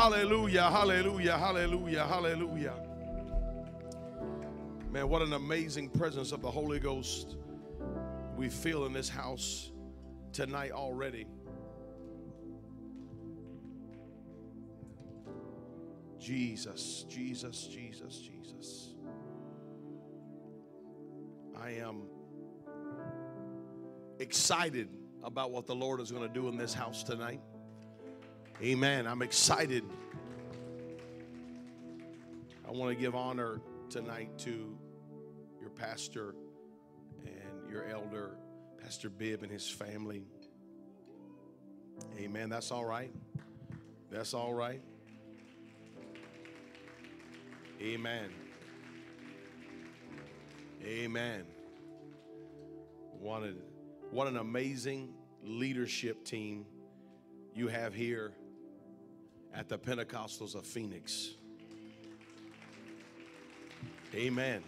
Hallelujah, 0.00 0.70
hallelujah, 0.70 1.36
hallelujah, 1.36 2.06
hallelujah. 2.06 2.74
Man, 4.90 5.06
what 5.10 5.20
an 5.20 5.34
amazing 5.34 5.90
presence 5.90 6.32
of 6.32 6.40
the 6.40 6.50
Holy 6.50 6.80
Ghost 6.80 7.36
we 8.34 8.48
feel 8.48 8.86
in 8.86 8.94
this 8.94 9.10
house 9.10 9.72
tonight 10.32 10.70
already. 10.70 11.26
Jesus, 16.18 17.04
Jesus, 17.06 17.66
Jesus, 17.66 18.22
Jesus. 18.22 18.94
I 21.60 21.72
am 21.72 22.04
excited 24.18 24.88
about 25.22 25.50
what 25.50 25.66
the 25.66 25.74
Lord 25.74 26.00
is 26.00 26.10
going 26.10 26.26
to 26.26 26.32
do 26.32 26.48
in 26.48 26.56
this 26.56 26.72
house 26.72 27.02
tonight. 27.02 27.42
Amen. 28.62 29.06
I'm 29.06 29.22
excited. 29.22 29.84
I 32.68 32.70
want 32.70 32.94
to 32.94 33.00
give 33.00 33.14
honor 33.14 33.58
tonight 33.88 34.36
to 34.40 34.76
your 35.62 35.70
pastor 35.70 36.34
and 37.24 37.72
your 37.72 37.86
elder, 37.86 38.36
Pastor 38.82 39.08
Bibb 39.08 39.42
and 39.42 39.50
his 39.50 39.66
family. 39.66 40.24
Amen. 42.18 42.50
That's 42.50 42.70
all 42.70 42.84
right. 42.84 43.10
That's 44.10 44.34
all 44.34 44.52
right. 44.52 44.82
Amen. 47.80 48.28
Amen. 50.84 51.44
What 53.18 53.42
an, 53.42 53.56
what 54.10 54.26
an 54.26 54.36
amazing 54.36 55.14
leadership 55.42 56.26
team 56.26 56.66
you 57.54 57.68
have 57.68 57.94
here 57.94 58.34
at 59.54 59.68
the 59.68 59.78
Pentecostals 59.78 60.54
of 60.54 60.66
Phoenix. 60.66 61.30
Amen. 64.14 64.62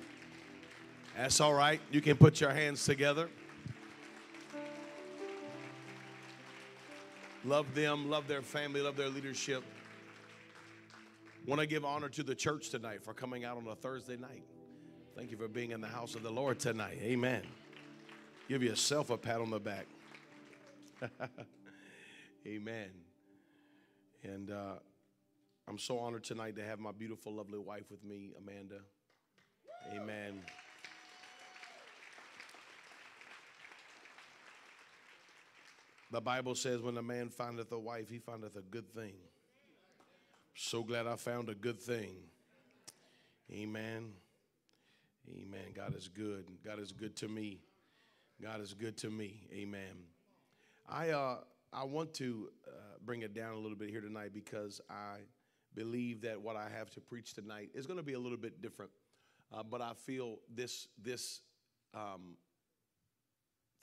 That's 1.17 1.41
all 1.41 1.55
right. 1.55 1.81
You 1.91 2.01
can 2.01 2.17
put 2.17 2.41
your 2.41 2.51
hands 2.51 2.85
together. 2.85 3.29
Love 7.45 7.75
them, 7.75 8.09
love 8.09 8.29
their 8.29 8.43
family, 8.43 8.81
love 8.81 8.97
their 8.97 9.09
leadership. 9.09 9.65
Want 11.45 11.61
to 11.61 11.67
give 11.67 11.85
honor 11.85 12.09
to 12.11 12.23
the 12.23 12.37
church 12.37 12.71
tonight 12.71 13.03
for 13.03 13.13
coming 13.13 13.45
out 13.45 13.57
on 13.57 13.67
a 13.67 13.75
Thursday 13.75 14.17
night. 14.17 14.45
Thank 15.17 15.33
you 15.33 15.37
for 15.37 15.49
being 15.49 15.73
in 15.73 15.81
the 15.81 15.89
house 15.89 16.15
of 16.15 16.23
the 16.23 16.31
Lord 16.31 16.61
tonight. 16.61 16.99
Amen. 17.03 17.43
Give 18.49 18.63
yourself 18.63 19.11
a 19.11 19.17
pat 19.17 19.41
on 19.41 19.51
the 19.51 19.59
back. 19.59 19.87
Amen. 22.47 22.91
And 24.23 24.51
uh, 24.51 24.75
I'm 25.69 25.79
so 25.79 25.99
honored 25.99 26.25
tonight 26.25 26.57
to 26.57 26.65
have 26.65 26.79
my 26.79 26.93
beautiful, 26.93 27.35
lovely 27.35 27.59
wife 27.59 27.91
with 27.91 28.05
me, 28.05 28.33
Amanda. 28.39 28.81
Amen. 29.95 30.41
The 36.13 36.21
Bible 36.21 36.55
says, 36.55 36.81
when 36.83 36.97
a 36.99 37.03
man 37.03 37.31
findeth 37.31 37.73
a 37.73 37.79
wife, 37.79 38.09
he 38.11 38.19
findeth 38.19 38.57
a 38.57 38.61
good 38.61 38.93
thing. 38.95 39.15
So 40.55 40.83
glad 40.83 41.07
I 41.07 41.17
found 41.17 41.49
a 41.49 41.55
good 41.55 41.81
thing. 41.81 42.15
Amen. 43.51 44.13
Amen. 45.31 45.73
God 45.75 45.97
is 45.97 46.09
good. 46.09 46.47
God 46.65 46.79
is 46.79 46.93
good 46.93 47.17
to 47.17 47.29
me. 47.29 47.61
God 48.41 48.61
is 48.61 48.75
good 48.75 48.97
to 48.99 49.11
me. 49.11 49.49
Amen. 49.53 50.05
I 50.89 51.11
uh 51.11 51.39
I 51.73 51.85
want 51.85 52.13
to 52.15 52.51
bring 53.05 53.23
it 53.23 53.35
down 53.35 53.55
a 53.55 53.59
little 53.59 53.77
bit 53.77 53.91
here 53.91 54.01
tonight 54.01 54.31
because 54.33 54.81
I 54.89 55.19
believe 55.75 56.23
that 56.23 56.41
what 56.41 56.57
I 56.57 56.69
have 56.77 56.91
to 56.91 57.01
preach 57.01 57.35
tonight 57.35 57.71
is 57.75 57.87
going 57.87 57.99
to 57.99 58.05
be 58.05 58.13
a 58.13 58.19
little 58.19 58.39
bit 58.39 58.63
different. 58.63 58.91
Uh, 59.53 59.63
but 59.63 59.81
I 59.81 59.93
feel 59.95 60.39
this 60.55 60.89
this 61.03 61.41
um, 61.95 62.37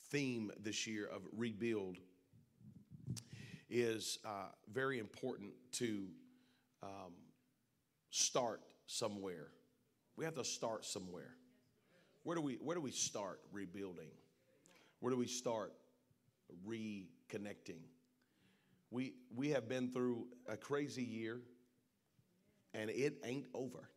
theme 0.10 0.52
this 0.62 0.88
year 0.88 1.06
of 1.06 1.22
rebuild 1.36 1.98
is 3.70 4.18
uh, 4.26 4.50
very 4.72 5.00
important 5.00 5.52
to 5.74 6.08
um, 6.82 7.14
start 8.10 8.62
somewhere. 8.88 9.48
We 10.16 10.26
have 10.26 10.36
to 10.36 10.44
start 10.44 10.86
somewhere. 10.86 11.36
Where 12.24 12.36
do 12.36 12.42
we 12.42 12.56
where 12.56 12.76
do 12.76 12.82
we 12.82 12.92
start 12.92 13.42
rebuilding? 13.52 14.10
Where 15.00 15.12
do 15.12 15.18
we 15.18 15.28
start 15.28 15.74
reconnecting? 16.68 17.82
We 18.92 19.14
we 19.36 19.50
have 19.50 19.70
been 19.70 19.92
through 19.92 20.28
a 20.48 20.58
crazy 20.58 21.04
year 21.04 21.42
and 22.74 22.90
it 22.90 23.20
ain't 23.24 23.48
over. 23.54 23.90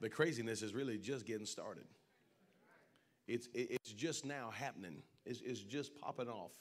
The 0.00 0.08
craziness 0.08 0.62
is 0.62 0.74
really 0.74 0.98
just 0.98 1.26
getting 1.26 1.46
started. 1.46 1.84
It's, 3.28 3.48
it's 3.54 3.92
just 3.92 4.24
now 4.24 4.50
happening, 4.50 5.02
it's, 5.24 5.40
it's 5.42 5.60
just 5.60 5.94
popping 5.94 6.28
off. 6.28 6.52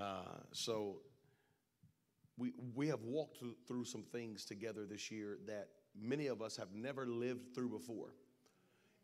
Uh, 0.00 0.40
so, 0.52 0.96
we, 2.38 2.52
we 2.74 2.88
have 2.88 3.02
walked 3.02 3.42
through 3.68 3.84
some 3.84 4.02
things 4.02 4.46
together 4.46 4.86
this 4.86 5.10
year 5.10 5.38
that 5.46 5.68
many 5.94 6.28
of 6.28 6.40
us 6.40 6.56
have 6.56 6.72
never 6.72 7.06
lived 7.06 7.54
through 7.54 7.68
before, 7.68 8.14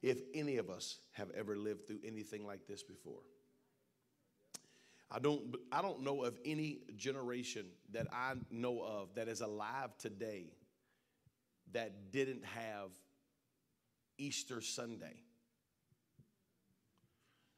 if 0.00 0.22
any 0.34 0.56
of 0.56 0.70
us 0.70 1.00
have 1.12 1.30
ever 1.36 1.56
lived 1.56 1.86
through 1.86 2.00
anything 2.06 2.46
like 2.46 2.66
this 2.66 2.82
before. 2.82 3.20
I 5.10 5.18
don't, 5.18 5.56
I 5.72 5.80
don't 5.80 6.02
know 6.02 6.24
of 6.24 6.38
any 6.44 6.80
generation 6.96 7.66
that 7.92 8.06
I 8.12 8.34
know 8.50 8.82
of 8.82 9.14
that 9.14 9.28
is 9.28 9.40
alive 9.40 9.96
today 9.98 10.52
that 11.72 12.10
didn't 12.10 12.44
have 12.44 12.90
Easter 14.18 14.60
Sunday. 14.60 15.22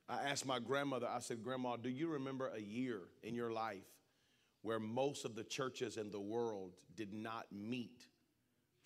I 0.09 0.23
asked 0.25 0.47
my 0.47 0.59
grandmother, 0.59 1.09
I 1.09 1.21
said, 1.21 1.43
Grandma, 1.43 1.77
do 1.77 1.89
you 1.89 2.09
remember 2.09 2.49
a 2.49 2.61
year 2.61 3.01
in 3.23 3.35
your 3.35 3.53
life 3.53 3.87
where 4.63 4.81
most 4.81 5.25
of 5.25 5.35
the 5.35 5.45
churches 5.45 5.97
in 5.97 6.11
the 6.11 6.21
world 6.21 6.73
did 6.97 7.13
not 7.13 7.47
meet 7.53 8.07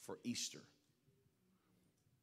for 0.00 0.18
Easter? 0.22 0.60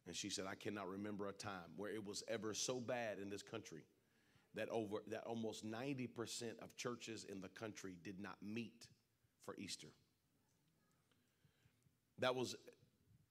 And 0.08 0.16
she 0.16 0.30
said, 0.30 0.46
I 0.50 0.56
cannot 0.56 0.88
remember 0.88 1.28
a 1.28 1.34
time 1.34 1.72
where 1.78 1.92
it 1.92 2.06
was 2.06 2.24
ever 2.28 2.54
so 2.54 2.80
bad 2.80 3.18
in 3.20 3.30
this 3.30 3.44
country 3.44 3.84
that 4.56 4.70
over 4.70 4.98
that 5.08 5.24
almost 5.26 5.66
90% 5.66 6.10
of 6.62 6.76
churches 6.76 7.26
in 7.30 7.42
the 7.42 7.48
country 7.50 7.96
did 8.04 8.20
not 8.20 8.36
meet 8.42 8.88
for 9.46 9.56
Easter. 9.58 9.88
That 12.20 12.36
was 12.36 12.56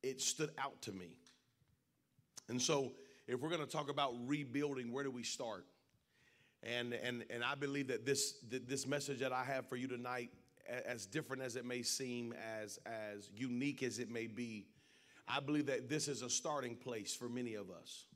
it 0.03 0.21
stood 0.21 0.51
out 0.59 0.81
to 0.83 0.93
me. 0.93 1.17
And 2.49 2.61
so 2.61 2.93
if 3.29 3.41
we're 3.41 3.51
going 3.51 3.61
to 3.61 3.71
talk 3.71 3.91
about 3.91 4.15
rebuilding, 4.27 4.93
where 4.93 5.05
do 5.05 5.11
we 5.11 5.23
start? 5.23 5.67
And 6.63 6.93
and 6.95 7.25
and 7.31 7.45
I 7.45 7.55
believe 7.55 7.89
that 7.89 8.05
this 8.05 8.35
that 8.51 8.69
this 8.69 8.87
message 8.87 9.21
that 9.21 9.33
I 9.33 9.45
have 9.45 9.69
for 9.69 9.77
you 9.77 9.89
tonight 9.89 10.31
as 10.87 11.07
different 11.07 11.43
as 11.43 11.57
it 11.57 11.65
may 11.65 11.83
seem 11.83 12.35
as 12.61 12.79
as 12.87 13.31
unique 13.35 13.83
as 13.83 13.99
it 13.99 14.11
may 14.11 14.27
be, 14.27 14.67
I 15.29 15.41
believe 15.41 15.67
that 15.67 15.89
this 15.89 16.09
is 16.09 16.23
a 16.23 16.31
starting 16.31 16.77
place 16.77 17.15
for 17.15 17.29
many 17.29 17.55
of 17.55 17.71
us. 17.71 18.07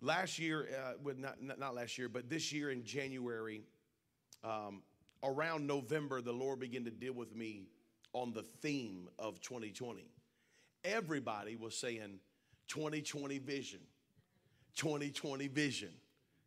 Last 0.00 0.38
year, 0.38 0.68
uh, 0.78 1.12
not, 1.16 1.58
not 1.58 1.74
last 1.74 1.98
year, 1.98 2.08
but 2.08 2.30
this 2.30 2.52
year 2.52 2.70
in 2.70 2.84
January, 2.84 3.62
um, 4.44 4.82
around 5.24 5.66
November, 5.66 6.20
the 6.20 6.32
Lord 6.32 6.60
began 6.60 6.84
to 6.84 6.90
deal 6.90 7.12
with 7.12 7.34
me 7.34 7.66
on 8.12 8.32
the 8.32 8.42
theme 8.42 9.08
of 9.18 9.40
2020. 9.40 10.06
Everybody 10.84 11.56
was 11.56 11.76
saying 11.76 12.20
2020 12.68 13.38
vision, 13.38 13.80
2020 14.76 15.48
vision. 15.48 15.90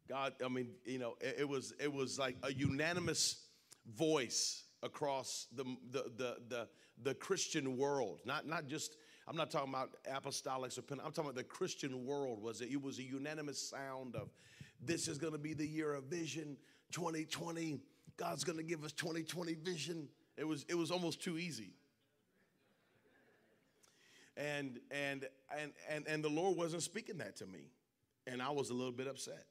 God, 0.07 0.33
I 0.43 0.47
mean, 0.47 0.69
you 0.85 0.99
know, 0.99 1.15
it, 1.19 1.37
it 1.39 1.49
was 1.49 1.73
it 1.79 1.91
was 1.91 2.17
like 2.17 2.37
a 2.43 2.53
unanimous 2.53 3.47
voice 3.95 4.63
across 4.83 5.47
the 5.55 5.63
the 5.91 6.11
the 6.17 6.37
the, 6.47 6.67
the 7.03 7.13
Christian 7.15 7.77
world, 7.77 8.21
not 8.25 8.47
not 8.47 8.67
just 8.67 8.95
I'm 9.31 9.37
not 9.37 9.49
talking 9.49 9.69
about 9.69 9.91
apostolics 10.03 10.77
or 10.77 10.81
I'm 10.91 11.13
talking 11.13 11.23
about 11.23 11.35
the 11.35 11.43
Christian 11.45 12.05
world. 12.05 12.41
Was 12.43 12.59
it? 12.59 12.69
It 12.69 12.81
was 12.81 12.99
a 12.99 13.03
unanimous 13.03 13.57
sound 13.57 14.13
of 14.17 14.27
this 14.81 15.07
is 15.07 15.17
going 15.17 15.31
to 15.31 15.39
be 15.39 15.53
the 15.53 15.65
year 15.65 15.93
of 15.93 16.03
vision 16.03 16.57
2020. 16.91 17.79
God's 18.17 18.43
going 18.43 18.57
to 18.57 18.63
give 18.63 18.83
us 18.83 18.91
2020 18.91 19.53
vision. 19.53 20.09
It 20.35 20.43
was 20.43 20.65
it 20.67 20.75
was 20.75 20.91
almost 20.91 21.23
too 21.23 21.37
easy. 21.37 21.71
And 24.35 24.81
and 24.91 25.25
and 25.57 25.71
and 25.89 26.05
and 26.09 26.21
the 26.21 26.29
Lord 26.29 26.57
wasn't 26.57 26.83
speaking 26.83 27.19
that 27.19 27.37
to 27.37 27.45
me, 27.45 27.71
and 28.27 28.41
I 28.41 28.49
was 28.49 28.69
a 28.69 28.73
little 28.73 28.91
bit 28.91 29.07
upset. 29.07 29.45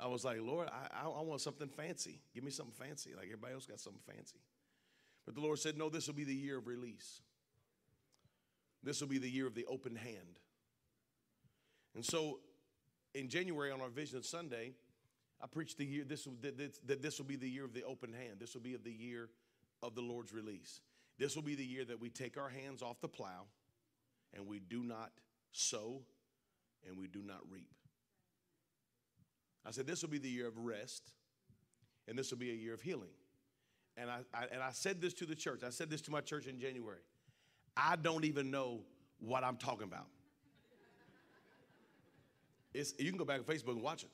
I 0.00 0.06
was 0.06 0.24
like, 0.24 0.38
Lord, 0.40 0.70
I, 0.72 1.04
I 1.04 1.20
want 1.20 1.42
something 1.42 1.68
fancy. 1.68 2.20
Give 2.34 2.42
me 2.42 2.50
something 2.50 2.74
fancy. 2.74 3.10
Like 3.14 3.26
everybody 3.26 3.52
else 3.52 3.66
got 3.66 3.80
something 3.80 4.00
fancy. 4.06 4.40
But 5.26 5.34
the 5.34 5.42
Lord 5.42 5.58
said, 5.58 5.76
No, 5.76 5.90
this 5.90 6.06
will 6.06 6.14
be 6.14 6.24
the 6.24 6.34
year 6.34 6.56
of 6.56 6.66
release. 6.66 7.20
This 8.86 9.00
will 9.00 9.08
be 9.08 9.18
the 9.18 9.28
year 9.28 9.48
of 9.48 9.56
the 9.56 9.66
open 9.66 9.96
hand. 9.96 10.38
And 11.96 12.04
so 12.04 12.38
in 13.14 13.28
January 13.28 13.72
on 13.72 13.80
our 13.80 13.88
Vision 13.88 14.22
Sunday, 14.22 14.74
I 15.42 15.48
preached 15.48 15.76
the 15.76 15.84
year, 15.84 16.04
this, 16.04 16.28
that, 16.86 17.02
this 17.02 17.18
will 17.18 17.26
be 17.26 17.34
the 17.34 17.48
year 17.48 17.64
of 17.64 17.74
the 17.74 17.82
open 17.82 18.12
hand. 18.12 18.36
This 18.38 18.54
will 18.54 18.60
be 18.60 18.74
of 18.74 18.84
the 18.84 18.92
year 18.92 19.28
of 19.82 19.96
the 19.96 20.02
Lord's 20.02 20.32
release. 20.32 20.82
This 21.18 21.34
will 21.34 21.42
be 21.42 21.56
the 21.56 21.64
year 21.64 21.84
that 21.84 22.00
we 22.00 22.10
take 22.10 22.38
our 22.38 22.48
hands 22.48 22.80
off 22.80 23.00
the 23.00 23.08
plow 23.08 23.46
and 24.32 24.46
we 24.46 24.60
do 24.60 24.84
not 24.84 25.10
sow 25.50 26.02
and 26.86 26.96
we 26.96 27.08
do 27.08 27.22
not 27.22 27.40
reap. 27.50 27.74
I 29.66 29.72
said, 29.72 29.88
This 29.88 30.00
will 30.02 30.10
be 30.10 30.18
the 30.18 30.30
year 30.30 30.46
of 30.46 30.58
rest 30.58 31.10
and 32.06 32.16
this 32.16 32.30
will 32.30 32.38
be 32.38 32.50
a 32.50 32.54
year 32.54 32.72
of 32.72 32.82
healing. 32.82 33.10
And 33.96 34.08
I, 34.08 34.18
I, 34.32 34.44
and 34.52 34.62
I 34.62 34.70
said 34.70 35.00
this 35.00 35.12
to 35.14 35.26
the 35.26 35.34
church. 35.34 35.64
I 35.64 35.70
said 35.70 35.90
this 35.90 36.02
to 36.02 36.12
my 36.12 36.20
church 36.20 36.46
in 36.46 36.60
January. 36.60 37.00
I 37.76 37.96
don't 37.96 38.24
even 38.24 38.50
know 38.50 38.80
what 39.20 39.44
I'm 39.44 39.56
talking 39.56 39.84
about. 39.84 40.06
It's, 42.72 42.94
you 42.98 43.10
can 43.10 43.18
go 43.18 43.24
back 43.24 43.38
on 43.38 43.44
Facebook 43.44 43.72
and 43.72 43.82
watch 43.82 44.02
it. 44.02 44.10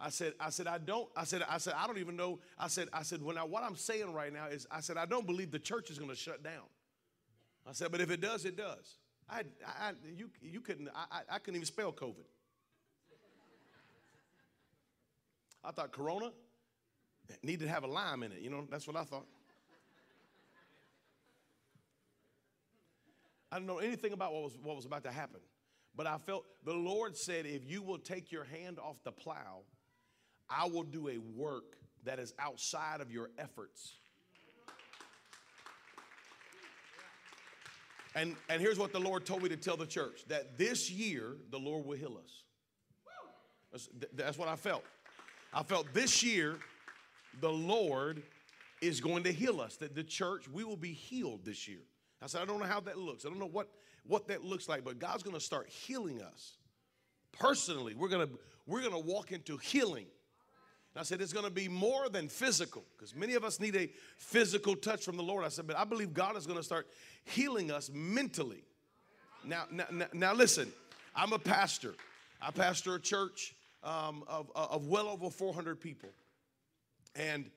I 0.00 0.08
said, 0.10 0.34
I 0.40 0.50
said, 0.50 0.66
I 0.66 0.78
don't, 0.78 1.08
I 1.16 1.24
said, 1.24 1.44
I 1.48 1.58
said, 1.58 1.74
I 1.76 1.86
don't 1.86 1.98
even 1.98 2.16
know. 2.16 2.40
I 2.58 2.66
said, 2.66 2.88
I 2.92 3.02
said, 3.02 3.22
when 3.22 3.38
I, 3.38 3.44
what 3.44 3.62
I'm 3.62 3.76
saying 3.76 4.12
right 4.12 4.32
now 4.32 4.46
is, 4.46 4.66
I 4.70 4.80
said, 4.80 4.96
I 4.96 5.06
don't 5.06 5.26
believe 5.26 5.52
the 5.52 5.60
church 5.60 5.90
is 5.90 5.98
going 5.98 6.10
to 6.10 6.16
shut 6.16 6.42
down. 6.42 6.64
I 7.68 7.72
said, 7.72 7.92
but 7.92 8.00
if 8.00 8.10
it 8.10 8.20
does, 8.20 8.44
it 8.44 8.56
does. 8.56 8.96
I, 9.30 9.44
I, 9.64 9.92
you, 10.16 10.28
you 10.40 10.60
couldn't, 10.60 10.88
I, 10.94 11.20
I 11.30 11.38
couldn't 11.38 11.56
even 11.56 11.66
spell 11.66 11.92
COVID. 11.92 12.24
I 15.64 15.70
thought 15.70 15.92
Corona 15.92 16.32
needed 17.42 17.66
to 17.66 17.70
have 17.70 17.84
a 17.84 17.86
lime 17.86 18.24
in 18.24 18.32
it. 18.32 18.40
You 18.40 18.50
know, 18.50 18.66
that's 18.68 18.86
what 18.86 18.96
I 18.96 19.04
thought. 19.04 19.26
I 23.52 23.56
didn't 23.56 23.66
know 23.66 23.78
anything 23.78 24.14
about 24.14 24.32
what 24.32 24.44
was, 24.44 24.58
what 24.62 24.76
was 24.76 24.86
about 24.86 25.04
to 25.04 25.12
happen. 25.12 25.40
But 25.94 26.06
I 26.06 26.16
felt 26.16 26.46
the 26.64 26.72
Lord 26.72 27.14
said, 27.14 27.44
if 27.44 27.68
you 27.68 27.82
will 27.82 27.98
take 27.98 28.32
your 28.32 28.44
hand 28.44 28.78
off 28.78 28.96
the 29.04 29.12
plow, 29.12 29.60
I 30.48 30.66
will 30.66 30.84
do 30.84 31.08
a 31.08 31.18
work 31.18 31.76
that 32.04 32.18
is 32.18 32.32
outside 32.38 33.02
of 33.02 33.10
your 33.10 33.28
efforts. 33.38 33.98
And, 38.14 38.36
and 38.48 38.60
here's 38.60 38.78
what 38.78 38.92
the 38.92 39.00
Lord 39.00 39.26
told 39.26 39.42
me 39.42 39.50
to 39.50 39.56
tell 39.56 39.76
the 39.76 39.86
church 39.86 40.24
that 40.28 40.56
this 40.56 40.90
year 40.90 41.36
the 41.50 41.58
Lord 41.58 41.84
will 41.84 41.96
heal 41.96 42.18
us. 42.22 42.42
That's, 43.70 43.88
that's 44.14 44.38
what 44.38 44.48
I 44.48 44.56
felt. 44.56 44.84
I 45.52 45.62
felt 45.62 45.92
this 45.92 46.22
year 46.22 46.58
the 47.42 47.50
Lord 47.50 48.22
is 48.80 49.02
going 49.02 49.24
to 49.24 49.32
heal 49.32 49.60
us, 49.60 49.76
that 49.76 49.94
the 49.94 50.04
church, 50.04 50.48
we 50.48 50.64
will 50.64 50.76
be 50.76 50.92
healed 50.92 51.44
this 51.44 51.68
year. 51.68 51.82
I 52.22 52.26
said, 52.26 52.42
I 52.42 52.44
don't 52.44 52.60
know 52.60 52.66
how 52.66 52.80
that 52.80 52.98
looks. 52.98 53.24
I 53.24 53.28
don't 53.28 53.38
know 53.38 53.46
what, 53.46 53.68
what 54.06 54.28
that 54.28 54.44
looks 54.44 54.68
like, 54.68 54.84
but 54.84 54.98
God's 54.98 55.22
going 55.22 55.34
to 55.34 55.40
start 55.40 55.68
healing 55.68 56.22
us. 56.22 56.56
Personally, 57.32 57.94
we're 57.94 58.08
going 58.08 58.28
to 58.28 58.32
we're 58.66 58.80
going 58.80 58.92
to 58.92 58.98
walk 58.98 59.32
into 59.32 59.56
healing. 59.56 60.06
And 60.94 61.00
I 61.00 61.02
said, 61.02 61.20
it's 61.20 61.32
going 61.32 61.46
to 61.46 61.50
be 61.50 61.68
more 61.68 62.08
than 62.08 62.28
physical 62.28 62.84
because 62.96 63.14
many 63.14 63.34
of 63.34 63.44
us 63.44 63.58
need 63.58 63.74
a 63.74 63.90
physical 64.16 64.76
touch 64.76 65.04
from 65.04 65.16
the 65.16 65.22
Lord. 65.22 65.44
I 65.44 65.48
said, 65.48 65.66
but 65.66 65.76
I 65.76 65.84
believe 65.84 66.14
God 66.14 66.36
is 66.36 66.46
going 66.46 66.58
to 66.58 66.62
start 66.62 66.86
healing 67.24 67.70
us 67.70 67.90
mentally. 67.92 68.62
Now, 69.44 69.64
now, 69.70 69.86
now 70.12 70.34
listen, 70.34 70.70
I'm 71.16 71.32
a 71.32 71.38
pastor. 71.38 71.94
I 72.40 72.50
pastor 72.50 72.94
a 72.94 73.00
church 73.00 73.54
um, 73.82 74.22
of, 74.28 74.50
of 74.54 74.86
well 74.86 75.08
over 75.08 75.30
400 75.30 75.80
people. 75.80 76.10
And 77.16 77.50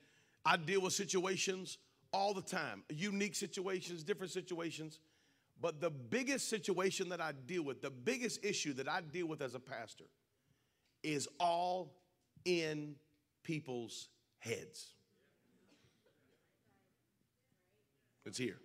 I 0.44 0.56
deal 0.56 0.80
with 0.80 0.92
situations 0.92 1.78
all 2.12 2.34
the 2.34 2.42
time, 2.42 2.82
unique 2.88 3.34
situations, 3.34 4.02
different 4.02 4.32
situations. 4.32 5.00
But 5.60 5.80
the 5.80 5.90
biggest 5.90 6.48
situation 6.48 7.08
that 7.08 7.20
I 7.20 7.32
deal 7.32 7.62
with, 7.62 7.80
the 7.80 7.90
biggest 7.90 8.44
issue 8.44 8.74
that 8.74 8.88
I 8.88 9.00
deal 9.00 9.26
with 9.26 9.40
as 9.40 9.54
a 9.54 9.60
pastor, 9.60 10.04
is 11.02 11.28
all 11.40 11.94
in 12.44 12.96
people's 13.42 14.08
heads. 14.38 14.88
It's 18.26 18.38
here, 18.38 18.58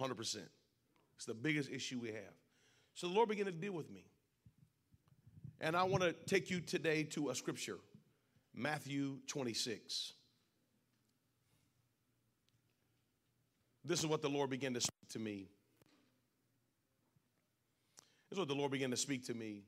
100%. 0.00 0.38
It's 1.16 1.24
the 1.26 1.34
biggest 1.34 1.70
issue 1.70 1.98
we 2.00 2.08
have. 2.08 2.34
So 2.94 3.06
the 3.06 3.12
Lord 3.12 3.28
began 3.28 3.46
to 3.46 3.52
deal 3.52 3.72
with 3.72 3.90
me. 3.90 4.04
And 5.60 5.76
I 5.76 5.84
want 5.84 6.02
to 6.02 6.12
take 6.26 6.50
you 6.50 6.60
today 6.60 7.02
to 7.04 7.30
a 7.30 7.34
scripture, 7.34 7.78
Matthew 8.54 9.18
26. 9.26 10.14
This 13.88 14.00
is 14.00 14.06
what 14.06 14.20
the 14.20 14.28
Lord 14.28 14.50
began 14.50 14.74
to 14.74 14.82
speak 14.82 15.08
to 15.12 15.18
me. 15.18 15.48
This 18.28 18.36
is 18.36 18.38
what 18.38 18.48
the 18.48 18.54
Lord 18.54 18.70
began 18.70 18.90
to 18.90 18.98
speak 18.98 19.24
to 19.28 19.34
me. 19.34 19.62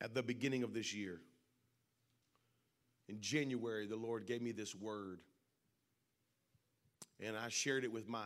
At 0.00 0.14
the 0.14 0.22
beginning 0.22 0.62
of 0.62 0.72
this 0.72 0.94
year, 0.94 1.20
in 3.06 3.20
January, 3.20 3.86
the 3.86 3.96
Lord 3.96 4.26
gave 4.26 4.40
me 4.40 4.52
this 4.52 4.74
word. 4.74 5.20
And 7.20 7.36
I 7.36 7.50
shared 7.50 7.84
it 7.84 7.92
with 7.92 8.08
my 8.08 8.24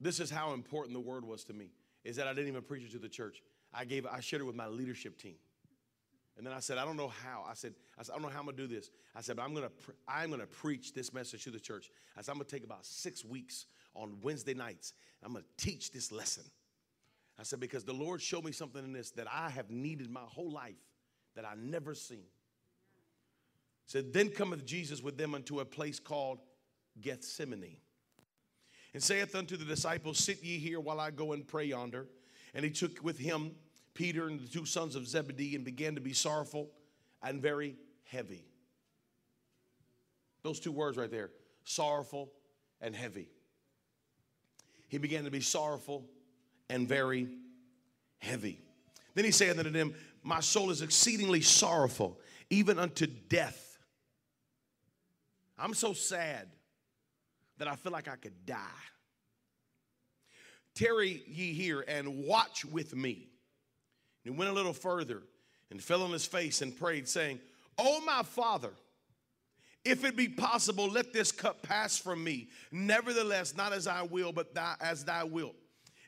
this 0.00 0.20
is 0.20 0.30
how 0.30 0.54
important 0.54 0.94
the 0.94 1.00
word 1.00 1.24
was 1.26 1.44
to 1.44 1.52
me. 1.52 1.70
Is 2.02 2.16
that 2.16 2.26
I 2.26 2.32
didn't 2.32 2.48
even 2.48 2.62
preach 2.62 2.84
it 2.84 2.92
to 2.92 2.98
the 2.98 3.10
church. 3.10 3.42
I 3.74 3.84
gave 3.84 4.06
I 4.06 4.20
shared 4.20 4.40
it 4.40 4.46
with 4.46 4.56
my 4.56 4.68
leadership 4.68 5.18
team. 5.18 5.36
And 6.36 6.46
then 6.46 6.54
I 6.54 6.60
said, 6.60 6.78
I 6.78 6.84
don't 6.84 6.96
know 6.96 7.08
how. 7.08 7.44
I 7.48 7.54
said, 7.54 7.74
I, 7.98 8.02
said, 8.02 8.12
I 8.12 8.14
don't 8.16 8.22
know 8.22 8.28
how 8.28 8.40
I'm 8.40 8.46
gonna 8.46 8.56
do 8.56 8.66
this. 8.66 8.90
I 9.14 9.20
said, 9.20 9.36
but 9.36 9.42
I'm 9.42 9.54
gonna 9.54 9.68
pre- 9.68 9.94
I'm 10.08 10.30
gonna 10.30 10.46
preach 10.46 10.94
this 10.94 11.12
message 11.12 11.44
to 11.44 11.50
the 11.50 11.60
church. 11.60 11.90
I 12.16 12.22
said, 12.22 12.32
I'm 12.32 12.38
gonna 12.38 12.48
take 12.48 12.64
about 12.64 12.86
six 12.86 13.24
weeks 13.24 13.66
on 13.94 14.18
Wednesday 14.22 14.54
nights. 14.54 14.94
I'm 15.22 15.34
gonna 15.34 15.44
teach 15.58 15.92
this 15.92 16.10
lesson. 16.10 16.44
I 17.38 17.42
said, 17.42 17.60
because 17.60 17.84
the 17.84 17.92
Lord 17.92 18.20
showed 18.20 18.44
me 18.44 18.52
something 18.52 18.82
in 18.82 18.92
this 18.92 19.10
that 19.12 19.26
I 19.30 19.50
have 19.50 19.70
needed 19.70 20.10
my 20.10 20.24
whole 20.24 20.50
life 20.50 20.74
that 21.34 21.44
I 21.44 21.54
never 21.56 21.94
seen. 21.94 22.24
Said, 23.86 24.12
then 24.12 24.30
cometh 24.30 24.64
Jesus 24.64 25.02
with 25.02 25.18
them 25.18 25.34
unto 25.34 25.60
a 25.60 25.64
place 25.64 25.98
called 25.98 26.38
Gethsemane 27.00 27.76
and 28.94 29.02
saith 29.02 29.34
unto 29.34 29.56
the 29.56 29.64
disciples, 29.64 30.18
Sit 30.18 30.42
ye 30.42 30.58
here 30.58 30.80
while 30.80 31.00
I 31.00 31.10
go 31.10 31.32
and 31.32 31.46
pray 31.46 31.64
yonder. 31.64 32.06
And 32.54 32.64
he 32.64 32.70
took 32.70 33.02
with 33.02 33.18
him 33.18 33.52
Peter 33.94 34.26
and 34.26 34.40
the 34.40 34.48
two 34.48 34.64
sons 34.64 34.96
of 34.96 35.06
Zebedee 35.06 35.54
and 35.54 35.64
began 35.64 35.94
to 35.94 36.00
be 36.00 36.12
sorrowful 36.12 36.70
and 37.22 37.40
very 37.40 37.76
heavy. 38.04 38.44
Those 40.42 40.60
two 40.60 40.72
words 40.72 40.96
right 40.96 41.10
there 41.10 41.30
sorrowful 41.64 42.32
and 42.80 42.94
heavy. 42.94 43.28
He 44.88 44.98
began 44.98 45.24
to 45.24 45.30
be 45.30 45.40
sorrowful 45.40 46.04
and 46.68 46.88
very 46.88 47.28
heavy. 48.18 48.60
Then 49.14 49.24
he 49.24 49.30
saith 49.30 49.58
unto 49.58 49.70
them, 49.70 49.94
My 50.22 50.40
soul 50.40 50.70
is 50.70 50.82
exceedingly 50.82 51.40
sorrowful, 51.40 52.18
even 52.50 52.78
unto 52.78 53.06
death. 53.06 53.78
I'm 55.58 55.74
so 55.74 55.92
sad 55.92 56.48
that 57.58 57.68
I 57.68 57.76
feel 57.76 57.92
like 57.92 58.08
I 58.08 58.16
could 58.16 58.44
die. 58.44 58.56
Tarry 60.74 61.22
ye 61.28 61.52
here 61.52 61.84
and 61.86 62.24
watch 62.24 62.64
with 62.64 62.96
me. 62.96 63.31
And 64.24 64.34
he 64.34 64.38
went 64.38 64.50
a 64.50 64.54
little 64.54 64.72
further 64.72 65.22
and 65.70 65.82
fell 65.82 66.02
on 66.02 66.12
his 66.12 66.26
face 66.26 66.62
and 66.62 66.76
prayed, 66.76 67.08
saying, 67.08 67.40
Oh, 67.78 68.00
my 68.04 68.22
father, 68.22 68.70
if 69.84 70.04
it 70.04 70.16
be 70.16 70.28
possible, 70.28 70.88
let 70.88 71.12
this 71.12 71.32
cup 71.32 71.62
pass 71.62 71.98
from 71.98 72.22
me. 72.22 72.48
Nevertheless, 72.70 73.56
not 73.56 73.72
as 73.72 73.86
I 73.86 74.02
will, 74.02 74.32
but 74.32 74.54
thou, 74.54 74.74
as 74.80 75.04
thou 75.04 75.26
wilt. 75.26 75.56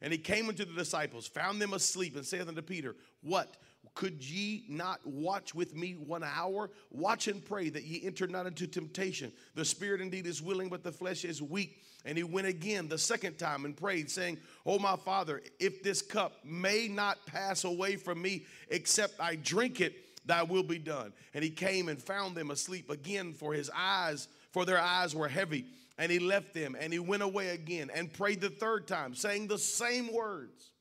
And 0.01 0.13
he 0.13 0.19
came 0.19 0.49
unto 0.49 0.65
the 0.65 0.75
disciples, 0.75 1.27
found 1.27 1.61
them 1.61 1.73
asleep, 1.73 2.15
and 2.15 2.25
saith 2.25 2.47
unto 2.47 2.63
Peter, 2.63 2.95
What? 3.23 3.57
Could 3.95 4.29
ye 4.29 4.65
not 4.69 5.07
watch 5.07 5.55
with 5.55 5.75
me 5.77 5.93
one 5.93 6.25
hour? 6.25 6.71
Watch 6.91 7.29
and 7.29 7.45
pray 7.45 7.69
that 7.69 7.85
ye 7.85 8.05
enter 8.05 8.27
not 8.27 8.47
into 8.47 8.67
temptation. 8.67 9.33
The 9.55 9.65
spirit 9.65 10.01
indeed 10.01 10.27
is 10.27 10.43
willing, 10.43 10.69
but 10.69 10.83
the 10.83 10.91
flesh 10.91 11.25
is 11.25 11.41
weak. 11.41 11.83
And 12.05 12.19
he 12.19 12.25
went 12.25 12.49
again 12.49 12.89
the 12.89 12.99
second 12.99 13.39
time 13.39 13.65
and 13.65 13.77
prayed, 13.77 14.11
saying, 14.11 14.39
Oh, 14.67 14.79
my 14.79 14.97
father, 14.97 15.43
if 15.61 15.83
this 15.83 16.03
cup 16.03 16.45
may 16.45 16.89
not 16.89 17.25
pass 17.27 17.65
away 17.65 17.97
from 17.97 18.21
me, 18.21 18.47
except 18.69 19.21
I 19.21 19.37
drink 19.37 19.81
it, 19.81 19.95
thy 20.27 20.43
will 20.43 20.65
be 20.65 20.79
done. 20.79 21.13
And 21.33 21.45
he 21.45 21.51
came 21.51 21.89
and 21.89 22.03
found 22.03 22.37
them 22.37 22.51
asleep 22.51 22.91
again, 22.91 23.33
for 23.33 23.55
his 23.55 23.71
eyes, 23.75 24.27
for 24.51 24.65
their 24.65 24.81
eyes 24.81 25.15
were 25.15 25.29
heavy. 25.29 25.67
And 25.99 26.11
he 26.11 26.19
left 26.19 26.53
them 26.53 26.77
and 26.79 26.93
he 26.93 26.99
went 26.99 27.23
away 27.23 27.51
again 27.51 27.91
and 27.95 28.13
prayed 28.13 28.41
the 28.41 28.51
third 28.51 28.89
time, 28.89 29.15
saying 29.15 29.47
the 29.47 29.59
same 29.59 30.13
words. 30.13 30.73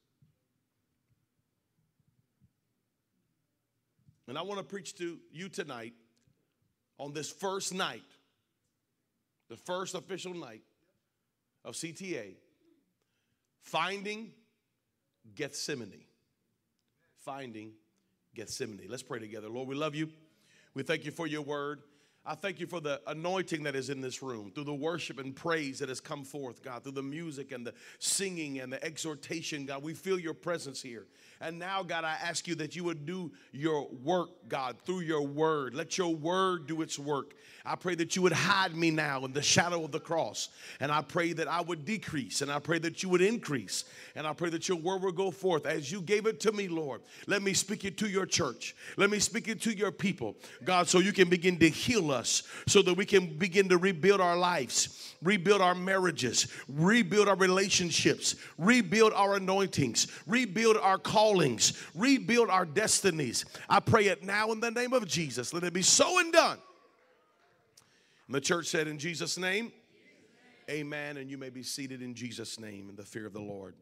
And 4.27 4.37
I 4.37 4.41
want 4.41 4.59
to 4.59 4.63
preach 4.63 4.95
to 4.95 5.19
you 5.31 5.49
tonight 5.49 5.93
on 6.97 7.13
this 7.13 7.31
first 7.31 7.73
night, 7.73 8.03
the 9.49 9.57
first 9.57 9.95
official 9.95 10.33
night 10.33 10.61
of 11.65 11.75
CTA, 11.75 12.35
finding 13.61 14.31
Gethsemane. 15.35 16.05
Finding 17.19 17.71
Gethsemane. 18.33 18.87
Let's 18.89 19.03
pray 19.03 19.19
together. 19.19 19.49
Lord, 19.49 19.67
we 19.67 19.75
love 19.75 19.95
you. 19.95 20.09
We 20.73 20.83
thank 20.83 21.05
you 21.05 21.11
for 21.11 21.27
your 21.27 21.41
word. 21.41 21.81
I 22.25 22.35
thank 22.35 22.61
you 22.61 22.67
for 22.67 22.79
the 22.79 23.01
anointing 23.07 23.63
that 23.63 23.75
is 23.75 23.89
in 23.89 23.99
this 23.99 24.23
room, 24.23 24.49
through 24.55 24.63
the 24.63 24.73
worship 24.73 25.19
and 25.19 25.35
praise 25.35 25.79
that 25.79 25.89
has 25.89 25.99
come 25.99 26.23
forth, 26.23 26.63
God, 26.63 26.83
through 26.83 26.93
the 26.93 27.03
music 27.03 27.51
and 27.51 27.67
the 27.67 27.73
singing 27.99 28.61
and 28.61 28.71
the 28.71 28.81
exhortation, 28.81 29.65
God. 29.65 29.83
We 29.83 29.93
feel 29.93 30.17
your 30.17 30.33
presence 30.33 30.81
here. 30.81 31.05
And 31.41 31.59
now, 31.59 31.83
God, 31.83 32.05
I 32.05 32.15
ask 32.23 32.47
you 32.47 32.55
that 32.55 32.77
you 32.77 32.85
would 32.85 33.05
do 33.05 33.29
your 33.51 33.89
work, 33.89 34.29
God, 34.47 34.77
through 34.85 35.01
your 35.01 35.23
word. 35.27 35.73
Let 35.73 35.97
your 35.97 36.15
word 36.15 36.67
do 36.67 36.81
its 36.81 36.97
work. 36.97 37.33
I 37.65 37.75
pray 37.75 37.95
that 37.95 38.15
you 38.15 38.21
would 38.21 38.31
hide 38.33 38.75
me 38.75 38.91
now 38.91 39.25
in 39.25 39.33
the 39.33 39.41
shadow 39.41 39.83
of 39.83 39.91
the 39.91 39.99
cross. 39.99 40.49
And 40.79 40.91
I 40.91 41.01
pray 41.01 41.33
that 41.33 41.49
I 41.49 41.59
would 41.59 41.83
decrease 41.83 42.41
and 42.41 42.49
I 42.49 42.59
pray 42.59 42.79
that 42.79 43.03
you 43.03 43.09
would 43.09 43.21
increase. 43.21 43.83
And 44.15 44.25
I 44.25 44.31
pray 44.31 44.49
that 44.51 44.69
your 44.69 44.77
word 44.77 45.01
will 45.01 45.11
go 45.11 45.31
forth 45.31 45.65
as 45.65 45.91
you 45.91 46.01
gave 46.01 46.25
it 46.25 46.39
to 46.41 46.53
me, 46.53 46.69
Lord. 46.69 47.01
Let 47.27 47.41
me 47.41 47.53
speak 47.53 47.83
it 47.83 47.97
to 47.97 48.07
your 48.07 48.25
church. 48.25 48.75
Let 48.95 49.09
me 49.09 49.19
speak 49.19 49.49
it 49.49 49.61
to 49.63 49.75
your 49.75 49.91
people, 49.91 50.35
God, 50.63 50.87
so 50.87 50.99
you 50.99 51.11
can 51.11 51.29
begin 51.29 51.57
to 51.59 51.69
heal 51.69 52.11
so 52.67 52.81
that 52.81 52.93
we 52.95 53.05
can 53.05 53.37
begin 53.37 53.69
to 53.69 53.77
rebuild 53.77 54.21
our 54.21 54.37
lives, 54.37 55.15
rebuild 55.21 55.61
our 55.61 55.75
marriages, 55.75 56.47
rebuild 56.67 57.27
our 57.27 57.35
relationships, 57.35 58.35
rebuild 58.57 59.13
our 59.13 59.35
anointings, 59.35 60.07
rebuild 60.27 60.77
our 60.77 60.97
callings, 60.97 61.81
rebuild 61.95 62.49
our 62.49 62.65
destinies. 62.65 63.45
I 63.69 63.79
pray 63.79 64.07
it 64.07 64.23
now 64.23 64.51
in 64.51 64.59
the 64.59 64.71
name 64.71 64.93
of 64.93 65.07
Jesus. 65.07 65.53
Let 65.53 65.63
it 65.63 65.73
be 65.73 65.81
so 65.81 66.19
and 66.19 66.31
done. 66.31 66.57
And 68.27 68.35
the 68.35 68.41
church 68.41 68.67
said, 68.67 68.87
In 68.87 68.97
Jesus' 68.97 69.37
name, 69.37 69.71
amen. 70.69 71.17
And 71.17 71.29
you 71.29 71.37
may 71.37 71.49
be 71.49 71.63
seated 71.63 72.01
in 72.01 72.13
Jesus' 72.15 72.59
name 72.59 72.89
in 72.89 72.95
the 72.95 73.05
fear 73.05 73.25
of 73.25 73.33
the 73.33 73.41
Lord. 73.41 73.75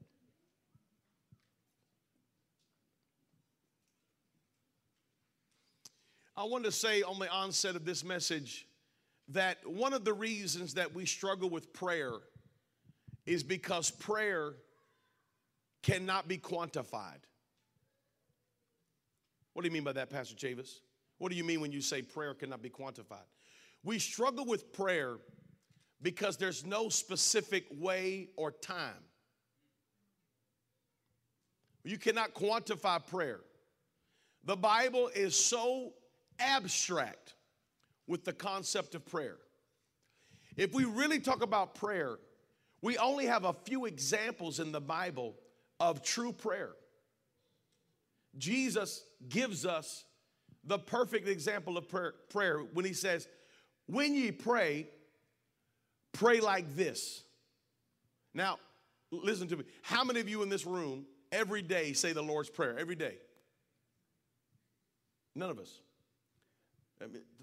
I 6.35 6.45
want 6.45 6.63
to 6.63 6.71
say 6.71 7.01
on 7.01 7.19
the 7.19 7.29
onset 7.29 7.75
of 7.75 7.85
this 7.85 8.03
message 8.03 8.65
that 9.29 9.57
one 9.65 9.93
of 9.93 10.05
the 10.05 10.13
reasons 10.13 10.75
that 10.75 10.93
we 10.93 11.05
struggle 11.05 11.49
with 11.49 11.73
prayer 11.73 12.13
is 13.25 13.43
because 13.43 13.91
prayer 13.91 14.53
cannot 15.83 16.27
be 16.27 16.37
quantified. 16.37 17.19
What 19.53 19.63
do 19.63 19.67
you 19.67 19.73
mean 19.73 19.83
by 19.83 19.93
that, 19.93 20.09
Pastor 20.09 20.35
Chavis? 20.35 20.79
What 21.17 21.31
do 21.31 21.37
you 21.37 21.43
mean 21.43 21.61
when 21.61 21.71
you 21.71 21.81
say 21.81 22.01
prayer 22.01 22.33
cannot 22.33 22.61
be 22.61 22.69
quantified? 22.69 23.27
We 23.83 23.99
struggle 23.99 24.45
with 24.45 24.73
prayer 24.73 25.17
because 26.01 26.37
there's 26.37 26.65
no 26.65 26.89
specific 26.89 27.65
way 27.77 28.29
or 28.37 28.51
time. 28.51 29.03
You 31.83 31.97
cannot 31.97 32.33
quantify 32.33 33.05
prayer. 33.05 33.39
The 34.45 34.55
Bible 34.55 35.09
is 35.13 35.35
so 35.35 35.93
abstract 36.41 37.35
with 38.07 38.25
the 38.25 38.33
concept 38.33 38.95
of 38.95 39.05
prayer. 39.05 39.37
If 40.57 40.73
we 40.73 40.83
really 40.83 41.19
talk 41.19 41.41
about 41.41 41.75
prayer, 41.75 42.17
we 42.81 42.97
only 42.97 43.25
have 43.27 43.45
a 43.45 43.53
few 43.53 43.85
examples 43.85 44.59
in 44.59 44.71
the 44.71 44.81
Bible 44.81 45.35
of 45.79 46.03
true 46.03 46.33
prayer. 46.33 46.71
Jesus 48.37 49.03
gives 49.29 49.65
us 49.65 50.05
the 50.63 50.79
perfect 50.79 51.27
example 51.27 51.77
of 51.77 51.87
prayer, 52.29 52.59
when 52.73 52.85
he 52.85 52.93
says, 52.93 53.27
When 53.87 54.13
ye 54.13 54.31
pray, 54.31 54.87
pray 56.13 56.39
like 56.39 56.75
this. 56.75 57.23
Now, 58.33 58.59
listen 59.11 59.47
to 59.49 59.57
me. 59.57 59.63
How 59.81 60.03
many 60.03 60.19
of 60.19 60.29
you 60.29 60.43
in 60.43 60.49
this 60.49 60.65
room 60.65 61.05
every 61.31 61.61
day 61.61 61.93
say 61.93 62.13
the 62.13 62.21
Lord's 62.21 62.49
Prayer? 62.49 62.77
Every 62.77 62.95
day? 62.95 63.15
None 65.35 65.49
of 65.49 65.59
us. 65.59 65.81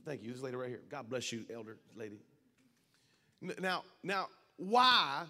Thank 0.04 0.22
you. 0.22 0.32
This 0.32 0.42
lady 0.42 0.56
right 0.56 0.68
here. 0.68 0.82
God 0.88 1.08
bless 1.08 1.32
you, 1.32 1.44
elder 1.52 1.76
lady. 1.96 2.18
Now, 3.60 3.84
now, 4.02 4.28
why, 4.56 5.24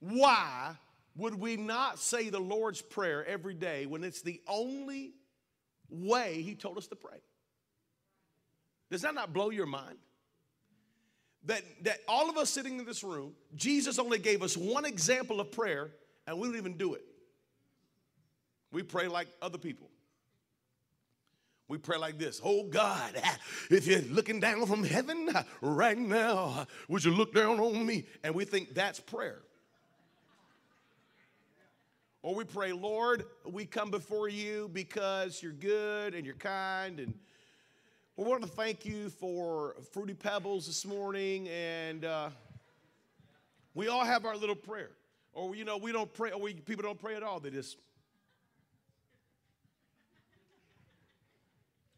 why 0.00 0.76
would 1.16 1.34
we 1.34 1.56
not 1.56 1.98
say 1.98 2.28
the 2.28 2.40
Lord's 2.40 2.82
Prayer 2.82 3.24
every 3.26 3.54
day 3.54 3.86
when 3.86 4.04
it's 4.04 4.22
the 4.22 4.40
only 4.46 5.12
way 5.88 6.42
He 6.42 6.54
told 6.54 6.78
us 6.78 6.86
to 6.88 6.96
pray? 6.96 7.18
Does 8.90 9.02
that 9.02 9.14
not 9.14 9.32
blow 9.32 9.50
your 9.50 9.66
mind? 9.66 9.98
That, 11.44 11.62
that 11.82 11.98
all 12.06 12.30
of 12.30 12.36
us 12.36 12.50
sitting 12.50 12.78
in 12.78 12.84
this 12.84 13.02
room, 13.02 13.32
Jesus 13.56 13.98
only 13.98 14.18
gave 14.18 14.42
us 14.42 14.56
one 14.56 14.84
example 14.84 15.40
of 15.40 15.50
prayer, 15.50 15.90
and 16.26 16.38
we 16.38 16.46
don't 16.46 16.56
even 16.56 16.76
do 16.76 16.94
it. 16.94 17.04
We 18.70 18.82
pray 18.82 19.08
like 19.08 19.28
other 19.40 19.58
people. 19.58 19.91
We 21.68 21.78
pray 21.78 21.96
like 21.96 22.18
this 22.18 22.40
Oh 22.44 22.64
God, 22.64 23.20
if 23.70 23.86
you're 23.86 24.02
looking 24.02 24.40
down 24.40 24.66
from 24.66 24.84
heaven 24.84 25.30
right 25.60 25.98
now, 25.98 26.66
would 26.88 27.04
you 27.04 27.12
look 27.12 27.34
down 27.34 27.60
on 27.60 27.84
me? 27.84 28.04
And 28.22 28.34
we 28.34 28.44
think 28.44 28.74
that's 28.74 29.00
prayer. 29.00 29.40
Or 32.24 32.36
we 32.36 32.44
pray, 32.44 32.72
Lord, 32.72 33.24
we 33.44 33.64
come 33.64 33.90
before 33.90 34.28
you 34.28 34.70
because 34.72 35.42
you're 35.42 35.50
good 35.50 36.14
and 36.14 36.24
you're 36.24 36.36
kind. 36.36 37.00
And 37.00 37.14
we 38.16 38.24
want 38.24 38.42
to 38.42 38.48
thank 38.48 38.84
you 38.86 39.08
for 39.08 39.74
Fruity 39.90 40.14
Pebbles 40.14 40.68
this 40.68 40.86
morning. 40.86 41.48
And 41.48 42.04
uh, 42.04 42.30
we 43.74 43.88
all 43.88 44.04
have 44.04 44.24
our 44.24 44.36
little 44.36 44.54
prayer. 44.54 44.90
Or, 45.32 45.56
you 45.56 45.64
know, 45.64 45.78
we 45.78 45.90
don't 45.90 46.12
pray, 46.12 46.30
or 46.30 46.40
we, 46.40 46.54
people 46.54 46.84
don't 46.84 47.00
pray 47.00 47.16
at 47.16 47.24
all. 47.24 47.40
They 47.40 47.50
just 47.50 47.76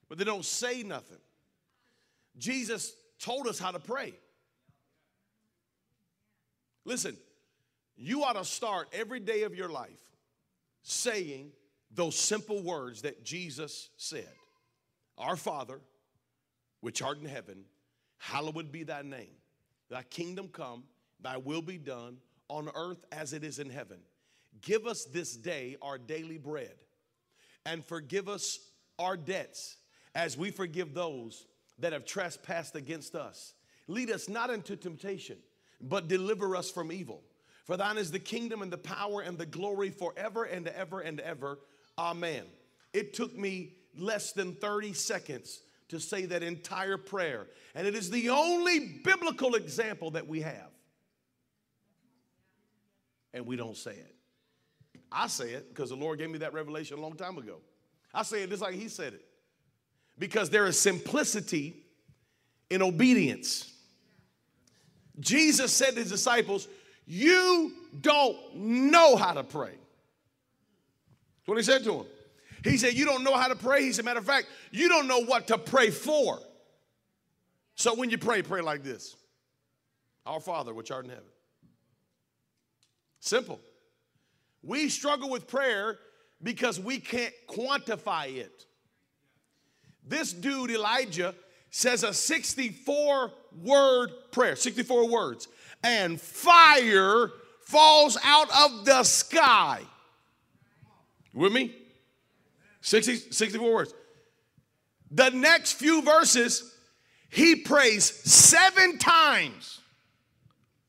but 0.08 0.18
they 0.18 0.24
don't 0.24 0.44
say 0.44 0.82
nothing. 0.82 1.18
Jesus 2.36 2.94
told 3.18 3.46
us 3.46 3.58
how 3.58 3.70
to 3.70 3.78
pray. 3.78 4.14
Listen, 6.84 7.16
you 7.96 8.24
ought 8.24 8.34
to 8.34 8.44
start 8.44 8.88
every 8.92 9.20
day 9.20 9.42
of 9.42 9.54
your 9.54 9.68
life 9.68 10.00
saying 10.82 11.52
those 11.94 12.16
simple 12.16 12.62
words 12.62 13.02
that 13.02 13.24
Jesus 13.24 13.90
said 13.96 14.28
Our 15.16 15.36
Father, 15.36 15.80
which 16.80 17.02
art 17.02 17.18
in 17.18 17.26
heaven, 17.26 17.64
hallowed 18.18 18.72
be 18.72 18.82
thy 18.82 19.02
name. 19.02 19.36
Thy 19.88 20.02
kingdom 20.02 20.48
come, 20.48 20.84
thy 21.20 21.36
will 21.36 21.62
be 21.62 21.78
done 21.78 22.18
on 22.48 22.68
earth 22.74 23.04
as 23.12 23.32
it 23.32 23.44
is 23.44 23.58
in 23.58 23.70
heaven. 23.70 23.98
Give 24.60 24.86
us 24.86 25.04
this 25.04 25.36
day 25.36 25.76
our 25.82 25.98
daily 25.98 26.38
bread 26.38 26.74
and 27.66 27.84
forgive 27.84 28.28
us 28.28 28.58
our 28.98 29.16
debts 29.16 29.76
as 30.14 30.36
we 30.36 30.50
forgive 30.50 30.94
those 30.94 31.46
that 31.78 31.92
have 31.92 32.04
trespassed 32.04 32.76
against 32.76 33.14
us. 33.14 33.54
Lead 33.88 34.10
us 34.10 34.28
not 34.28 34.50
into 34.50 34.76
temptation, 34.76 35.36
but 35.80 36.08
deliver 36.08 36.56
us 36.56 36.70
from 36.70 36.92
evil. 36.92 37.22
For 37.64 37.76
thine 37.76 37.98
is 37.98 38.10
the 38.10 38.18
kingdom 38.18 38.62
and 38.62 38.72
the 38.72 38.78
power 38.78 39.22
and 39.22 39.36
the 39.36 39.46
glory 39.46 39.90
forever 39.90 40.44
and 40.44 40.68
ever 40.68 41.00
and 41.00 41.20
ever. 41.20 41.58
Amen. 41.98 42.44
It 42.92 43.14
took 43.14 43.36
me 43.36 43.72
less 43.98 44.32
than 44.32 44.54
30 44.54 44.92
seconds 44.92 45.60
to 45.88 45.98
say 45.98 46.26
that 46.26 46.42
entire 46.42 46.96
prayer, 46.96 47.46
and 47.74 47.86
it 47.86 47.94
is 47.94 48.10
the 48.10 48.30
only 48.30 49.00
biblical 49.04 49.54
example 49.54 50.12
that 50.12 50.26
we 50.26 50.40
have. 50.40 50.70
And 53.32 53.46
we 53.46 53.56
don't 53.56 53.76
say 53.76 53.92
it. 53.92 54.14
I 55.10 55.26
say 55.26 55.50
it 55.50 55.68
because 55.68 55.90
the 55.90 55.96
Lord 55.96 56.18
gave 56.18 56.30
me 56.30 56.38
that 56.38 56.54
revelation 56.54 56.98
a 56.98 57.00
long 57.00 57.14
time 57.14 57.36
ago. 57.36 57.58
I 58.12 58.22
say 58.22 58.42
it 58.42 58.50
just 58.50 58.62
like 58.62 58.74
He 58.74 58.88
said 58.88 59.14
it 59.14 59.24
because 60.18 60.50
there 60.50 60.66
is 60.66 60.78
simplicity 60.78 61.74
in 62.70 62.82
obedience. 62.82 63.72
Jesus 65.20 65.72
said 65.72 65.92
to 65.92 66.00
his 66.00 66.10
disciples, 66.10 66.68
You 67.06 67.72
don't 68.00 68.36
know 68.56 69.16
how 69.16 69.32
to 69.32 69.44
pray. 69.44 69.70
That's 69.72 71.48
what 71.48 71.56
he 71.56 71.62
said 71.62 71.84
to 71.84 71.92
them. 71.92 72.06
He 72.64 72.76
said, 72.76 72.94
You 72.94 73.04
don't 73.04 73.22
know 73.22 73.36
how 73.36 73.48
to 73.48 73.56
pray. 73.56 73.82
He 73.82 73.92
said, 73.92 74.04
Matter 74.04 74.20
of 74.20 74.26
fact, 74.26 74.46
you 74.70 74.88
don't 74.88 75.06
know 75.06 75.20
what 75.20 75.48
to 75.48 75.58
pray 75.58 75.90
for. 75.90 76.38
So 77.76 77.94
when 77.94 78.10
you 78.10 78.18
pray, 78.18 78.42
pray 78.42 78.60
like 78.60 78.82
this 78.82 79.16
Our 80.26 80.40
Father, 80.40 80.72
which 80.72 80.90
art 80.90 81.04
in 81.04 81.10
heaven. 81.10 81.24
Simple. 83.20 83.60
We 84.62 84.88
struggle 84.88 85.30
with 85.30 85.46
prayer 85.46 85.98
because 86.42 86.80
we 86.80 86.98
can't 86.98 87.32
quantify 87.48 88.34
it. 88.34 88.64
This 90.06 90.32
dude, 90.32 90.70
Elijah, 90.70 91.34
says 91.70 92.04
a 92.04 92.12
64 92.12 93.32
word 93.62 94.10
prayer, 94.30 94.56
64 94.56 95.08
words, 95.08 95.48
and 95.82 96.20
fire 96.20 97.30
falls 97.62 98.18
out 98.22 98.48
of 98.50 98.84
the 98.84 99.02
sky. 99.02 99.80
with 101.32 101.52
me? 101.52 101.74
60, 102.82 103.16
64 103.16 103.72
words. 103.72 103.94
The 105.10 105.30
next 105.30 105.72
few 105.72 106.02
verses, 106.02 106.74
he 107.30 107.56
prays 107.56 108.04
seven 108.04 108.98
times 108.98 109.80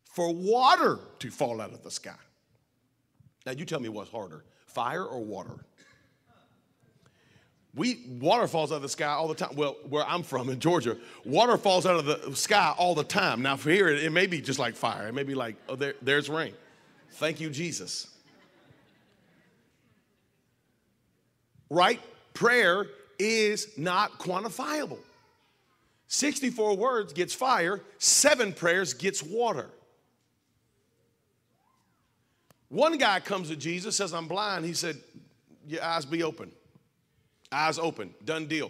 for 0.04 0.34
water 0.34 1.00
to 1.20 1.32
fall 1.32 1.62
out 1.62 1.74
of 1.74 1.84
the 1.84 1.92
sky. 1.92 2.16
Now, 3.46 3.54
you 3.54 3.66
tell 3.66 3.80
me 3.80 3.90
what's 3.90 4.10
harder 4.10 4.44
fire 4.66 5.06
or 5.06 5.24
water? 5.24 5.66
We 7.76 8.06
water 8.20 8.48
falls 8.48 8.72
out 8.72 8.78
of 8.78 8.82
the 8.84 8.90
sky 8.90 9.08
all 9.08 9.28
the 9.28 9.36
time. 9.36 9.56
Well, 9.56 9.76
where 9.90 10.06
I'm 10.06 10.24
from 10.24 10.50
in 10.50 10.60
Georgia, 10.60 10.98
water 11.26 11.58
falls 11.58 11.86
out 11.86 11.98
of 11.98 12.06
the 12.06 12.36
sky 12.36 12.74
all 12.78 12.96
the 12.96 13.04
time. 13.04 13.42
Now 13.42 13.58
for 13.58 13.70
here, 13.70 13.90
it, 13.90 14.04
it 14.04 14.12
may 14.12 14.28
be 14.28 14.40
just 14.40 14.60
like 14.60 14.76
fire. 14.76 15.08
It 15.08 15.14
may 15.14 15.24
be 15.24 15.36
like, 15.36 15.56
oh, 15.68 15.76
there, 15.76 15.96
there's 16.02 16.30
rain. 16.30 16.54
Thank 17.12 17.42
you, 17.42 17.50
Jesus. 17.50 18.08
Right? 21.70 22.00
Prayer 22.34 22.88
is 23.20 23.78
not 23.78 24.20
quantifiable. 24.20 25.00
64 26.08 26.78
words 26.78 27.14
gets 27.14 27.34
fire, 27.34 27.82
seven 27.98 28.54
prayers 28.54 28.94
gets 28.94 29.22
water. 29.22 29.70
One 32.70 32.98
guy 32.98 33.20
comes 33.20 33.50
to 33.50 33.56
Jesus, 33.56 33.96
says, 33.96 34.14
I'm 34.14 34.28
blind. 34.28 34.66
He 34.66 34.74
said, 34.74 34.98
Your 35.68 35.84
eyes 35.84 36.06
be 36.06 36.24
open. 36.24 36.52
Eyes 37.56 37.80
open. 37.80 38.14
Done 38.26 38.48
deal. 38.48 38.70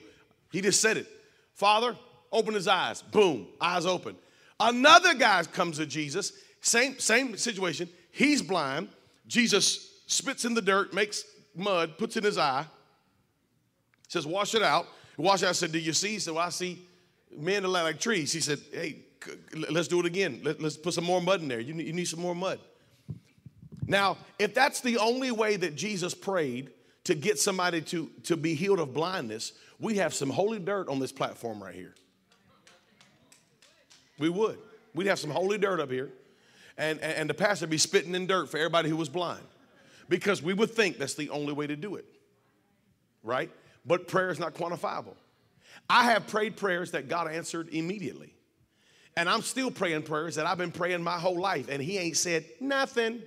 He 0.51 0.61
just 0.61 0.79
said 0.79 0.97
it. 0.97 1.07
Father, 1.55 1.95
open 2.31 2.53
his 2.53 2.67
eyes. 2.67 3.01
Boom, 3.01 3.47
eyes 3.59 3.87
open. 3.87 4.15
Another 4.59 5.15
guy 5.15 5.43
comes 5.43 5.77
to 5.77 5.87
Jesus, 5.87 6.33
same, 6.61 6.99
same 6.99 7.35
situation. 7.35 7.89
He's 8.11 8.41
blind. 8.43 8.89
Jesus 9.27 9.91
spits 10.05 10.45
in 10.45 10.53
the 10.53 10.61
dirt, 10.61 10.93
makes 10.93 11.23
mud, 11.55 11.97
puts 11.97 12.15
in 12.15 12.23
his 12.23 12.37
eye, 12.37 12.65
says, 14.07 14.27
Wash 14.27 14.53
it 14.53 14.61
out. 14.61 14.85
Wash 15.17 15.41
it 15.41 15.47
out. 15.47 15.49
I 15.49 15.53
said, 15.53 15.71
Do 15.71 15.79
you 15.79 15.93
see? 15.93 16.09
He 16.09 16.19
said, 16.19 16.35
Well, 16.35 16.45
I 16.45 16.49
see 16.49 16.87
men 17.35 17.65
are 17.65 17.69
like 17.69 17.99
trees. 17.99 18.31
He 18.31 18.39
said, 18.39 18.59
Hey, 18.71 18.99
let's 19.71 19.87
do 19.87 19.99
it 19.99 20.05
again. 20.05 20.41
Let, 20.43 20.61
us 20.61 20.77
put 20.77 20.93
some 20.93 21.05
more 21.05 21.21
mud 21.21 21.41
in 21.41 21.47
there. 21.47 21.59
You 21.59 21.73
need, 21.73 21.87
you 21.87 21.93
need 21.93 22.07
some 22.07 22.21
more 22.21 22.35
mud. 22.35 22.59
Now, 23.87 24.17
if 24.37 24.53
that's 24.53 24.81
the 24.81 24.99
only 24.99 25.31
way 25.31 25.57
that 25.57 25.75
Jesus 25.75 26.13
prayed 26.13 26.69
to 27.05 27.15
get 27.15 27.39
somebody 27.39 27.81
to, 27.81 28.09
to 28.23 28.37
be 28.37 28.53
healed 28.53 28.79
of 28.79 28.93
blindness, 28.93 29.53
we 29.79 29.95
have 29.97 30.13
some 30.13 30.29
holy 30.29 30.59
dirt 30.59 30.89
on 30.89 30.99
this 30.99 31.11
platform 31.11 31.63
right 31.63 31.75
here. 31.75 31.95
We 34.19 34.29
would. 34.29 34.57
We'd 34.93 35.07
have 35.07 35.19
some 35.19 35.29
holy 35.29 35.57
dirt 35.57 35.79
up 35.79 35.91
here, 35.91 36.11
and, 36.77 36.99
and, 36.99 37.13
and 37.13 37.29
the 37.29 37.33
pastor 37.33 37.67
be 37.67 37.77
spitting 37.77 38.15
in 38.15 38.27
dirt 38.27 38.49
for 38.49 38.57
everybody 38.57 38.89
who 38.89 38.95
was 38.95 39.09
blind 39.09 39.43
because 40.07 40.41
we 40.41 40.53
would 40.53 40.71
think 40.71 40.97
that's 40.97 41.15
the 41.15 41.29
only 41.29 41.53
way 41.53 41.67
to 41.67 41.75
do 41.75 41.95
it, 41.95 42.05
right? 43.23 43.51
But 43.85 44.07
prayer 44.07 44.29
is 44.29 44.39
not 44.39 44.53
quantifiable. 44.53 45.15
I 45.89 46.05
have 46.05 46.27
prayed 46.27 46.55
prayers 46.55 46.91
that 46.91 47.07
God 47.07 47.29
answered 47.29 47.69
immediately. 47.69 48.33
And 49.17 49.29
I'm 49.29 49.41
still 49.41 49.71
praying 49.71 50.03
prayers 50.03 50.35
that 50.35 50.45
I've 50.45 50.57
been 50.57 50.71
praying 50.71 51.03
my 51.03 51.17
whole 51.19 51.39
life, 51.39 51.67
and 51.69 51.81
He 51.81 51.97
ain't 51.97 52.17
said 52.17 52.45
nothing. 52.59 53.21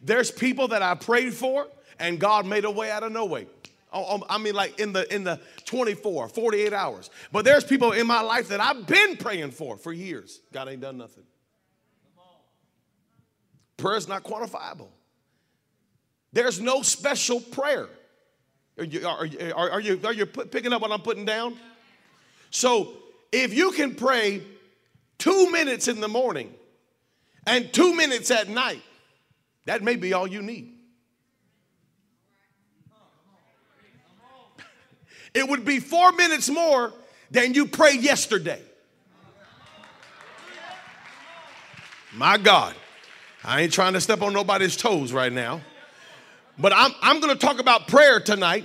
There's 0.00 0.30
people 0.30 0.68
that 0.68 0.82
I 0.82 0.94
prayed 0.94 1.34
for, 1.34 1.66
and 1.98 2.18
God 2.18 2.46
made 2.46 2.64
a 2.64 2.70
way 2.70 2.90
out 2.90 3.02
of 3.02 3.12
no 3.12 3.26
way. 3.26 3.46
Oh, 3.92 4.04
oh, 4.08 4.26
I 4.28 4.38
mean, 4.38 4.54
like 4.54 4.78
in 4.78 4.92
the 4.92 5.12
in 5.12 5.24
the 5.24 5.40
24, 5.64 6.28
48 6.28 6.72
hours. 6.72 7.10
But 7.32 7.44
there's 7.44 7.64
people 7.64 7.92
in 7.92 8.06
my 8.06 8.20
life 8.20 8.48
that 8.48 8.60
I've 8.60 8.86
been 8.86 9.16
praying 9.16 9.50
for 9.50 9.76
for 9.76 9.92
years. 9.92 10.40
God 10.52 10.68
ain't 10.68 10.80
done 10.80 10.96
nothing. 10.96 11.24
Prayer 13.76 13.96
is 13.96 14.06
not 14.06 14.22
quantifiable. 14.22 14.88
There's 16.32 16.60
no 16.60 16.82
special 16.82 17.40
prayer. 17.40 17.88
Are 18.78 18.84
you, 18.84 19.06
are, 19.06 19.26
are, 19.54 19.70
are, 19.72 19.80
you, 19.80 20.00
are 20.04 20.12
you 20.12 20.26
picking 20.26 20.72
up 20.72 20.82
what 20.82 20.92
I'm 20.92 21.00
putting 21.00 21.24
down? 21.24 21.56
So 22.50 22.92
if 23.32 23.52
you 23.54 23.72
can 23.72 23.94
pray 23.94 24.42
two 25.18 25.50
minutes 25.50 25.88
in 25.88 26.00
the 26.00 26.08
morning 26.08 26.54
and 27.46 27.72
two 27.72 27.94
minutes 27.94 28.30
at 28.30 28.48
night, 28.48 28.82
that 29.70 29.84
may 29.84 29.94
be 29.94 30.12
all 30.12 30.26
you 30.26 30.42
need. 30.42 30.74
It 35.32 35.48
would 35.48 35.64
be 35.64 35.78
four 35.78 36.10
minutes 36.10 36.50
more 36.50 36.92
than 37.30 37.54
you 37.54 37.66
prayed 37.66 38.02
yesterday. 38.02 38.60
My 42.12 42.36
God, 42.36 42.74
I 43.44 43.60
ain't 43.60 43.72
trying 43.72 43.92
to 43.92 44.00
step 44.00 44.22
on 44.22 44.32
nobody's 44.32 44.76
toes 44.76 45.12
right 45.12 45.32
now. 45.32 45.60
But 46.58 46.72
I'm, 46.74 46.90
I'm 47.00 47.20
going 47.20 47.32
to 47.32 47.38
talk 47.38 47.60
about 47.60 47.86
prayer 47.86 48.18
tonight. 48.18 48.64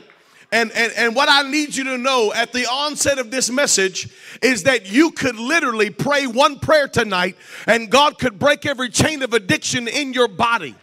And, 0.52 0.72
and, 0.72 0.92
and 0.98 1.16
what 1.16 1.30
I 1.30 1.48
need 1.48 1.76
you 1.76 1.84
to 1.84 2.00
know 2.00 2.34
at 2.34 2.52
the 2.52 2.66
onset 2.66 3.20
of 3.20 3.30
this 3.30 3.52
message 3.52 4.10
is 4.42 4.64
that 4.64 4.92
you 4.92 5.12
could 5.12 5.36
literally 5.36 5.92
pray 5.92 6.26
one 6.26 6.58
prayer 6.58 6.88
tonight 6.88 7.36
and 7.68 7.92
God 7.92 8.18
could 8.18 8.40
break 8.40 8.66
every 8.66 8.90
chain 8.90 9.22
of 9.22 9.36
addiction 9.36 9.88
in 9.88 10.12
your 10.12 10.28
body. 10.28 10.74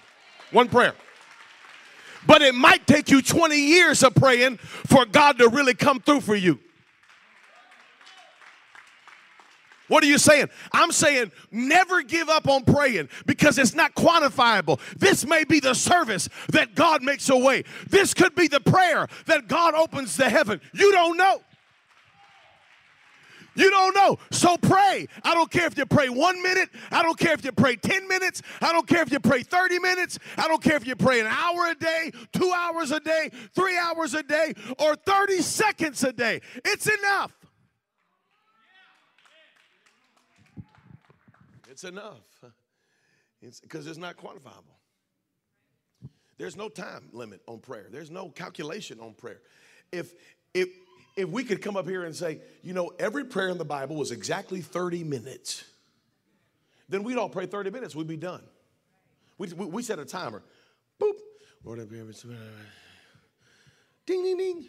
One 0.53 0.69
prayer. 0.69 0.95
But 2.27 2.43
it 2.43 2.55
might 2.55 2.87
take 2.87 3.11
you 3.11 3.21
20 3.21 3.57
years 3.57 4.03
of 4.05 4.15
praying 4.15 4.59
for 4.59 5.05
God 5.05 5.38
to 5.38 5.49
really 5.49 5.75
come 5.75 6.01
through 6.01 6.21
for 6.21 6.37
you. 6.37 6.61
What 9.88 10.05
are 10.05 10.07
you 10.07 10.17
saying? 10.17 10.49
I'm 10.73 10.93
saying 10.93 11.33
never 11.51 12.03
give 12.03 12.31
up 12.31 12.49
on 12.49 12.65
praying 12.65 13.11
because 13.27 13.59
it's 13.59 13.75
not 13.75 13.95
quantifiable. 13.95 14.81
This 14.97 15.27
may 15.27 15.45
be 15.45 15.61
the 15.61 15.75
service 15.75 16.31
that 16.49 16.75
God 16.75 17.03
makes 17.03 17.29
a 17.29 17.37
way. 17.37 17.65
This 17.91 18.15
could 18.15 18.35
be 18.35 18.49
the 18.49 18.61
prayer 18.61 19.07
that 19.27 19.49
God 19.49 19.75
opens 19.75 20.17
the 20.17 20.31
heaven. 20.31 20.61
You 20.73 20.93
don't 20.93 21.19
know. 21.19 21.43
You 23.55 23.71
don't 23.71 23.95
know. 23.95 24.19
So 24.31 24.57
pray. 24.57 25.07
I 25.25 25.35
don't 25.35 25.51
care 25.51 25.67
if 25.67 25.77
you 25.77 25.87
pray 25.87 26.09
one 26.09 26.43
minute. 26.43 26.71
I 26.91 27.03
don't 27.03 27.19
care 27.19 27.35
if 27.35 27.45
you 27.45 27.53
pray 27.53 27.77
10 27.77 28.09
minutes. 28.09 28.43
I 28.61 28.73
don't 28.73 28.87
care 28.87 29.03
if 29.03 29.12
you 29.12 29.21
pray 29.21 29.43
30 29.43 29.79
minutes. 29.79 30.19
I 30.38 30.49
don't 30.49 30.62
care 30.62 30.77
if 30.77 30.87
you 30.87 30.97
pray 30.97 31.21
an 31.21 31.27
hour 31.27 31.71
a 31.71 31.75
day, 31.75 32.12
two 32.33 32.53
hours 32.53 32.91
a 32.91 33.01
day, 33.01 33.31
three 33.55 33.77
hours 33.77 34.15
a 34.15 34.23
day, 34.23 34.55
or 34.79 34.97
30 34.97 35.43
seconds 35.43 36.03
a 36.05 36.12
day. 36.12 36.41
It's 36.65 36.87
enough. 36.87 37.33
It's 41.71 41.85
enough. 41.85 42.21
Because 43.41 43.87
it's, 43.87 43.91
it's 43.91 43.99
not 43.99 44.17
quantifiable. 44.17 44.77
There's 46.38 46.57
no 46.57 46.69
time 46.69 47.09
limit 47.12 47.41
on 47.47 47.59
prayer. 47.61 47.87
There's 47.91 48.11
no 48.11 48.29
calculation 48.29 48.99
on 49.01 49.15
prayer. 49.15 49.41
If 49.91 50.15
if 50.55 50.69
if 51.16 51.29
we 51.29 51.44
could 51.44 51.62
come 51.62 51.77
up 51.77 51.87
here 51.87 52.05
and 52.05 52.14
say, 52.14 52.40
you 52.62 52.72
know, 52.72 52.92
every 52.98 53.25
prayer 53.25 53.48
in 53.48 53.59
the 53.59 53.64
Bible 53.64 53.96
was 53.96 54.11
exactly 54.11 54.61
30 54.61 55.05
minutes, 55.05 55.64
then 56.88 57.03
we'd 57.03 57.18
all 57.18 57.29
pray 57.29 57.46
30 57.46 57.70
minutes, 57.70 57.94
we'd 57.94 58.07
be 58.07 58.16
done. 58.16 58.42
We, 59.38 59.48
we, 59.48 59.66
we 59.66 59.83
set 59.83 59.98
a 59.98 60.05
timer. 60.05 60.42
Boop. 61.01 61.14
Lord, 61.64 61.81
I 61.81 61.85
Ding, 64.05 64.22
ding, 64.25 64.37
ding. 64.37 64.68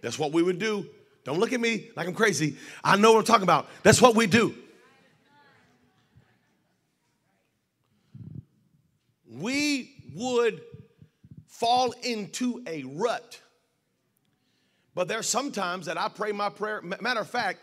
That's 0.00 0.18
what 0.18 0.32
we 0.32 0.42
would 0.42 0.58
do 0.58 0.88
don't 1.24 1.38
look 1.38 1.52
at 1.52 1.60
me 1.60 1.90
like 1.96 2.06
I'm 2.06 2.14
crazy. 2.14 2.56
I 2.82 2.96
know 2.96 3.12
what 3.12 3.18
I'm 3.18 3.24
talking 3.24 3.42
about. 3.42 3.68
That's 3.82 4.00
what 4.00 4.14
we 4.14 4.26
do. 4.26 4.54
We 9.30 9.94
would 10.14 10.60
fall 11.60 11.92
into 12.02 12.62
a 12.66 12.82
rut. 12.84 13.38
But 14.94 15.08
there 15.08 15.18
there's 15.18 15.28
sometimes 15.28 15.86
that 15.86 15.98
I 15.98 16.08
pray 16.08 16.32
my 16.32 16.48
prayer. 16.48 16.80
Matter 16.80 17.20
of 17.20 17.28
fact, 17.28 17.60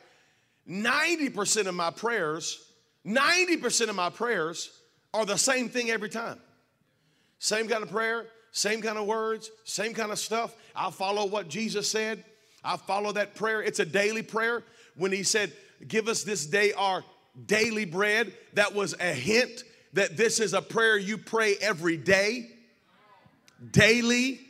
90% 0.69 1.65
of 1.65 1.73
my 1.73 1.89
prayers, 1.89 2.71
90% 3.05 3.89
of 3.89 3.95
my 3.95 4.11
prayers 4.11 4.71
are 5.13 5.25
the 5.25 5.37
same 5.37 5.67
thing 5.67 5.89
every 5.89 6.09
time. 6.09 6.39
Same 7.39 7.67
kind 7.67 7.81
of 7.81 7.89
prayer, 7.89 8.27
same 8.51 8.81
kind 8.81 8.99
of 8.99 9.07
words, 9.07 9.49
same 9.63 9.93
kind 9.93 10.11
of 10.11 10.19
stuff. 10.19 10.55
I'll 10.75 10.91
follow 10.91 11.25
what 11.25 11.49
Jesus 11.49 11.89
said. 11.89 12.23
I 12.63 12.77
follow 12.77 13.11
that 13.13 13.33
prayer. 13.33 13.63
It's 13.63 13.79
a 13.79 13.85
daily 13.85 14.21
prayer. 14.21 14.63
When 14.95 15.11
he 15.11 15.23
said, 15.23 15.51
Give 15.87 16.07
us 16.07 16.23
this 16.23 16.45
day 16.45 16.73
our 16.73 17.03
daily 17.45 17.85
bread, 17.85 18.33
that 18.53 18.73
was 18.73 18.95
a 18.99 19.13
hint 19.13 19.63
that 19.93 20.17
this 20.17 20.39
is 20.39 20.53
a 20.53 20.61
prayer 20.61 20.97
you 20.97 21.17
pray 21.17 21.55
every 21.61 21.97
day, 21.97 22.49
daily. 23.71 24.41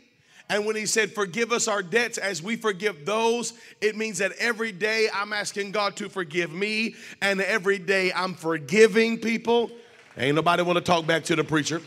And 0.49 0.65
when 0.65 0.75
he 0.75 0.85
said, 0.85 1.11
Forgive 1.11 1.51
us 1.51 1.67
our 1.67 1.83
debts 1.83 2.17
as 2.17 2.41
we 2.41 2.55
forgive 2.55 3.05
those, 3.05 3.53
it 3.81 3.95
means 3.95 4.19
that 4.19 4.31
every 4.39 4.71
day 4.71 5.09
I'm 5.13 5.33
asking 5.33 5.71
God 5.71 5.95
to 5.97 6.09
forgive 6.09 6.51
me, 6.51 6.95
and 7.21 7.41
every 7.41 7.79
day 7.79 8.11
I'm 8.13 8.33
forgiving 8.33 9.17
people. 9.17 9.71
Ain't 10.17 10.35
nobody 10.35 10.63
want 10.63 10.77
to 10.77 10.83
talk 10.83 11.05
back 11.05 11.23
to 11.25 11.35
the 11.35 11.43
preacher. 11.43 11.81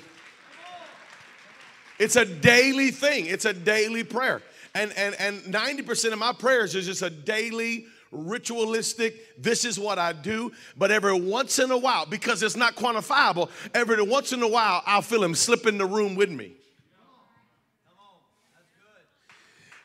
It's 1.99 2.17
a 2.17 2.25
daily 2.25 2.91
thing, 2.91 3.27
it's 3.27 3.45
a 3.45 3.53
daily 3.53 4.05
prayer. 4.05 4.43
And, 4.75 4.93
and, 4.97 5.15
and 5.19 5.41
90% 5.43 6.13
of 6.13 6.19
my 6.19 6.33
prayers 6.33 6.75
is 6.75 6.87
just 6.87 7.03
a 7.03 7.11
daily, 7.11 7.87
ritualistic, 8.13 9.37
this 9.37 9.65
is 9.65 9.79
what 9.79 9.99
I 9.99 10.13
do. 10.13 10.53
But 10.77 10.93
every 10.93 11.19
once 11.19 11.59
in 11.59 11.71
a 11.71 11.77
while, 11.77 12.07
because 12.07 12.43
it's 12.43 12.57
not 12.57 12.77
quantifiable, 12.77 13.51
every 13.75 14.01
once 14.03 14.33
in 14.33 14.43
a 14.43 14.49
while, 14.49 14.83
I'll 14.87 15.03
feel 15.03 15.23
him 15.23 15.35
slip 15.35 15.67
in 15.67 15.77
the 15.77 15.87
room 15.87 16.15
with 16.15 16.31
me. 16.31 16.53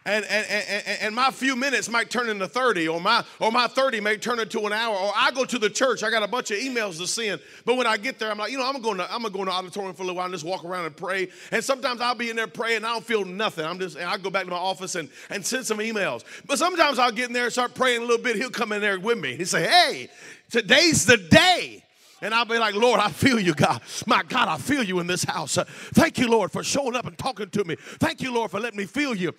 And, 0.05 0.23
and, 0.25 0.45
and, 0.47 0.97
and, 1.01 1.15
my 1.15 1.31
few 1.31 1.55
minutes 1.55 1.89
might 1.89 2.11
turn 2.11 2.29
into 2.29 2.47
30 2.47 2.87
or 2.87 3.01
my 3.01 3.23
or 3.39 3.51
my 3.51 3.67
30 3.67 4.01
may 4.01 4.17
turn 4.17 4.39
into 4.39 4.59
an 4.61 4.73
hour 4.73 4.95
or 4.95 5.11
i 5.15 5.31
go 5.31 5.45
to 5.45 5.57
the 5.57 5.69
church 5.69 6.03
i 6.03 6.11
got 6.11 6.21
a 6.21 6.27
bunch 6.27 6.51
of 6.51 6.57
emails 6.57 6.97
to 6.97 7.07
send 7.07 7.41
but 7.65 7.75
when 7.75 7.87
i 7.87 7.97
get 7.97 8.19
there 8.19 8.29
i'm 8.29 8.37
like 8.37 8.51
you 8.51 8.57
know 8.57 8.65
i'm 8.65 8.81
to 8.81 9.13
i'm 9.13 9.23
to 9.23 9.29
go 9.29 9.39
in 9.39 9.45
the 9.45 9.51
auditorium 9.51 9.95
for 9.95 10.03
a 10.03 10.05
little 10.05 10.17
while 10.17 10.25
and 10.25 10.33
just 10.33 10.45
walk 10.45 10.63
around 10.63 10.85
and 10.85 10.95
pray 10.95 11.27
and 11.51 11.63
sometimes 11.63 12.01
i'll 12.01 12.15
be 12.15 12.29
in 12.29 12.35
there 12.35 12.47
praying 12.47 12.77
and 12.77 12.85
i 12.85 12.93
don't 12.93 13.05
feel 13.05 13.25
nothing 13.25 13.65
i'm 13.65 13.79
just 13.79 13.95
and 13.95 14.05
i 14.05 14.17
go 14.17 14.29
back 14.29 14.45
to 14.45 14.51
my 14.51 14.57
office 14.57 14.95
and, 14.95 15.09
and 15.29 15.45
send 15.45 15.65
some 15.65 15.79
emails 15.79 16.23
but 16.45 16.59
sometimes 16.59 16.99
i'll 16.99 17.11
get 17.11 17.27
in 17.27 17.33
there 17.33 17.45
and 17.45 17.53
start 17.53 17.73
praying 17.73 18.01
a 18.01 18.05
little 18.05 18.23
bit 18.23 18.35
he'll 18.35 18.49
come 18.49 18.71
in 18.71 18.81
there 18.81 18.99
with 18.99 19.17
me 19.17 19.35
He'll 19.35 19.45
say 19.45 19.67
hey 19.67 20.09
today's 20.49 21.05
the 21.05 21.17
day 21.17 21.81
and 22.21 22.33
I'll 22.33 22.45
be 22.45 22.57
like, 22.57 22.73
Lord, 22.73 22.99
I 22.99 23.09
feel 23.09 23.39
you, 23.39 23.53
God. 23.53 23.81
My 24.07 24.23
God, 24.23 24.47
I 24.47 24.57
feel 24.57 24.81
you 24.81 24.99
in 24.99 25.05
this 25.05 25.25
house. 25.25 25.59
Thank 25.93 26.17
you, 26.17 26.29
Lord, 26.29 26.49
for 26.49 26.63
showing 26.63 26.95
up 26.95 27.05
and 27.05 27.15
talking 27.15 27.49
to 27.49 27.63
me. 27.65 27.75
Thank 27.99 28.21
you, 28.21 28.33
Lord, 28.33 28.49
for 28.49 28.59
letting 28.59 28.77
me 28.79 28.85
feel 28.85 29.13
you. 29.13 29.35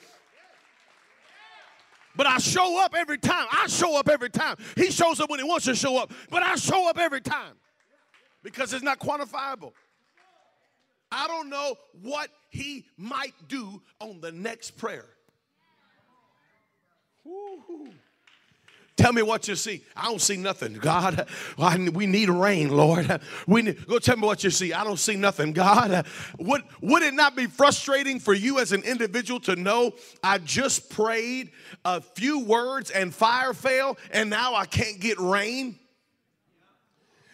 But 2.16 2.26
I 2.26 2.38
show 2.38 2.82
up 2.82 2.94
every 2.96 3.18
time. 3.18 3.46
I 3.52 3.66
show 3.66 3.98
up 3.98 4.08
every 4.08 4.30
time. 4.30 4.56
He 4.74 4.90
shows 4.90 5.20
up 5.20 5.30
when 5.30 5.38
he 5.38 5.44
wants 5.44 5.66
to 5.66 5.74
show 5.74 5.98
up, 5.98 6.12
but 6.30 6.42
I 6.42 6.56
show 6.56 6.88
up 6.88 6.98
every 6.98 7.20
time 7.20 7.54
because 8.42 8.72
it's 8.72 8.82
not 8.82 8.98
quantifiable. 8.98 9.72
I 11.10 11.26
don't 11.26 11.48
know 11.48 11.76
what 12.02 12.30
he 12.50 12.84
might 12.96 13.34
do 13.48 13.82
on 14.00 14.20
the 14.20 14.32
next 14.32 14.72
prayer. 14.72 15.06
Woo-hoo. 17.24 17.90
Tell 18.96 19.12
me 19.12 19.20
what 19.20 19.46
you 19.46 19.56
see. 19.56 19.82
I 19.94 20.06
don't 20.06 20.22
see 20.22 20.38
nothing. 20.38 20.72
God, 20.74 21.28
we 21.92 22.06
need 22.06 22.30
rain, 22.30 22.70
Lord. 22.74 23.20
We 23.46 23.62
need, 23.62 23.86
go 23.86 23.98
tell 23.98 24.16
me 24.16 24.26
what 24.26 24.42
you 24.42 24.50
see. 24.50 24.72
I 24.72 24.84
don't 24.84 24.98
see 24.98 25.16
nothing. 25.16 25.52
God, 25.52 26.06
would, 26.38 26.62
would 26.80 27.02
it 27.02 27.12
not 27.12 27.36
be 27.36 27.46
frustrating 27.46 28.18
for 28.18 28.32
you 28.32 28.58
as 28.58 28.72
an 28.72 28.82
individual 28.82 29.38
to 29.40 29.54
know 29.54 29.92
I 30.22 30.38
just 30.38 30.88
prayed 30.88 31.50
a 31.84 32.00
few 32.00 32.44
words 32.44 32.90
and 32.90 33.14
fire 33.14 33.52
fell 33.52 33.98
and 34.10 34.30
now 34.30 34.54
I 34.54 34.64
can't 34.64 34.98
get 34.98 35.18
rain? 35.20 35.78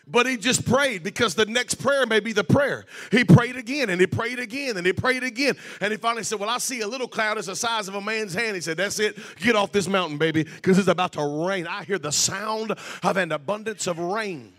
But 0.06 0.26
he 0.26 0.36
just 0.36 0.66
prayed 0.66 1.04
because 1.04 1.34
the 1.34 1.46
next 1.46 1.74
prayer 1.76 2.06
may 2.06 2.18
be 2.18 2.32
the 2.32 2.42
prayer. 2.42 2.84
He 3.12 3.24
prayed 3.24 3.56
again 3.56 3.88
and 3.88 4.00
he 4.00 4.06
prayed 4.06 4.40
again 4.40 4.76
and 4.76 4.84
he 4.84 4.92
prayed 4.92 5.22
again. 5.22 5.56
And 5.80 5.92
he 5.92 5.96
finally 5.96 6.24
said, 6.24 6.40
Well, 6.40 6.50
I 6.50 6.58
see 6.58 6.80
a 6.80 6.88
little 6.88 7.06
cloud 7.06 7.36
that's 7.36 7.46
the 7.46 7.54
size 7.54 7.86
of 7.86 7.94
a 7.94 8.00
man's 8.00 8.34
hand. 8.34 8.56
He 8.56 8.60
said, 8.60 8.76
That's 8.76 8.98
it. 8.98 9.16
Get 9.36 9.54
off 9.54 9.70
this 9.70 9.86
mountain, 9.86 10.18
baby, 10.18 10.42
because 10.42 10.78
it's 10.78 10.88
about 10.88 11.12
to 11.12 11.46
rain. 11.46 11.68
I 11.68 11.84
hear 11.84 11.98
the 11.98 12.10
sound 12.10 12.72
of 12.72 13.16
an 13.16 13.30
abundance 13.30 13.86
of 13.86 13.98
rain. 13.98 14.52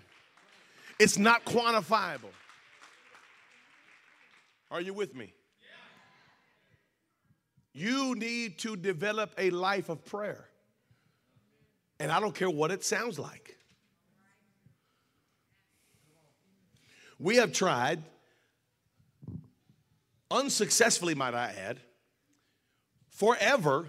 It's 0.98 1.18
not 1.18 1.44
quantifiable. 1.44 2.32
Are 4.72 4.80
you 4.80 4.94
with 4.94 5.14
me? 5.14 5.34
You 7.74 8.16
need 8.16 8.60
to 8.60 8.78
develop 8.78 9.34
a 9.38 9.50
life 9.50 9.90
of 9.90 10.06
prayer. 10.06 10.46
And 12.00 12.12
I 12.12 12.20
don't 12.20 12.34
care 12.34 12.50
what 12.50 12.72
it 12.72 12.84
sounds 12.84 13.20
like. 13.20 13.58
We 17.20 17.38
have 17.38 17.54
tried, 17.54 18.02
unsuccessfully, 20.30 21.16
might 21.16 21.34
I 21.34 21.54
add, 21.58 21.80
forever 23.10 23.88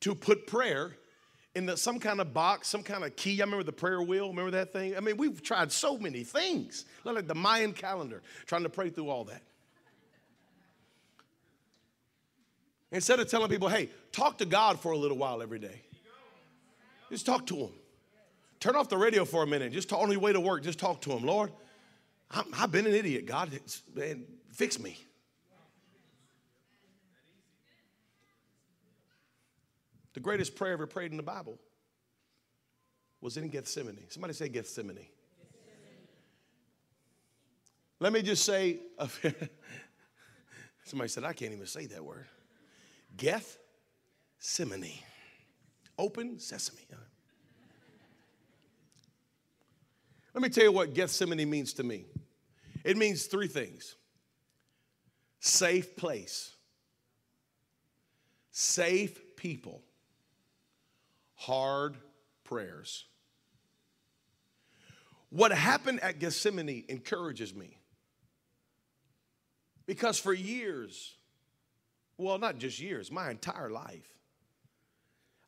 to 0.00 0.14
put 0.14 0.46
prayer 0.46 0.96
in 1.54 1.66
the, 1.66 1.76
some 1.76 1.98
kind 1.98 2.20
of 2.20 2.32
box, 2.32 2.68
some 2.68 2.82
kind 2.82 3.04
of 3.04 3.16
key. 3.16 3.40
I 3.40 3.44
remember 3.44 3.64
the 3.64 3.72
prayer 3.72 4.00
wheel. 4.00 4.28
Remember 4.28 4.52
that 4.52 4.72
thing? 4.72 4.96
I 4.96 5.00
mean, 5.00 5.16
we've 5.16 5.42
tried 5.42 5.72
so 5.72 5.98
many 5.98 6.22
things. 6.22 6.84
Like 7.04 7.26
the 7.26 7.34
Mayan 7.34 7.72
calendar, 7.72 8.22
trying 8.46 8.62
to 8.62 8.68
pray 8.68 8.90
through 8.90 9.08
all 9.08 9.24
that. 9.24 9.42
Instead 12.92 13.20
of 13.20 13.28
telling 13.28 13.48
people, 13.48 13.68
hey, 13.68 13.88
talk 14.10 14.38
to 14.38 14.44
God 14.44 14.80
for 14.80 14.92
a 14.92 14.98
little 14.98 15.16
while 15.16 15.42
every 15.42 15.58
day, 15.58 15.82
just 17.10 17.26
talk 17.26 17.46
to 17.46 17.56
Him. 17.56 17.70
Turn 18.58 18.76
off 18.76 18.88
the 18.88 18.98
radio 18.98 19.24
for 19.24 19.42
a 19.42 19.46
minute. 19.46 19.72
Just 19.72 19.88
talk 19.88 20.00
on 20.00 20.10
your 20.10 20.20
way 20.20 20.32
to 20.32 20.40
work. 20.40 20.62
Just 20.62 20.78
talk 20.78 21.00
to 21.02 21.12
Him. 21.12 21.24
Lord, 21.24 21.50
i 22.30 22.44
have 22.54 22.70
been 22.70 22.86
an 22.86 22.94
idiot. 22.94 23.26
God, 23.26 23.50
man, 23.94 24.24
fix 24.52 24.78
me. 24.78 24.98
The 30.14 30.20
greatest 30.20 30.54
prayer 30.56 30.72
ever 30.72 30.86
prayed 30.86 31.10
in 31.10 31.16
the 31.16 31.22
Bible 31.22 31.58
was 33.20 33.36
in 33.36 33.48
Gethsemane. 33.48 34.04
Somebody 34.08 34.34
say 34.34 34.48
Gethsemane. 34.48 34.96
Gethsemane. 34.96 35.08
Let 37.98 38.12
me 38.12 38.22
just 38.22 38.44
say, 38.44 38.78
somebody 40.84 41.08
said, 41.08 41.24
I 41.24 41.32
can't 41.32 41.52
even 41.52 41.66
say 41.66 41.86
that 41.86 42.04
word. 42.04 42.26
Gethsemane. 43.16 44.92
Open 45.98 46.38
sesame. 46.38 46.86
Let 50.32 50.42
me 50.42 50.48
tell 50.48 50.64
you 50.64 50.72
what 50.72 50.94
Gethsemane 50.94 51.48
means 51.48 51.72
to 51.74 51.82
me. 51.82 52.04
It 52.84 52.96
means 52.96 53.26
three 53.26 53.48
things 53.48 53.96
safe 55.40 55.96
place, 55.96 56.52
safe 58.50 59.36
people, 59.36 59.82
hard 61.34 61.96
prayers. 62.44 63.04
What 65.30 65.52
happened 65.52 66.00
at 66.00 66.18
Gethsemane 66.18 66.84
encourages 66.88 67.54
me. 67.54 67.76
Because 69.86 70.18
for 70.18 70.32
years, 70.32 71.14
well, 72.16 72.38
not 72.38 72.58
just 72.58 72.80
years, 72.80 73.10
my 73.10 73.30
entire 73.30 73.70
life, 73.70 74.06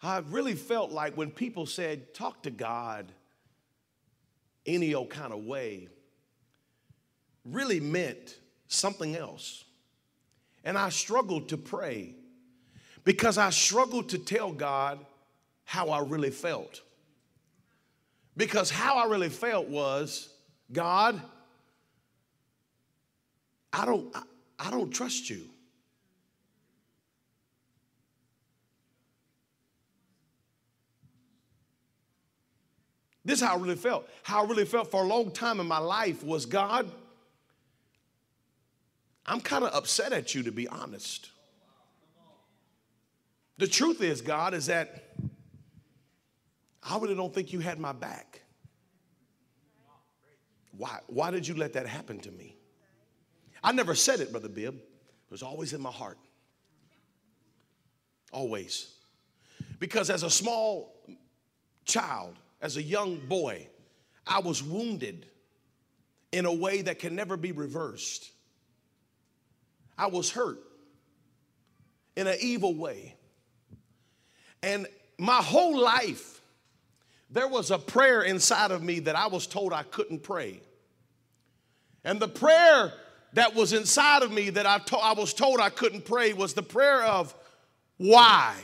I 0.03 0.19
really 0.19 0.55
felt 0.55 0.91
like 0.91 1.17
when 1.17 1.31
people 1.31 1.67
said, 1.67 2.13
talk 2.13 2.43
to 2.43 2.51
God 2.51 3.13
any 4.67 4.95
old 4.95 5.11
kind 5.11 5.33
of 5.33 5.45
way, 5.45 5.89
really 7.45 7.81
meant 7.81 8.39
something 8.69 9.17
else. 9.17 9.65
And 10.65 10.79
I 10.79 10.91
struggled 10.91 11.49
to 11.49 11.57
pray 11.57 12.15
because 13.05 13.39
I 13.39 13.51
struggled 13.51 14.11
to 14.11 14.19
tell 14.19 14.53
God 14.53 14.99
how 15.65 15.91
I 15.91 16.01
really 16.01 16.31
felt. 16.31 16.83
Because 18.37 18.71
how 18.71 18.97
I 18.97 19.07
really 19.07 19.29
felt 19.29 19.69
was, 19.69 20.29
God, 20.73 21.21
I 23.73 23.85
don't, 23.85 24.15
I, 24.15 24.23
I 24.59 24.71
don't 24.71 24.91
trust 24.91 25.29
you. 25.29 25.49
This 33.25 33.41
is 33.41 33.47
how 33.47 33.57
I 33.57 33.61
really 33.61 33.77
felt. 33.77 34.09
How 34.23 34.45
I 34.45 34.49
really 34.49 34.65
felt 34.65 34.91
for 34.91 35.05
a 35.05 35.07
long 35.07 35.31
time 35.31 35.61
in 35.61 35.67
my 35.67 35.79
life 35.79 36.25
was 36.25 36.45
God, 36.45 36.91
I'm 39.33 39.41
kind 39.41 39.65
of 39.65 39.75
upset 39.75 40.13
at 40.13 40.35
you, 40.35 40.43
to 40.43 40.53
be 40.53 40.69
honest. 40.69 41.31
The 43.57 43.67
truth 43.67 44.03
is, 44.03 44.21
God, 44.21 44.53
is 44.53 44.67
that 44.67 45.15
I 46.83 46.99
really 46.99 47.15
don't 47.15 47.33
think 47.35 47.51
you 47.51 47.61
had 47.61 47.79
my 47.79 47.93
back. 47.93 48.43
Why, 50.77 50.99
why 51.07 51.31
did 51.31 51.49
you 51.49 51.55
let 51.55 51.73
that 51.73 51.87
happen 51.87 52.19
to 52.21 52.31
me? 52.31 52.57
I 53.65 53.73
never 53.73 53.95
said 53.95 54.21
it, 54.21 54.33
Brother 54.33 54.51
Bibb. 54.51 54.75
It 54.75 55.31
was 55.31 55.43
always 55.43 55.73
in 55.73 55.81
my 55.81 55.91
heart. 55.91 56.19
Always. 58.33 58.97
Because 59.79 60.11
as 60.11 60.25
a 60.25 60.31
small 60.31 60.95
child, 61.87 62.35
as 62.61 62.77
a 62.77 62.83
young 62.83 63.17
boy, 63.17 63.67
I 64.27 64.41
was 64.41 64.63
wounded 64.63 65.25
in 66.33 66.45
a 66.45 66.53
way 66.53 66.83
that 66.83 66.99
can 66.99 67.17
never 67.17 67.39
be 67.39 67.53
reversed. 67.53 68.29
I 69.97 70.07
was 70.07 70.31
hurt 70.31 70.59
in 72.17 72.27
an 72.27 72.37
evil 72.41 72.75
way. 72.75 73.17
And 74.63 74.87
my 75.19 75.37
whole 75.37 75.79
life, 75.79 76.41
there 77.31 77.49
was 77.49 77.71
a 77.71 77.79
prayer 77.79 78.23
inside 78.23 78.71
of 78.71 78.83
me 78.83 79.01
that 79.01 79.17
I 79.17 79.27
was 79.27 79.47
told 79.47 79.73
I 79.73 79.83
couldn't 79.83 80.23
pray. 80.23 80.61
And 82.05 82.21
the 82.21 82.29
prayer 82.29 82.93
that 83.35 83.55
was 83.55 83.73
inside 83.73 84.23
of 84.23 84.31
me 84.31 84.51
that 84.51 84.67
I, 84.67 84.79
to- 84.79 84.99
I 84.99 85.13
was 85.13 85.33
told 85.33 85.61
I 85.61 85.71
couldn't 85.71 86.05
pray 86.05 86.33
was 86.33 86.55
the 86.55 86.63
prayer 86.63 87.03
of 87.03 87.35
why? 87.97 88.55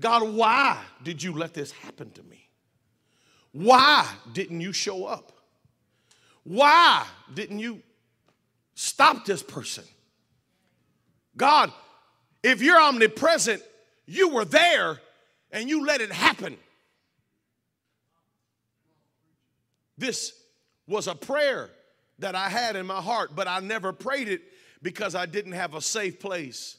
God, 0.00 0.22
why 0.34 0.80
did 1.02 1.22
you 1.22 1.32
let 1.32 1.54
this 1.54 1.72
happen 1.72 2.10
to 2.12 2.22
me? 2.24 2.48
Why 3.52 4.06
didn't 4.32 4.60
you 4.60 4.72
show 4.72 5.06
up? 5.06 5.32
Why 6.44 7.04
didn't 7.34 7.58
you 7.58 7.82
stop 8.78 9.24
this 9.24 9.42
person? 9.42 9.82
God, 11.36 11.72
if 12.44 12.62
you're 12.62 12.80
omnipresent, 12.80 13.60
you 14.06 14.28
were 14.28 14.44
there 14.44 15.00
and 15.50 15.68
you 15.68 15.84
let 15.84 16.00
it 16.00 16.12
happen. 16.12 16.56
This 19.96 20.32
was 20.86 21.08
a 21.08 21.14
prayer 21.16 21.70
that 22.20 22.36
I 22.36 22.48
had 22.48 22.76
in 22.76 22.86
my 22.86 23.00
heart, 23.00 23.32
but 23.34 23.48
I 23.48 23.58
never 23.58 23.92
prayed 23.92 24.28
it 24.28 24.42
because 24.80 25.16
I 25.16 25.26
didn't 25.26 25.52
have 25.52 25.74
a 25.74 25.80
safe 25.80 26.20
place 26.20 26.76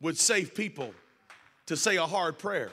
with 0.00 0.18
safe 0.18 0.54
people 0.54 0.92
to 1.66 1.76
say 1.76 1.96
a 1.96 2.06
hard 2.06 2.36
prayer. 2.38 2.70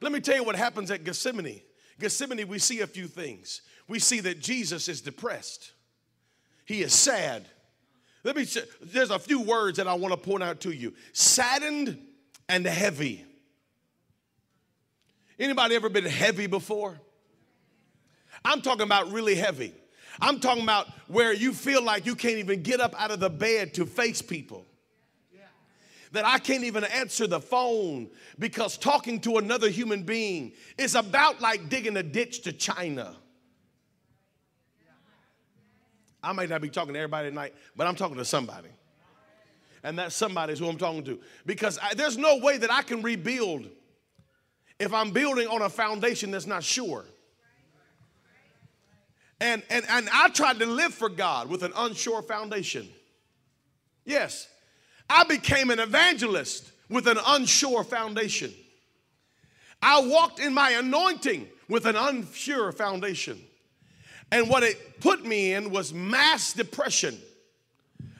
Let 0.00 0.12
me 0.12 0.20
tell 0.20 0.36
you 0.36 0.44
what 0.44 0.56
happens 0.56 0.90
at 0.90 1.04
Gethsemane. 1.04 1.60
Gethsemane, 2.00 2.48
we 2.48 2.58
see 2.58 2.80
a 2.80 2.86
few 2.86 3.06
things. 3.06 3.60
We 3.86 3.98
see 3.98 4.20
that 4.20 4.40
Jesus 4.40 4.88
is 4.88 5.02
depressed, 5.02 5.72
he 6.68 6.82
is 6.82 6.92
sad. 6.92 7.46
Let 8.24 8.36
me, 8.36 8.44
say, 8.44 8.60
there's 8.82 9.10
a 9.10 9.18
few 9.18 9.40
words 9.40 9.78
that 9.78 9.88
I 9.88 9.94
want 9.94 10.12
to 10.12 10.20
point 10.20 10.42
out 10.42 10.60
to 10.60 10.70
you 10.70 10.92
saddened 11.14 11.98
and 12.46 12.66
heavy. 12.66 13.24
Anybody 15.38 15.76
ever 15.76 15.88
been 15.88 16.04
heavy 16.04 16.46
before? 16.46 17.00
I'm 18.44 18.60
talking 18.60 18.82
about 18.82 19.10
really 19.12 19.34
heavy. 19.34 19.72
I'm 20.20 20.40
talking 20.40 20.62
about 20.62 20.88
where 21.06 21.32
you 21.32 21.54
feel 21.54 21.82
like 21.82 22.04
you 22.04 22.14
can't 22.14 22.36
even 22.36 22.62
get 22.62 22.80
up 22.80 22.94
out 23.00 23.10
of 23.10 23.18
the 23.18 23.30
bed 23.30 23.72
to 23.74 23.86
face 23.86 24.20
people. 24.20 24.66
That 26.12 26.26
I 26.26 26.38
can't 26.38 26.64
even 26.64 26.84
answer 26.84 27.26
the 27.26 27.40
phone 27.40 28.10
because 28.38 28.76
talking 28.76 29.20
to 29.20 29.38
another 29.38 29.70
human 29.70 30.02
being 30.02 30.52
is 30.76 30.94
about 30.94 31.40
like 31.40 31.70
digging 31.70 31.96
a 31.96 32.02
ditch 32.02 32.42
to 32.42 32.52
China. 32.52 33.16
I 36.28 36.32
might 36.32 36.50
not 36.50 36.60
be 36.60 36.68
talking 36.68 36.92
to 36.92 37.00
everybody 37.00 37.30
tonight, 37.30 37.54
but 37.74 37.86
I'm 37.86 37.94
talking 37.94 38.18
to 38.18 38.24
somebody. 38.24 38.68
And 39.82 39.98
that 39.98 40.12
somebody 40.12 40.52
is 40.52 40.58
who 40.58 40.68
I'm 40.68 40.76
talking 40.76 41.02
to. 41.04 41.18
Because 41.46 41.78
I, 41.80 41.94
there's 41.94 42.18
no 42.18 42.36
way 42.36 42.58
that 42.58 42.70
I 42.70 42.82
can 42.82 43.00
rebuild 43.00 43.66
if 44.78 44.92
I'm 44.92 45.10
building 45.10 45.48
on 45.48 45.62
a 45.62 45.70
foundation 45.70 46.30
that's 46.30 46.46
not 46.46 46.62
sure. 46.62 47.06
And, 49.40 49.62
and, 49.70 49.86
and 49.88 50.06
I 50.12 50.28
tried 50.28 50.58
to 50.58 50.66
live 50.66 50.92
for 50.92 51.08
God 51.08 51.48
with 51.48 51.62
an 51.62 51.72
unsure 51.74 52.20
foundation. 52.20 52.86
Yes, 54.04 54.48
I 55.08 55.24
became 55.24 55.70
an 55.70 55.78
evangelist 55.78 56.70
with 56.90 57.06
an 57.06 57.16
unsure 57.26 57.84
foundation. 57.84 58.52
I 59.80 60.02
walked 60.02 60.40
in 60.40 60.52
my 60.52 60.72
anointing 60.72 61.48
with 61.70 61.86
an 61.86 61.96
unsure 61.96 62.70
foundation. 62.72 63.40
And 64.30 64.48
what 64.48 64.62
it 64.62 65.00
put 65.00 65.24
me 65.24 65.54
in 65.54 65.70
was 65.70 65.92
mass 65.92 66.52
depression. 66.52 67.18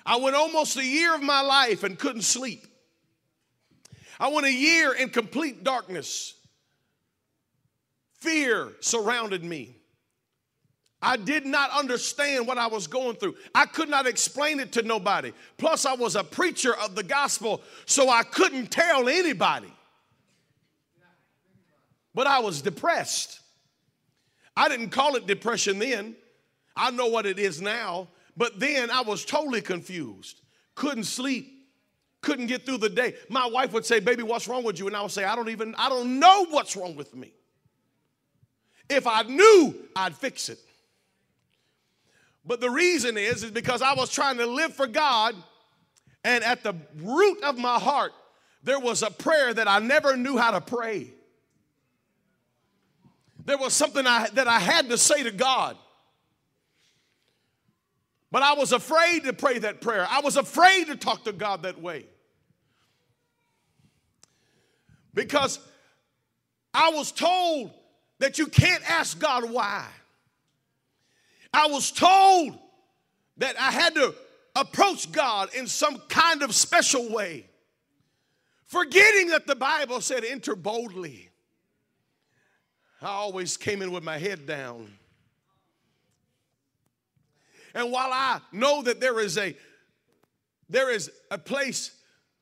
I 0.06 0.16
went 0.16 0.36
almost 0.36 0.76
a 0.76 0.84
year 0.84 1.14
of 1.14 1.22
my 1.22 1.42
life 1.42 1.84
and 1.84 1.98
couldn't 1.98 2.22
sleep. 2.22 2.66
I 4.18 4.28
went 4.28 4.46
a 4.46 4.52
year 4.52 4.94
in 4.94 5.10
complete 5.10 5.62
darkness. 5.62 6.34
Fear 8.20 8.72
surrounded 8.80 9.44
me. 9.44 9.76
I 11.00 11.16
did 11.16 11.46
not 11.46 11.70
understand 11.70 12.48
what 12.48 12.58
I 12.58 12.66
was 12.66 12.88
going 12.88 13.16
through. 13.16 13.36
I 13.54 13.66
could 13.66 13.88
not 13.88 14.06
explain 14.08 14.58
it 14.58 14.72
to 14.72 14.82
nobody. 14.82 15.32
Plus, 15.56 15.86
I 15.86 15.94
was 15.94 16.16
a 16.16 16.24
preacher 16.24 16.74
of 16.74 16.96
the 16.96 17.04
gospel, 17.04 17.62
so 17.86 18.10
I 18.10 18.24
couldn't 18.24 18.72
tell 18.72 19.08
anybody. 19.08 19.72
But 22.14 22.26
I 22.26 22.40
was 22.40 22.62
depressed. 22.62 23.38
I 24.58 24.68
didn't 24.68 24.90
call 24.90 25.14
it 25.14 25.28
depression 25.28 25.78
then. 25.78 26.16
I 26.76 26.90
know 26.90 27.06
what 27.06 27.26
it 27.26 27.38
is 27.38 27.62
now. 27.62 28.08
But 28.36 28.58
then 28.58 28.90
I 28.90 29.02
was 29.02 29.24
totally 29.24 29.60
confused. 29.60 30.40
Couldn't 30.74 31.04
sleep. 31.04 31.48
Couldn't 32.22 32.48
get 32.48 32.66
through 32.66 32.78
the 32.78 32.88
day. 32.88 33.14
My 33.28 33.46
wife 33.46 33.72
would 33.72 33.86
say, 33.86 34.00
Baby, 34.00 34.24
what's 34.24 34.48
wrong 34.48 34.64
with 34.64 34.80
you? 34.80 34.88
And 34.88 34.96
I 34.96 35.02
would 35.02 35.12
say, 35.12 35.22
I 35.22 35.36
don't 35.36 35.48
even, 35.48 35.76
I 35.78 35.88
don't 35.88 36.18
know 36.18 36.46
what's 36.46 36.76
wrong 36.76 36.96
with 36.96 37.14
me. 37.14 37.32
If 38.90 39.06
I 39.06 39.22
knew, 39.22 39.76
I'd 39.94 40.16
fix 40.16 40.48
it. 40.48 40.58
But 42.44 42.60
the 42.60 42.70
reason 42.70 43.16
is, 43.16 43.44
is 43.44 43.52
because 43.52 43.80
I 43.80 43.94
was 43.94 44.10
trying 44.10 44.38
to 44.38 44.46
live 44.46 44.74
for 44.74 44.88
God, 44.88 45.36
and 46.24 46.42
at 46.42 46.64
the 46.64 46.74
root 46.96 47.44
of 47.44 47.58
my 47.58 47.78
heart, 47.78 48.12
there 48.64 48.80
was 48.80 49.02
a 49.02 49.10
prayer 49.10 49.54
that 49.54 49.68
I 49.68 49.78
never 49.78 50.16
knew 50.16 50.36
how 50.36 50.50
to 50.50 50.60
pray. 50.60 51.12
There 53.48 53.56
was 53.56 53.72
something 53.72 54.06
I, 54.06 54.28
that 54.34 54.46
I 54.46 54.58
had 54.58 54.90
to 54.90 54.98
say 54.98 55.22
to 55.22 55.30
God. 55.30 55.78
But 58.30 58.42
I 58.42 58.52
was 58.52 58.72
afraid 58.72 59.24
to 59.24 59.32
pray 59.32 59.58
that 59.60 59.80
prayer. 59.80 60.06
I 60.10 60.20
was 60.20 60.36
afraid 60.36 60.88
to 60.88 60.96
talk 60.96 61.24
to 61.24 61.32
God 61.32 61.62
that 61.62 61.80
way. 61.80 62.04
Because 65.14 65.60
I 66.74 66.90
was 66.90 67.10
told 67.10 67.70
that 68.18 68.38
you 68.38 68.48
can't 68.48 68.82
ask 68.86 69.18
God 69.18 69.50
why. 69.50 69.86
I 71.50 71.68
was 71.68 71.90
told 71.90 72.52
that 73.38 73.58
I 73.58 73.70
had 73.70 73.94
to 73.94 74.14
approach 74.56 75.10
God 75.10 75.54
in 75.54 75.66
some 75.66 76.02
kind 76.10 76.42
of 76.42 76.54
special 76.54 77.10
way, 77.10 77.46
forgetting 78.66 79.28
that 79.28 79.46
the 79.46 79.56
Bible 79.56 80.02
said, 80.02 80.22
enter 80.22 80.54
boldly. 80.54 81.27
I 83.00 83.06
always 83.06 83.56
came 83.56 83.82
in 83.82 83.92
with 83.92 84.02
my 84.02 84.18
head 84.18 84.46
down. 84.46 84.92
And 87.74 87.92
while 87.92 88.10
I 88.12 88.40
know 88.52 88.82
that 88.82 89.00
there 89.00 89.20
is 89.20 89.38
a 89.38 89.56
there 90.68 90.90
is 90.90 91.10
a 91.30 91.38
place 91.38 91.92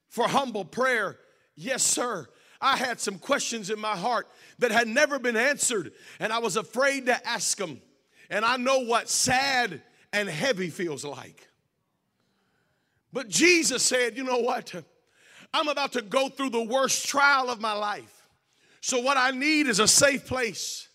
for 0.09 0.27
humble 0.27 0.65
prayer, 0.65 1.17
yes, 1.55 1.83
sir. 1.83 2.27
I 2.61 2.77
had 2.77 2.99
some 2.99 3.19
questions 3.19 3.71
in 3.71 3.79
my 3.79 3.95
heart 3.95 4.27
that 4.59 4.73
had 4.73 4.89
never 4.89 5.19
been 5.19 5.37
answered, 5.37 5.93
and 6.19 6.33
I 6.33 6.39
was 6.39 6.57
afraid 6.57 7.07
to 7.07 7.27
ask 7.29 7.57
them 7.57 7.81
and 8.31 8.45
I 8.45 8.57
know 8.57 8.81
what 8.81 9.09
sad 9.09 9.83
and 10.13 10.29
heavy 10.29 10.71
feels 10.71 11.05
like. 11.05 11.49
But 13.13 13.29
Jesus 13.29 13.83
said, 13.83 14.17
You 14.17 14.25
know 14.25 14.39
what? 14.39 14.75
I'm 15.55 15.69
about 15.69 15.93
to 15.93 16.03
go 16.03 16.29
through 16.29 16.51
the 16.51 16.63
worst 16.63 17.07
trial 17.07 17.51
of 17.51 17.61
my 17.61 17.73
life. 17.73 18.16
So, 18.87 19.01
what 19.01 19.17
I 19.17 19.33
need 19.33 19.67
is 19.67 19.81
a 19.81 19.89
safe 19.89 20.27
place, 20.27 20.89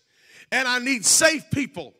and 0.50 0.66
I 0.66 0.78
need 0.78 1.04
safe 1.04 1.50
people 1.50 1.92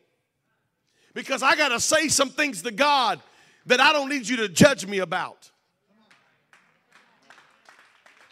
because 1.13 1.43
I 1.43 1.55
got 1.55 1.69
to 1.69 1.79
say 1.79 2.07
some 2.07 2.29
things 2.29 2.63
to 2.63 2.71
God 2.71 3.21
that 3.67 3.79
I 3.79 3.93
don't 3.93 4.09
need 4.09 4.27
you 4.27 4.37
to 4.37 4.49
judge 4.49 4.87
me 4.87 4.97
about. 4.97 5.51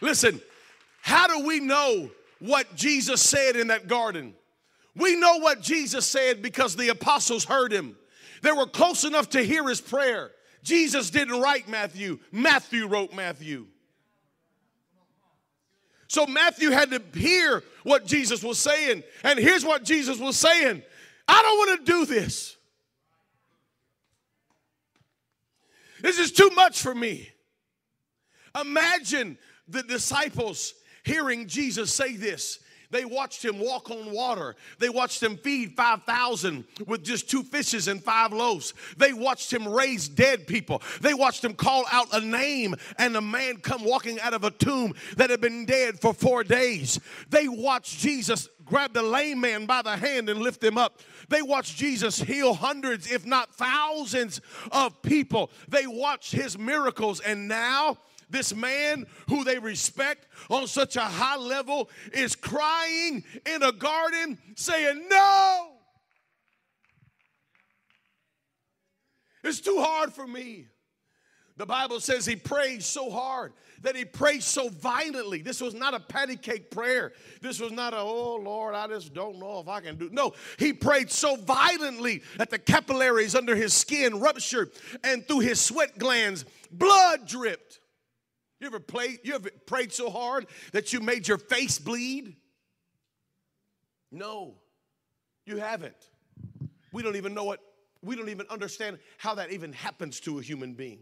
Listen, 0.00 0.40
how 1.02 1.28
do 1.28 1.46
we 1.46 1.60
know 1.60 2.10
what 2.40 2.74
Jesus 2.74 3.22
said 3.22 3.54
in 3.54 3.68
that 3.68 3.86
garden? 3.86 4.34
We 4.96 5.14
know 5.14 5.36
what 5.36 5.60
Jesus 5.60 6.04
said 6.04 6.42
because 6.42 6.74
the 6.74 6.88
apostles 6.88 7.44
heard 7.44 7.72
him. 7.72 7.96
They 8.42 8.50
were 8.50 8.66
close 8.66 9.04
enough 9.04 9.30
to 9.30 9.40
hear 9.40 9.68
his 9.68 9.80
prayer. 9.80 10.32
Jesus 10.64 11.10
didn't 11.10 11.40
write 11.40 11.68
Matthew, 11.68 12.18
Matthew 12.32 12.88
wrote 12.88 13.14
Matthew. 13.14 13.68
So 16.12 16.26
Matthew 16.26 16.68
had 16.68 16.90
to 16.90 17.00
hear 17.18 17.62
what 17.84 18.04
Jesus 18.04 18.42
was 18.42 18.58
saying. 18.58 19.02
And 19.24 19.38
here's 19.38 19.64
what 19.64 19.82
Jesus 19.82 20.18
was 20.18 20.36
saying 20.36 20.82
I 21.26 21.40
don't 21.40 21.56
want 21.56 21.86
to 21.86 21.90
do 21.90 22.04
this. 22.04 22.54
This 26.02 26.18
is 26.18 26.30
too 26.30 26.50
much 26.50 26.82
for 26.82 26.94
me. 26.94 27.30
Imagine 28.60 29.38
the 29.66 29.82
disciples 29.84 30.74
hearing 31.02 31.46
Jesus 31.46 31.94
say 31.94 32.14
this 32.14 32.58
they 32.92 33.04
watched 33.04 33.44
him 33.44 33.58
walk 33.58 33.90
on 33.90 34.12
water. 34.12 34.54
They 34.78 34.88
watched 34.88 35.22
him 35.22 35.36
feed 35.36 35.74
5,000 35.74 36.64
with 36.86 37.02
just 37.02 37.28
two 37.28 37.42
fishes 37.42 37.88
and 37.88 38.02
five 38.02 38.32
loaves. 38.32 38.74
They 38.96 39.12
watched 39.12 39.52
him 39.52 39.66
raise 39.66 40.08
dead 40.08 40.46
people. 40.46 40.82
They 41.00 41.14
watched 41.14 41.42
him 41.44 41.54
call 41.54 41.84
out 41.90 42.08
a 42.12 42.20
name 42.20 42.76
and 42.98 43.16
a 43.16 43.20
man 43.20 43.56
come 43.56 43.84
walking 43.84 44.20
out 44.20 44.34
of 44.34 44.44
a 44.44 44.50
tomb 44.50 44.94
that 45.16 45.30
had 45.30 45.40
been 45.40 45.64
dead 45.64 46.00
for 46.00 46.12
four 46.14 46.44
days. 46.44 47.00
They 47.30 47.48
watched 47.48 47.98
Jesus 47.98 48.48
grab 48.64 48.92
the 48.92 49.02
lame 49.02 49.40
man 49.40 49.66
by 49.66 49.82
the 49.82 49.96
hand 49.96 50.28
and 50.28 50.40
lift 50.40 50.62
him 50.62 50.78
up. 50.78 51.00
They 51.28 51.42
watched 51.42 51.76
Jesus 51.76 52.20
heal 52.20 52.54
hundreds, 52.54 53.10
if 53.10 53.26
not 53.26 53.54
thousands, 53.54 54.40
of 54.70 55.00
people. 55.02 55.50
They 55.68 55.86
watched 55.86 56.32
his 56.32 56.58
miracles. 56.58 57.20
And 57.20 57.48
now, 57.48 57.98
this 58.32 58.54
man 58.54 59.06
who 59.28 59.44
they 59.44 59.58
respect 59.58 60.26
on 60.50 60.66
such 60.66 60.96
a 60.96 61.00
high 61.00 61.36
level 61.36 61.88
is 62.12 62.34
crying 62.34 63.22
in 63.46 63.62
a 63.62 63.72
garden 63.72 64.38
saying, 64.56 65.06
No, 65.08 65.72
it's 69.44 69.60
too 69.60 69.80
hard 69.80 70.12
for 70.12 70.26
me. 70.26 70.66
The 71.56 71.66
Bible 71.66 72.00
says 72.00 72.24
he 72.24 72.34
prayed 72.34 72.82
so 72.82 73.10
hard 73.10 73.52
that 73.82 73.94
he 73.94 74.04
prayed 74.04 74.42
so 74.42 74.68
violently. 74.68 75.42
This 75.42 75.60
was 75.60 75.74
not 75.74 75.92
a 75.92 76.00
patty 76.00 76.36
cake 76.36 76.70
prayer. 76.70 77.12
This 77.40 77.60
was 77.60 77.72
not 77.72 77.92
a, 77.92 77.98
oh 77.98 78.36
Lord, 78.36 78.74
I 78.74 78.86
just 78.86 79.12
don't 79.12 79.38
know 79.38 79.60
if 79.60 79.68
I 79.68 79.80
can 79.80 79.96
do. 79.96 80.08
No, 80.10 80.32
he 80.58 80.72
prayed 80.72 81.10
so 81.10 81.36
violently 81.36 82.22
that 82.38 82.50
the 82.50 82.58
capillaries 82.58 83.34
under 83.34 83.54
his 83.54 83.74
skin 83.74 84.18
ruptured 84.20 84.70
and 85.04 85.26
through 85.26 85.40
his 85.40 85.60
sweat 85.60 85.98
glands, 85.98 86.44
blood 86.70 87.26
dripped. 87.26 87.80
You 88.62 88.68
ever 88.68 88.78
played, 88.78 89.18
you 89.24 89.34
ever 89.34 89.50
prayed 89.66 89.92
so 89.92 90.08
hard 90.08 90.46
that 90.70 90.92
you 90.92 91.00
made 91.00 91.26
your 91.26 91.36
face 91.36 91.80
bleed? 91.80 92.36
No, 94.12 94.54
you 95.44 95.56
haven't. 95.56 95.96
We 96.92 97.02
don't 97.02 97.16
even 97.16 97.34
know 97.34 97.42
what, 97.42 97.58
we 98.02 98.14
don't 98.14 98.28
even 98.28 98.46
understand 98.50 99.00
how 99.18 99.34
that 99.34 99.50
even 99.50 99.72
happens 99.72 100.20
to 100.20 100.38
a 100.38 100.42
human 100.42 100.74
being. 100.74 101.00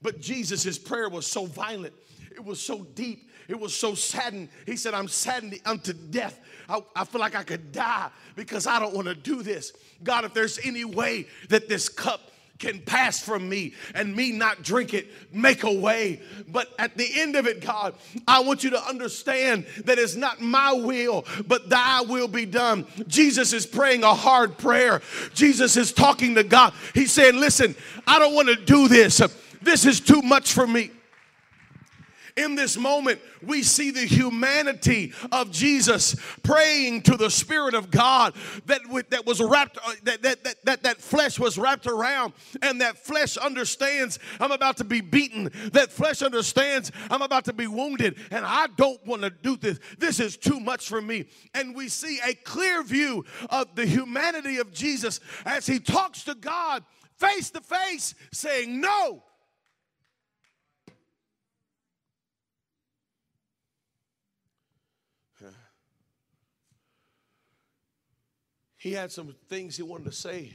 But 0.00 0.22
Jesus' 0.22 0.78
prayer 0.78 1.10
was 1.10 1.26
so 1.26 1.44
violent, 1.44 1.92
it 2.34 2.42
was 2.42 2.62
so 2.62 2.82
deep, 2.94 3.28
it 3.46 3.60
was 3.60 3.76
so 3.76 3.94
saddened. 3.94 4.48
He 4.64 4.76
said, 4.76 4.94
I'm 4.94 5.08
saddened 5.08 5.60
unto 5.66 5.92
death. 5.92 6.40
I, 6.66 6.80
I 6.96 7.04
feel 7.04 7.20
like 7.20 7.36
I 7.36 7.42
could 7.42 7.72
die 7.72 8.08
because 8.36 8.66
I 8.66 8.78
don't 8.78 8.94
want 8.94 9.06
to 9.06 9.14
do 9.14 9.42
this. 9.42 9.74
God, 10.02 10.24
if 10.24 10.32
there's 10.32 10.58
any 10.64 10.86
way 10.86 11.26
that 11.50 11.68
this 11.68 11.90
cup 11.90 12.29
can 12.60 12.80
pass 12.80 13.18
from 13.18 13.48
me 13.48 13.72
and 13.94 14.14
me 14.14 14.30
not 14.30 14.62
drink 14.62 14.94
it, 14.94 15.08
make 15.32 15.64
a 15.64 15.72
way. 15.72 16.20
But 16.46 16.68
at 16.78 16.96
the 16.96 17.08
end 17.20 17.34
of 17.34 17.46
it, 17.46 17.60
God, 17.60 17.94
I 18.28 18.40
want 18.40 18.62
you 18.62 18.70
to 18.70 18.82
understand 18.82 19.66
that 19.84 19.98
it's 19.98 20.14
not 20.14 20.40
my 20.40 20.72
will, 20.72 21.24
but 21.48 21.68
thy 21.68 22.02
will 22.02 22.28
be 22.28 22.46
done. 22.46 22.86
Jesus 23.08 23.52
is 23.52 23.66
praying 23.66 24.04
a 24.04 24.14
hard 24.14 24.58
prayer. 24.58 25.00
Jesus 25.34 25.76
is 25.76 25.92
talking 25.92 26.34
to 26.36 26.44
God. 26.44 26.74
He's 26.94 27.10
saying, 27.10 27.40
Listen, 27.40 27.74
I 28.06 28.18
don't 28.18 28.34
want 28.34 28.48
to 28.48 28.56
do 28.56 28.86
this. 28.86 29.20
This 29.62 29.86
is 29.86 30.00
too 30.00 30.22
much 30.22 30.52
for 30.52 30.66
me 30.66 30.90
in 32.36 32.54
this 32.54 32.76
moment, 32.76 33.20
we 33.42 33.62
see 33.62 33.90
the 33.90 34.00
humanity 34.00 35.12
of 35.32 35.50
Jesus 35.50 36.16
praying 36.42 37.02
to 37.02 37.16
the 37.16 37.30
Spirit 37.30 37.74
of 37.74 37.90
God 37.90 38.34
that, 38.66 38.80
that 39.10 39.26
was 39.26 39.40
wrapped, 39.40 39.78
uh, 39.78 39.92
that, 40.04 40.22
that, 40.22 40.44
that, 40.44 40.64
that, 40.64 40.82
that 40.82 41.00
flesh 41.00 41.38
was 41.38 41.58
wrapped 41.58 41.86
around, 41.86 42.32
and 42.62 42.80
that 42.80 42.98
flesh 42.98 43.36
understands 43.36 44.18
I'm 44.38 44.52
about 44.52 44.76
to 44.78 44.84
be 44.84 45.00
beaten. 45.00 45.50
That 45.72 45.92
flesh 45.92 46.22
understands 46.22 46.92
I'm 47.10 47.22
about 47.22 47.44
to 47.46 47.52
be 47.52 47.66
wounded, 47.66 48.16
and 48.30 48.44
I 48.44 48.66
don't 48.76 49.04
want 49.06 49.22
to 49.22 49.30
do 49.30 49.56
this. 49.56 49.78
This 49.98 50.20
is 50.20 50.36
too 50.36 50.60
much 50.60 50.88
for 50.88 51.00
me. 51.00 51.26
And 51.54 51.74
we 51.74 51.88
see 51.88 52.20
a 52.24 52.34
clear 52.34 52.82
view 52.82 53.24
of 53.50 53.74
the 53.74 53.86
humanity 53.86 54.58
of 54.58 54.72
Jesus 54.72 55.20
as 55.44 55.66
he 55.66 55.78
talks 55.78 56.24
to 56.24 56.34
God 56.34 56.84
face 57.20 57.50
to 57.50 57.60
face, 57.60 58.14
saying, 58.32 58.80
No. 58.80 59.22
He 68.80 68.92
had 68.92 69.12
some 69.12 69.34
things 69.50 69.76
he 69.76 69.82
wanted 69.82 70.06
to 70.06 70.12
say, 70.12 70.54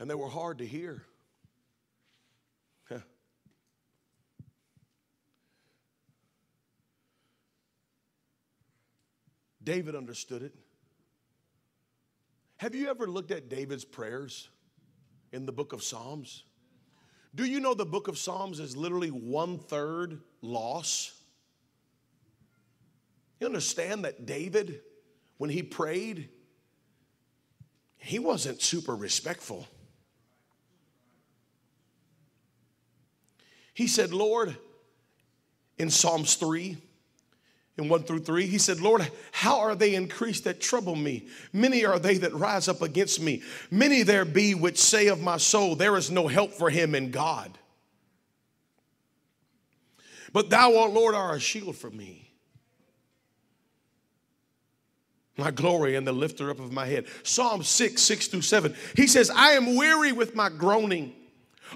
and 0.00 0.10
they 0.10 0.14
were 0.16 0.28
hard 0.28 0.58
to 0.58 0.66
hear. 0.66 1.04
David 9.62 9.94
understood 9.94 10.42
it. 10.42 10.54
Have 12.56 12.74
you 12.74 12.88
ever 12.88 13.06
looked 13.06 13.30
at 13.30 13.50
David's 13.50 13.84
prayers 13.84 14.48
in 15.30 15.44
the 15.44 15.52
book 15.52 15.74
of 15.74 15.82
Psalms? 15.82 16.44
Do 17.34 17.44
you 17.44 17.60
know 17.60 17.74
the 17.74 17.84
book 17.84 18.08
of 18.08 18.16
Psalms 18.16 18.60
is 18.60 18.78
literally 18.78 19.10
one 19.10 19.58
third 19.58 20.20
loss? 20.40 21.12
You 23.40 23.46
understand 23.46 24.06
that 24.06 24.24
David, 24.24 24.80
when 25.36 25.50
he 25.50 25.62
prayed, 25.62 26.30
he 27.98 28.18
wasn't 28.18 28.62
super 28.62 28.94
respectful. 28.94 29.66
He 33.74 33.86
said, 33.86 34.12
Lord, 34.12 34.56
in 35.78 35.90
Psalms 35.90 36.34
3, 36.34 36.76
in 37.76 37.88
1 37.88 38.02
through 38.02 38.20
3, 38.20 38.46
he 38.46 38.58
said, 38.58 38.80
Lord, 38.80 39.08
how 39.30 39.60
are 39.60 39.76
they 39.76 39.94
increased 39.94 40.44
that 40.44 40.60
trouble 40.60 40.96
me? 40.96 41.28
Many 41.52 41.84
are 41.84 41.98
they 41.98 42.18
that 42.18 42.34
rise 42.34 42.66
up 42.66 42.82
against 42.82 43.20
me. 43.20 43.42
Many 43.70 44.02
there 44.02 44.24
be 44.24 44.54
which 44.54 44.78
say 44.78 45.06
of 45.06 45.20
my 45.20 45.36
soul, 45.36 45.76
There 45.76 45.96
is 45.96 46.10
no 46.10 46.26
help 46.26 46.52
for 46.52 46.70
him 46.70 46.94
in 46.94 47.12
God. 47.12 47.56
But 50.32 50.50
thou, 50.50 50.72
O 50.72 50.88
Lord, 50.88 51.14
art 51.14 51.36
a 51.36 51.40
shield 51.40 51.76
for 51.76 51.90
me 51.90 52.27
my 55.38 55.52
glory 55.52 55.94
and 55.94 56.06
the 56.06 56.12
lifter 56.12 56.50
up 56.50 56.58
of 56.58 56.72
my 56.72 56.84
head. 56.84 57.06
Psalm 57.22 57.62
6, 57.62 58.02
6 58.02 58.26
through 58.26 58.42
7. 58.42 58.74
He 58.96 59.06
says, 59.06 59.30
I 59.30 59.52
am 59.52 59.76
weary 59.76 60.12
with 60.12 60.34
my 60.34 60.48
groaning. 60.48 61.14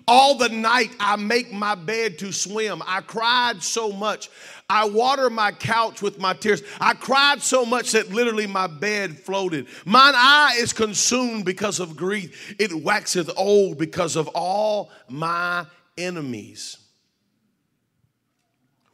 All 0.08 0.36
the 0.36 0.48
night 0.48 0.90
I 0.98 1.16
make 1.16 1.52
my 1.52 1.74
bed 1.74 2.18
to 2.18 2.32
swim. 2.32 2.82
I 2.86 3.02
cried 3.02 3.62
so 3.62 3.92
much. 3.92 4.30
I 4.68 4.88
water 4.88 5.28
my 5.30 5.52
couch 5.52 6.02
with 6.02 6.18
my 6.18 6.32
tears. 6.32 6.62
I 6.80 6.94
cried 6.94 7.42
so 7.42 7.64
much 7.64 7.92
that 7.92 8.10
literally 8.10 8.46
my 8.46 8.66
bed 8.66 9.18
floated. 9.18 9.68
Mine 9.84 10.14
eye 10.16 10.56
is 10.58 10.72
consumed 10.72 11.44
because 11.44 11.78
of 11.78 11.96
grief. 11.96 12.54
It 12.58 12.72
waxeth 12.72 13.30
old 13.36 13.78
because 13.78 14.16
of 14.16 14.28
all 14.28 14.90
my 15.08 15.66
enemies. 15.98 16.78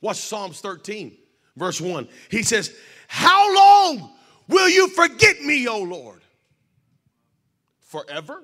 Watch 0.00 0.18
Psalms 0.18 0.60
13, 0.60 1.16
verse 1.56 1.80
1. 1.80 2.08
He 2.30 2.42
says, 2.42 2.76
How 3.06 3.54
long? 3.54 4.17
Will 4.48 4.68
you 4.68 4.88
forget 4.88 5.42
me, 5.42 5.68
O 5.68 5.78
Lord? 5.82 6.22
Forever? 7.80 8.42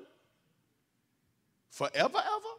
Forever, 1.71 2.17
ever? 2.17 2.55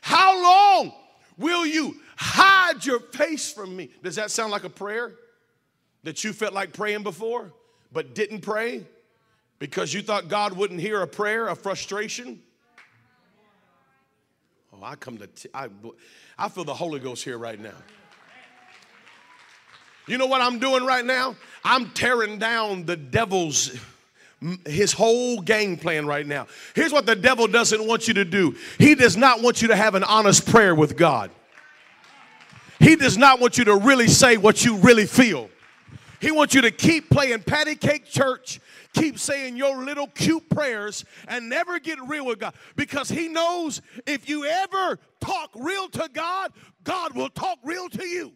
How 0.00 0.42
long 0.42 0.92
will 1.36 1.66
you 1.66 1.96
hide 2.16 2.84
your 2.84 3.00
face 3.00 3.52
from 3.52 3.74
me? 3.74 3.90
Does 4.02 4.16
that 4.16 4.30
sound 4.30 4.52
like 4.52 4.64
a 4.64 4.70
prayer 4.70 5.14
that 6.04 6.22
you 6.22 6.32
felt 6.32 6.52
like 6.52 6.72
praying 6.72 7.02
before 7.02 7.52
but 7.92 8.14
didn't 8.14 8.40
pray 8.40 8.86
because 9.58 9.92
you 9.94 10.02
thought 10.02 10.28
God 10.28 10.52
wouldn't 10.52 10.80
hear 10.80 11.00
a 11.00 11.06
prayer 11.06 11.46
of 11.48 11.58
frustration? 11.58 12.40
Oh, 14.72 14.82
I 14.82 14.96
come 14.96 15.18
to, 15.18 15.26
t- 15.26 15.48
I, 15.54 15.68
I 16.36 16.48
feel 16.48 16.64
the 16.64 16.74
Holy 16.74 17.00
Ghost 17.00 17.24
here 17.24 17.38
right 17.38 17.60
now. 17.60 17.74
You 20.06 20.18
know 20.18 20.26
what 20.26 20.40
I'm 20.40 20.58
doing 20.58 20.84
right 20.84 21.04
now? 21.04 21.36
I'm 21.64 21.90
tearing 21.90 22.38
down 22.38 22.84
the 22.84 22.96
devil's 22.96 23.76
his 24.66 24.92
whole 24.92 25.40
game 25.40 25.76
plan 25.76 26.06
right 26.06 26.26
now. 26.26 26.46
Here's 26.74 26.92
what 26.92 27.06
the 27.06 27.16
devil 27.16 27.46
doesn't 27.46 27.86
want 27.86 28.08
you 28.08 28.14
to 28.14 28.24
do. 28.24 28.54
He 28.78 28.94
does 28.94 29.16
not 29.16 29.42
want 29.42 29.62
you 29.62 29.68
to 29.68 29.76
have 29.76 29.94
an 29.94 30.04
honest 30.04 30.46
prayer 30.46 30.74
with 30.74 30.96
God. 30.96 31.30
He 32.78 32.96
does 32.96 33.16
not 33.16 33.40
want 33.40 33.56
you 33.56 33.64
to 33.64 33.76
really 33.76 34.08
say 34.08 34.36
what 34.36 34.62
you 34.62 34.76
really 34.76 35.06
feel. 35.06 35.48
He 36.20 36.30
wants 36.30 36.54
you 36.54 36.60
to 36.62 36.70
keep 36.70 37.08
playing 37.10 37.42
patty 37.42 37.74
cake 37.74 38.04
church, 38.04 38.60
keep 38.92 39.18
saying 39.18 39.56
your 39.56 39.82
little 39.82 40.08
cute 40.08 40.48
prayers, 40.50 41.04
and 41.28 41.48
never 41.48 41.78
get 41.78 41.98
real 42.06 42.26
with 42.26 42.38
God. 42.38 42.54
Because 42.76 43.08
He 43.08 43.28
knows 43.28 43.80
if 44.06 44.28
you 44.28 44.44
ever 44.44 44.98
talk 45.20 45.50
real 45.54 45.88
to 45.88 46.08
God, 46.12 46.52
God 46.82 47.14
will 47.14 47.30
talk 47.30 47.58
real 47.62 47.88
to 47.88 48.06
you. 48.06 48.32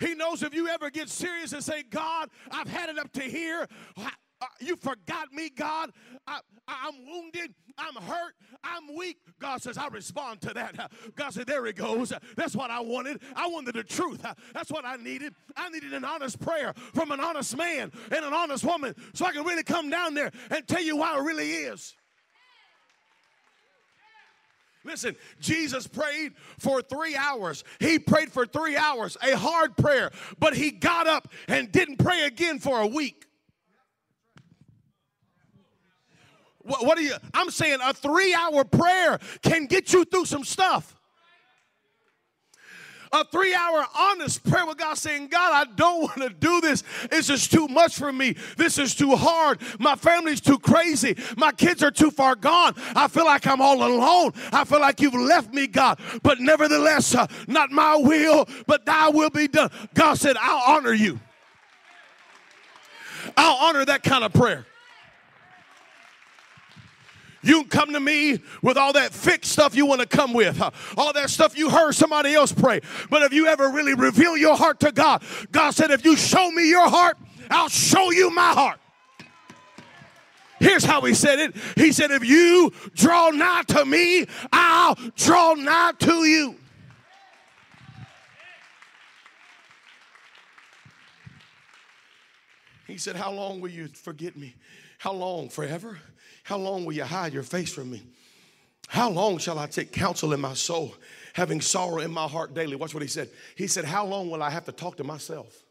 He 0.00 0.14
knows 0.14 0.42
if 0.42 0.54
you 0.54 0.68
ever 0.68 0.90
get 0.90 1.08
serious 1.08 1.52
and 1.52 1.62
say, 1.62 1.82
God, 1.82 2.30
I've 2.50 2.68
had 2.68 2.88
it 2.88 2.98
up 2.98 3.12
to 3.12 3.22
here. 3.22 3.66
Uh, 4.40 4.46
you 4.60 4.76
forgot 4.76 5.32
me, 5.32 5.50
God. 5.50 5.90
I, 6.26 6.40
am 6.68 7.06
wounded. 7.06 7.54
I'm 7.76 8.00
hurt. 8.02 8.34
I'm 8.62 8.96
weak. 8.96 9.18
God 9.40 9.60
says, 9.62 9.76
I 9.76 9.88
respond 9.88 10.40
to 10.42 10.54
that. 10.54 10.92
God 11.16 11.30
said, 11.30 11.46
There 11.46 11.66
it 11.66 11.76
goes. 11.76 12.12
That's 12.36 12.54
what 12.54 12.70
I 12.70 12.80
wanted. 12.80 13.20
I 13.34 13.48
wanted 13.48 13.74
the 13.74 13.82
truth. 13.82 14.24
That's 14.54 14.70
what 14.70 14.84
I 14.84 14.96
needed. 14.96 15.34
I 15.56 15.68
needed 15.70 15.92
an 15.92 16.04
honest 16.04 16.40
prayer 16.40 16.72
from 16.94 17.10
an 17.10 17.20
honest 17.20 17.56
man 17.56 17.90
and 18.12 18.24
an 18.24 18.32
honest 18.32 18.64
woman 18.64 18.94
so 19.12 19.26
I 19.26 19.32
can 19.32 19.44
really 19.44 19.64
come 19.64 19.90
down 19.90 20.14
there 20.14 20.30
and 20.50 20.66
tell 20.68 20.82
you 20.82 20.96
why 20.96 21.16
it 21.16 21.22
really 21.22 21.50
is. 21.50 21.96
Listen, 24.84 25.16
Jesus 25.40 25.86
prayed 25.86 26.32
for 26.58 26.80
three 26.82 27.16
hours. 27.16 27.64
He 27.80 27.98
prayed 27.98 28.32
for 28.32 28.46
three 28.46 28.76
hours, 28.76 29.16
a 29.22 29.36
hard 29.36 29.76
prayer, 29.76 30.10
but 30.38 30.54
he 30.54 30.70
got 30.70 31.06
up 31.06 31.28
and 31.46 31.70
didn't 31.70 31.98
pray 31.98 32.24
again 32.24 32.58
for 32.58 32.80
a 32.80 32.86
week. 32.86 33.26
What, 36.58 36.84
what 36.84 36.98
are 36.98 37.02
you? 37.02 37.14
I'm 37.34 37.50
saying 37.50 37.78
a 37.82 37.92
three 37.92 38.34
hour 38.34 38.64
prayer 38.64 39.18
can 39.42 39.66
get 39.66 39.92
you 39.92 40.04
through 40.04 40.26
some 40.26 40.44
stuff 40.44 40.97
a 43.12 43.24
three 43.24 43.54
hour 43.54 43.86
honest 43.96 44.48
prayer 44.48 44.66
with 44.66 44.78
God 44.78 44.96
saying, 44.98 45.28
God, 45.28 45.52
I 45.52 45.70
don't 45.74 46.02
want 46.02 46.16
to 46.16 46.30
do 46.30 46.60
this. 46.60 46.82
This 47.10 47.30
is 47.30 47.48
too 47.48 47.68
much 47.68 47.96
for 47.96 48.12
me. 48.12 48.36
This 48.56 48.78
is 48.78 48.94
too 48.94 49.16
hard. 49.16 49.60
My 49.78 49.96
family's 49.96 50.40
too 50.40 50.58
crazy. 50.58 51.16
My 51.36 51.52
kids 51.52 51.82
are 51.82 51.90
too 51.90 52.10
far 52.10 52.34
gone. 52.34 52.74
I 52.94 53.08
feel 53.08 53.24
like 53.24 53.46
I'm 53.46 53.60
all 53.60 53.82
alone. 53.82 54.32
I 54.52 54.64
feel 54.64 54.80
like 54.80 55.00
you've 55.00 55.14
left 55.14 55.52
me, 55.52 55.66
God. 55.66 55.98
But 56.22 56.40
nevertheless, 56.40 57.14
uh, 57.14 57.26
not 57.46 57.70
my 57.70 57.96
will, 57.96 58.48
but 58.66 58.86
thy 58.86 59.08
will 59.08 59.30
be 59.30 59.48
done. 59.48 59.70
God 59.94 60.14
said, 60.14 60.36
I'll 60.38 60.76
honor 60.76 60.92
you. 60.92 61.20
I'll 63.36 63.56
honor 63.68 63.84
that 63.84 64.02
kind 64.02 64.24
of 64.24 64.32
prayer. 64.32 64.66
You 67.42 67.60
can 67.62 67.68
come 67.68 67.92
to 67.92 68.00
me 68.00 68.40
with 68.62 68.76
all 68.76 68.92
that 68.94 69.12
fixed 69.12 69.52
stuff 69.52 69.76
you 69.76 69.86
want 69.86 70.00
to 70.00 70.06
come 70.06 70.32
with, 70.32 70.60
all 70.96 71.12
that 71.12 71.30
stuff 71.30 71.56
you 71.56 71.70
heard 71.70 71.92
somebody 71.94 72.34
else 72.34 72.52
pray. 72.52 72.80
But 73.10 73.22
if 73.22 73.32
you 73.32 73.46
ever 73.46 73.70
really 73.70 73.94
reveal 73.94 74.36
your 74.36 74.56
heart 74.56 74.80
to 74.80 74.92
God, 74.92 75.22
God 75.52 75.70
said, 75.70 75.90
if 75.90 76.04
you 76.04 76.16
show 76.16 76.50
me 76.50 76.68
your 76.68 76.88
heart, 76.88 77.16
I'll 77.50 77.68
show 77.68 78.10
you 78.10 78.30
my 78.30 78.52
heart. 78.52 78.80
Here's 80.60 80.84
how 80.84 81.00
he 81.02 81.14
said 81.14 81.38
it. 81.38 81.56
He 81.76 81.92
said, 81.92 82.10
If 82.10 82.24
you 82.24 82.72
draw 82.94 83.30
nigh 83.30 83.62
to 83.68 83.84
me, 83.84 84.26
I'll 84.52 84.96
draw 85.14 85.54
nigh 85.54 85.92
to 86.00 86.24
you. 86.24 86.56
He 92.86 92.98
said, 92.98 93.14
How 93.14 93.30
long 93.30 93.60
will 93.60 93.70
you 93.70 93.86
forget 93.86 94.36
me? 94.36 94.56
How 94.98 95.12
long? 95.12 95.48
Forever? 95.48 95.98
How 96.48 96.56
long 96.56 96.86
will 96.86 96.94
you 96.94 97.04
hide 97.04 97.34
your 97.34 97.42
face 97.42 97.70
from 97.70 97.90
me? 97.90 98.02
How 98.86 99.10
long 99.10 99.36
shall 99.36 99.58
I 99.58 99.66
take 99.66 99.92
counsel 99.92 100.32
in 100.32 100.40
my 100.40 100.54
soul, 100.54 100.94
having 101.34 101.60
sorrow 101.60 101.98
in 101.98 102.10
my 102.10 102.26
heart 102.26 102.54
daily? 102.54 102.74
Watch 102.74 102.94
what 102.94 103.02
he 103.02 103.06
said. 103.06 103.28
He 103.54 103.66
said, 103.66 103.84
How 103.84 104.06
long 104.06 104.30
will 104.30 104.42
I 104.42 104.48
have 104.48 104.64
to 104.64 104.72
talk 104.72 104.96
to 104.96 105.04
myself? 105.04 105.62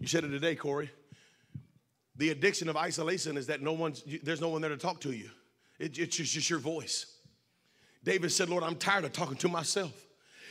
You 0.00 0.08
said 0.08 0.24
it 0.24 0.30
today, 0.30 0.56
Corey. 0.56 0.90
The 2.16 2.30
addiction 2.30 2.68
of 2.68 2.76
isolation 2.76 3.36
is 3.36 3.46
that 3.46 3.62
no 3.62 3.74
one's, 3.74 4.02
there's 4.24 4.40
no 4.40 4.48
one 4.48 4.60
there 4.60 4.70
to 4.70 4.76
talk 4.76 5.00
to 5.02 5.12
you. 5.12 5.30
It, 5.78 5.96
it's 6.00 6.16
just 6.16 6.50
your 6.50 6.58
voice. 6.58 7.06
David 8.02 8.32
said, 8.32 8.48
Lord, 8.48 8.64
I'm 8.64 8.74
tired 8.74 9.04
of 9.04 9.12
talking 9.12 9.36
to 9.36 9.48
myself. 9.48 10.07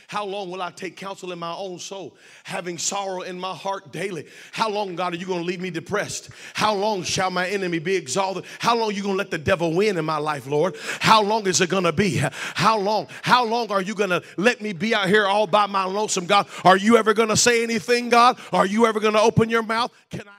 How 0.08 0.24
long 0.24 0.50
will 0.50 0.62
I 0.62 0.70
take 0.70 0.96
counsel 0.96 1.32
in 1.32 1.38
my 1.38 1.52
own 1.52 1.78
soul, 1.78 2.16
having 2.42 2.78
sorrow 2.78 3.20
in 3.20 3.38
my 3.38 3.54
heart 3.54 3.92
daily? 3.92 4.24
How 4.52 4.70
long, 4.70 4.96
God, 4.96 5.12
are 5.12 5.16
you 5.16 5.26
going 5.26 5.40
to 5.40 5.44
leave 5.44 5.60
me 5.60 5.68
depressed? 5.68 6.30
How 6.54 6.74
long 6.74 7.02
shall 7.02 7.30
my 7.30 7.46
enemy 7.46 7.78
be 7.78 7.94
exalted? 7.94 8.44
How 8.58 8.74
long 8.74 8.88
are 8.88 8.92
you 8.94 9.02
going 9.02 9.16
to 9.16 9.18
let 9.18 9.30
the 9.30 9.36
devil 9.36 9.74
win 9.74 9.98
in 9.98 10.06
my 10.06 10.16
life, 10.16 10.46
Lord? 10.46 10.76
How 11.00 11.22
long 11.22 11.46
is 11.46 11.60
it 11.60 11.68
going 11.68 11.84
to 11.84 11.92
be? 11.92 12.22
How 12.32 12.78
long? 12.78 13.08
How 13.20 13.44
long 13.44 13.70
are 13.70 13.82
you 13.82 13.94
going 13.94 14.08
to 14.08 14.22
let 14.38 14.62
me 14.62 14.72
be 14.72 14.94
out 14.94 15.08
here 15.08 15.26
all 15.26 15.46
by 15.46 15.66
my 15.66 15.84
lonesome, 15.84 16.24
God? 16.24 16.46
Are 16.64 16.78
you 16.78 16.96
ever 16.96 17.12
going 17.12 17.28
to 17.28 17.36
say 17.36 17.62
anything, 17.62 18.08
God? 18.08 18.38
Are 18.50 18.64
you 18.64 18.86
ever 18.86 19.00
going 19.00 19.12
to 19.12 19.20
open 19.20 19.50
your 19.50 19.62
mouth? 19.62 19.92
Can 20.08 20.22
I? 20.26 20.37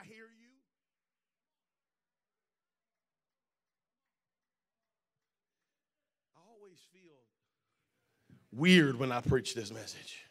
Weird 8.59 8.99
when 8.99 9.09
I 9.13 9.21
preach 9.21 9.55
this 9.55 9.71
message. 9.71 10.25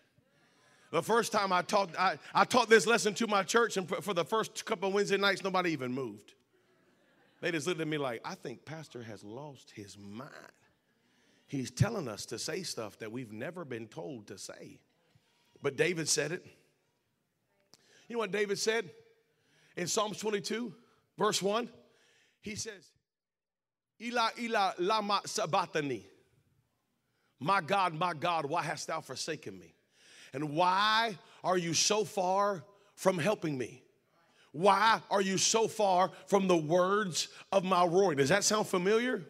The 0.91 1.03
first 1.03 1.33
time 1.33 1.51
I 1.51 1.63
taught, 1.63 1.99
I, 1.99 2.19
I 2.35 2.45
taught 2.45 2.69
this 2.69 2.87
lesson 2.87 3.15
to 3.15 3.27
my 3.27 3.43
church, 3.43 3.79
and 3.79 3.89
for 3.89 4.13
the 4.13 4.25
first 4.25 4.67
couple 4.67 4.89
of 4.89 4.95
Wednesday 4.95 5.17
nights, 5.17 5.43
nobody 5.43 5.71
even 5.71 5.95
moved. 5.95 6.35
They 7.41 7.51
just 7.51 7.67
looked 7.67 7.81
at 7.81 7.89
me 7.89 7.97
like, 7.97 8.21
I 8.27 8.35
think 8.35 8.67
Pastor 8.67 9.03
has 9.03 9.25
lost 9.25 9.71
his 9.71 9.97
mind. 9.97 10.31
He's 11.47 11.71
telling 11.71 12.07
us 12.07 12.27
to 12.27 12.39
say 12.39 12.65
stuff 12.65 12.99
that 12.99 13.11
we've 13.11 13.33
never 13.33 13.65
been 13.65 13.87
told 13.87 14.27
to 14.27 14.37
say. 14.37 14.79
But 15.63 15.77
David 15.77 16.07
said 16.07 16.33
it. 16.33 16.45
You 18.09 18.17
know 18.17 18.21
what 18.21 18.31
David 18.31 18.59
said 18.59 18.91
in 19.75 19.87
Psalms 19.87 20.19
22, 20.19 20.75
verse 21.17 21.41
1? 21.41 21.71
He 22.43 22.57
says, 22.57 22.93
Ila, 24.03 24.31
Ila, 24.39 24.75
lama 24.79 25.23
sabachthani. 25.25 26.07
My 27.41 27.61
God, 27.61 27.95
my 27.95 28.15
God, 28.15 28.47
why 28.47 28.63
hast 28.63 28.89
thou 28.89 29.01
forsaken 29.01 29.59
me? 29.59 29.75
And 30.33 30.51
why 30.51 31.17
are 31.45 31.57
you 31.57 31.75
so 31.75 32.05
far 32.05 32.65
from 32.95 33.19
helping 33.19 33.57
me? 33.57 33.83
Why 34.53 35.01
are 35.11 35.21
you 35.21 35.39
so 35.39 35.69
far 35.69 36.11
from 36.27 36.49
the 36.49 36.57
words 36.57 37.29
of 37.53 37.65
my 37.65 37.85
roaring? 37.85 38.19
Does 38.19 38.31
that 38.31 38.45
sound 38.45 38.67
familiar? 38.67 39.23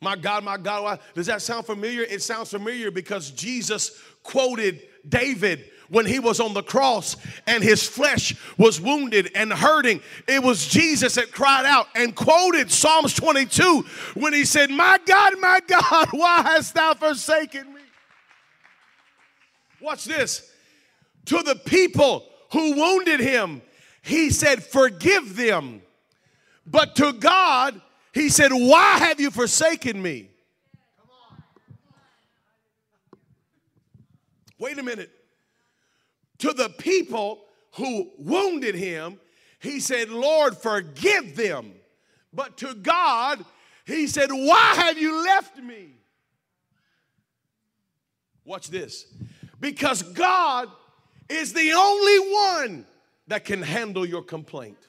My 0.00 0.16
God, 0.16 0.44
my 0.44 0.56
God, 0.56 0.82
why? 0.82 0.98
does 1.14 1.26
that 1.26 1.42
sound 1.42 1.64
familiar? 1.64 2.02
It 2.02 2.22
sounds 2.22 2.50
familiar 2.50 2.90
because 2.90 3.30
Jesus 3.30 4.00
quoted 4.22 4.82
David 5.08 5.70
when 5.88 6.06
he 6.06 6.18
was 6.18 6.40
on 6.40 6.54
the 6.54 6.62
cross 6.62 7.16
and 7.46 7.62
his 7.62 7.86
flesh 7.86 8.34
was 8.56 8.80
wounded 8.80 9.30
and 9.34 9.52
hurting. 9.52 10.00
It 10.26 10.42
was 10.42 10.66
Jesus 10.66 11.16
that 11.16 11.32
cried 11.32 11.66
out 11.66 11.86
and 11.94 12.14
quoted 12.14 12.70
Psalms 12.70 13.14
22 13.14 13.84
when 14.14 14.32
he 14.32 14.44
said, 14.44 14.70
My 14.70 14.98
God, 15.04 15.34
my 15.40 15.60
God, 15.66 16.08
why 16.12 16.42
hast 16.42 16.74
thou 16.74 16.94
forsaken 16.94 17.72
me? 17.72 17.80
Watch 19.80 20.04
this. 20.04 20.50
To 21.26 21.42
the 21.42 21.56
people 21.56 22.24
who 22.52 22.74
wounded 22.74 23.20
him, 23.20 23.62
he 24.02 24.30
said, 24.30 24.62
Forgive 24.62 25.36
them. 25.36 25.82
But 26.66 26.96
to 26.96 27.12
God, 27.12 27.80
he 28.12 28.28
said, 28.28 28.50
Why 28.52 28.98
have 28.98 29.20
you 29.20 29.30
forsaken 29.30 30.00
me? 30.00 30.28
Wait 34.58 34.78
a 34.78 34.82
minute 34.82 35.10
to 36.42 36.52
the 36.52 36.70
people 36.70 37.44
who 37.76 38.10
wounded 38.18 38.74
him, 38.74 39.20
he 39.60 39.78
said, 39.78 40.10
Lord, 40.10 40.56
forgive 40.56 41.36
them. 41.36 41.72
But 42.32 42.56
to 42.58 42.74
God, 42.74 43.44
he 43.86 44.08
said, 44.08 44.32
Why 44.32 44.74
have 44.74 44.98
you 44.98 45.22
left 45.22 45.56
me? 45.62 45.90
Watch 48.44 48.70
this. 48.70 49.06
Because 49.60 50.02
God 50.02 50.68
is 51.28 51.52
the 51.52 51.74
only 51.74 52.32
one 52.32 52.86
that 53.28 53.44
can 53.44 53.62
handle 53.62 54.04
your 54.04 54.22
complaint. 54.22 54.88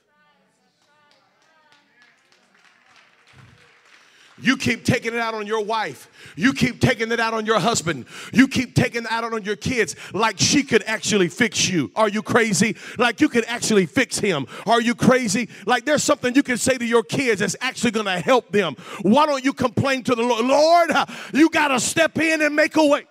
You 4.43 4.57
keep 4.57 4.83
taking 4.83 5.13
it 5.13 5.19
out 5.19 5.33
on 5.33 5.47
your 5.47 5.63
wife. 5.63 6.09
You 6.35 6.51
keep 6.51 6.81
taking 6.81 7.13
it 7.13 7.19
out 7.19 7.33
on 7.33 7.45
your 7.45 7.59
husband. 7.59 8.05
You 8.33 8.49
keep 8.49 8.75
taking 8.75 9.03
it 9.03 9.11
out 9.11 9.23
on 9.23 9.43
your 9.43 9.55
kids 9.55 9.95
like 10.13 10.37
she 10.37 10.63
could 10.63 10.83
actually 10.83 11.29
fix 11.29 11.69
you. 11.69 11.91
Are 11.95 12.09
you 12.09 12.21
crazy? 12.21 12.75
Like 12.97 13.21
you 13.21 13.29
could 13.29 13.45
actually 13.45 13.85
fix 13.85 14.19
him. 14.19 14.45
Are 14.65 14.81
you 14.81 14.95
crazy? 14.95 15.47
Like 15.65 15.85
there's 15.85 16.03
something 16.03 16.35
you 16.35 16.43
can 16.43 16.57
say 16.57 16.77
to 16.77 16.85
your 16.85 17.03
kids 17.03 17.39
that's 17.39 17.55
actually 17.61 17.91
going 17.91 18.05
to 18.05 18.19
help 18.19 18.51
them. 18.51 18.75
Why 19.01 19.25
don't 19.25 19.45
you 19.45 19.53
complain 19.53 20.03
to 20.03 20.15
the 20.15 20.23
Lord? 20.23 20.45
Lord, 20.45 20.91
you 21.33 21.49
got 21.49 21.69
to 21.69 21.79
step 21.79 22.17
in 22.19 22.41
and 22.41 22.53
make 22.53 22.75
a 22.75 22.85
way. 22.85 23.05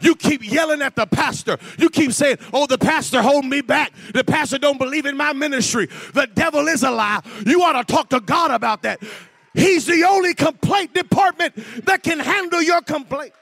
You 0.00 0.16
keep 0.16 0.48
yelling 0.48 0.82
at 0.82 0.96
the 0.96 1.06
pastor. 1.06 1.58
You 1.78 1.90
keep 1.90 2.12
saying, 2.12 2.38
"Oh, 2.52 2.66
the 2.66 2.78
pastor 2.78 3.20
holding 3.20 3.50
me 3.50 3.62
back. 3.62 3.92
The 4.14 4.22
pastor 4.22 4.58
don't 4.58 4.78
believe 4.78 5.06
in 5.06 5.16
my 5.16 5.32
ministry. 5.32 5.88
The 6.14 6.28
devil 6.32 6.68
is 6.68 6.84
a 6.84 6.90
lie." 6.90 7.20
You 7.44 7.62
ought 7.62 7.84
to 7.84 7.92
talk 7.92 8.08
to 8.10 8.20
God 8.20 8.52
about 8.52 8.82
that. 8.82 9.00
He's 9.54 9.86
the 9.86 10.04
only 10.04 10.34
complaint 10.34 10.94
department 10.94 11.54
that 11.86 12.02
can 12.02 12.18
handle 12.18 12.62
your 12.62 12.82
complaint. 12.82 13.32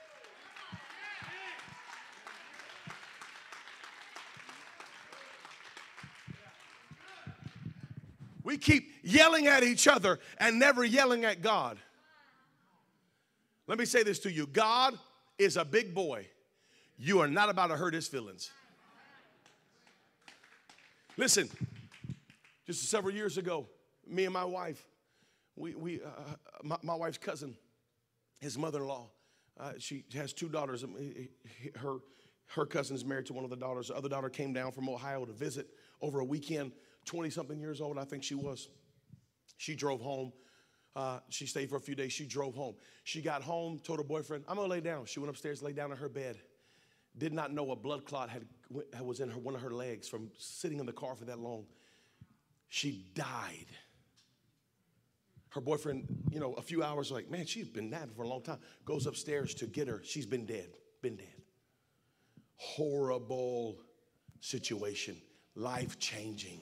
We 8.43 8.57
keep 8.57 8.93
yelling 9.03 9.49
at 9.49 9.65
each 9.65 9.89
other 9.89 10.21
and 10.39 10.61
never 10.61 10.85
yelling 10.85 11.25
at 11.25 11.43
God. 11.43 11.79
Let 13.67 13.77
me 13.77 13.85
say 13.85 14.05
this 14.05 14.21
to 14.21 14.31
you 14.31 14.47
God 14.47 14.97
is 15.37 15.57
a 15.57 15.65
big 15.65 15.95
boy. 15.95 16.29
You 16.97 17.21
are 17.21 17.29
not 17.29 17.51
about 17.51 17.67
to 17.69 17.77
hurt 17.77 17.93
his 17.93 18.07
feelings. 18.07 18.51
Listen, 21.17 21.49
just 22.67 22.89
several 22.89 23.13
years 23.13 23.37
ago, 23.37 23.67
me 24.07 24.25
and 24.25 24.33
my 24.33 24.45
wife, 24.45 24.87
we, 25.57 25.75
we 25.75 26.01
uh, 26.03 26.35
my, 26.63 26.77
my, 26.83 26.95
wife's 26.95 27.19
cousin, 27.19 27.57
his 28.41 28.57
mother-in-law, 28.59 29.09
uh, 29.59 29.73
she 29.79 30.05
has 30.15 30.33
two 30.33 30.49
daughters. 30.49 30.85
Um, 30.85 30.95
her, 31.77 31.97
her 32.49 32.67
cousin 32.67 32.95
is 32.95 33.05
married 33.05 33.27
to 33.27 33.33
one 33.33 33.45
of 33.45 33.51
the 33.51 33.57
daughters. 33.57 33.89
The 33.89 33.97
other 33.97 34.09
daughter 34.09 34.29
came 34.29 34.53
down 34.53 34.73
from 34.73 34.89
Ohio 34.89 35.25
to 35.25 35.33
visit 35.33 35.69
over 36.01 36.21
a 36.21 36.25
weekend, 36.25 36.73
20 37.07 37.31
something 37.31 37.59
years 37.59 37.81
old, 37.81 37.99
I 37.99 38.05
think 38.05 38.23
she 38.23 38.35
was. 38.35 38.69
She 39.57 39.75
drove 39.75 40.01
home. 40.01 40.33
Uh, 40.95 41.19
she 41.29 41.47
stayed 41.47 41.69
for 41.69 41.77
a 41.77 41.81
few 41.81 41.95
days. 41.95 42.13
She 42.13 42.27
drove 42.27 42.55
home. 42.55 42.75
She 43.05 43.21
got 43.21 43.43
home, 43.43 43.79
told 43.79 43.99
her 43.99 44.05
boyfriend, 44.05 44.45
I'm 44.49 44.57
gonna 44.57 44.69
lay 44.69 44.81
down. 44.81 45.07
She 45.07 45.21
went 45.21 45.31
upstairs, 45.31 45.63
lay 45.63 45.73
down 45.73 45.91
in 45.91 45.99
her 45.99 46.09
bed. 46.09 46.39
Did 47.19 47.33
not 47.33 47.53
know 47.53 47.71
a 47.71 47.77
blood 47.77 48.05
clot 48.05 48.29
had, 48.29 48.45
was 49.03 49.21
in 49.21 49.31
her, 49.31 49.39
one 49.39 49.55
of 49.55 49.63
her 49.63 49.71
legs 49.71 50.09
from 50.09 50.31
sitting 50.39 50.79
in 50.79 50.87
the 50.87 50.93
car 50.93 51.15
for 51.15 51.25
that 51.27 51.39
long. 51.39 51.67
She 52.69 53.07
died. 53.15 53.67
Her 55.57 55.63
boyfriend, 55.63 56.05
you 56.31 56.39
know, 56.39 56.53
a 56.53 56.61
few 56.61 56.83
hours, 56.83 57.11
like, 57.11 57.31
man, 57.31 57.47
she's 57.47 57.67
been 57.67 57.89
napping 57.89 58.13
for 58.15 58.25
a 58.25 58.29
long 58.29 58.43
time. 58.43 58.59
Goes 58.85 59.07
upstairs 59.07 59.55
to 59.55 59.67
get 59.67 59.89
her. 59.89 60.03
She's 60.05 60.27
been 60.27 60.45
dead, 60.45 60.69
been 61.01 61.17
dead. 61.17 61.33
Horrible 62.57 63.79
situation, 64.41 65.17
life 65.55 65.99
changing. 65.99 66.61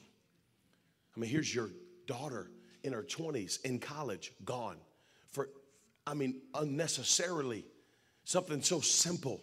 I 1.17 1.19
mean, 1.19 1.29
here's 1.29 1.53
your 1.53 1.71
daughter 2.07 2.53
in 2.85 2.93
her 2.93 3.03
20s 3.03 3.65
in 3.65 3.81
college, 3.81 4.31
gone 4.45 4.77
for, 5.33 5.49
I 6.07 6.15
mean, 6.15 6.43
unnecessarily. 6.55 7.65
Something 8.23 8.63
so 8.63 8.81
simple. 8.81 9.41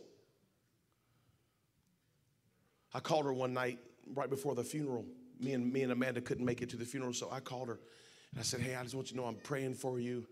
I 2.94 3.02
called 3.02 3.26
her 3.26 3.34
one 3.34 3.54
night 3.54 3.80
right 4.16 4.30
before 4.30 4.56
the 4.56 4.64
funeral. 4.64 5.06
Me 5.42 5.52
and 5.52 5.74
me 5.74 5.84
and 5.84 5.92
Amanda 5.92 6.22
couldn't 6.22 6.46
make 6.46 6.62
it 6.62 6.70
to 6.70 6.78
the 6.78 6.86
funeral, 6.86 7.12
so 7.12 7.30
I 7.30 7.42
called 7.42 7.68
her 7.68 7.80
and 8.32 8.40
I 8.40 8.44
said, 8.44 8.62
Hey, 8.62 8.76
I 8.76 8.84
just 8.84 8.96
want 8.96 9.12
you 9.12 9.18
to 9.18 9.22
know 9.22 9.28
I'm 9.28 9.36
praying 9.36 9.76
for 9.76 10.00
you. 10.00 10.26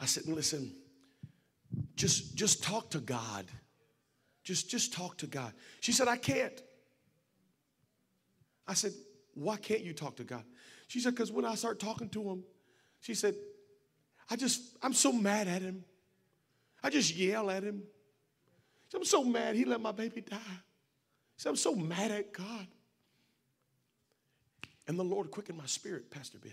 I 0.00 0.06
said, 0.06 0.26
Listen, 0.26 0.72
just, 1.96 2.36
just 2.36 2.62
talk 2.62 2.90
to 2.90 3.00
God. 3.00 3.46
Just, 4.44 4.70
just 4.70 4.92
talk 4.92 5.18
to 5.18 5.26
God. 5.26 5.52
She 5.80 5.92
said, 5.92 6.08
I 6.08 6.16
can't. 6.16 6.62
I 8.66 8.74
said, 8.74 8.92
Why 9.34 9.56
can't 9.56 9.82
you 9.82 9.92
talk 9.92 10.16
to 10.16 10.24
God? 10.24 10.44
She 10.86 11.00
said, 11.00 11.14
Because 11.14 11.32
when 11.32 11.44
I 11.44 11.54
start 11.54 11.78
talking 11.78 12.08
to 12.10 12.22
him, 12.30 12.44
she 13.00 13.14
said, 13.14 13.34
I 14.30 14.36
just, 14.36 14.76
I'm 14.82 14.92
so 14.92 15.12
mad 15.12 15.48
at 15.48 15.62
him. 15.62 15.84
I 16.82 16.90
just 16.90 17.14
yell 17.14 17.50
at 17.50 17.62
him. 17.62 17.82
I'm 18.94 19.04
so 19.04 19.22
mad 19.24 19.54
he 19.54 19.64
let 19.64 19.80
my 19.80 19.92
baby 19.92 20.20
die. 20.22 20.36
Said, 21.36 21.50
I'm 21.50 21.56
so 21.56 21.74
mad 21.74 22.10
at 22.10 22.32
God. 22.32 22.66
And 24.86 24.98
the 24.98 25.04
Lord 25.04 25.30
quickened 25.30 25.58
my 25.58 25.66
spirit, 25.66 26.10
Pastor 26.10 26.38
Bibb. 26.38 26.52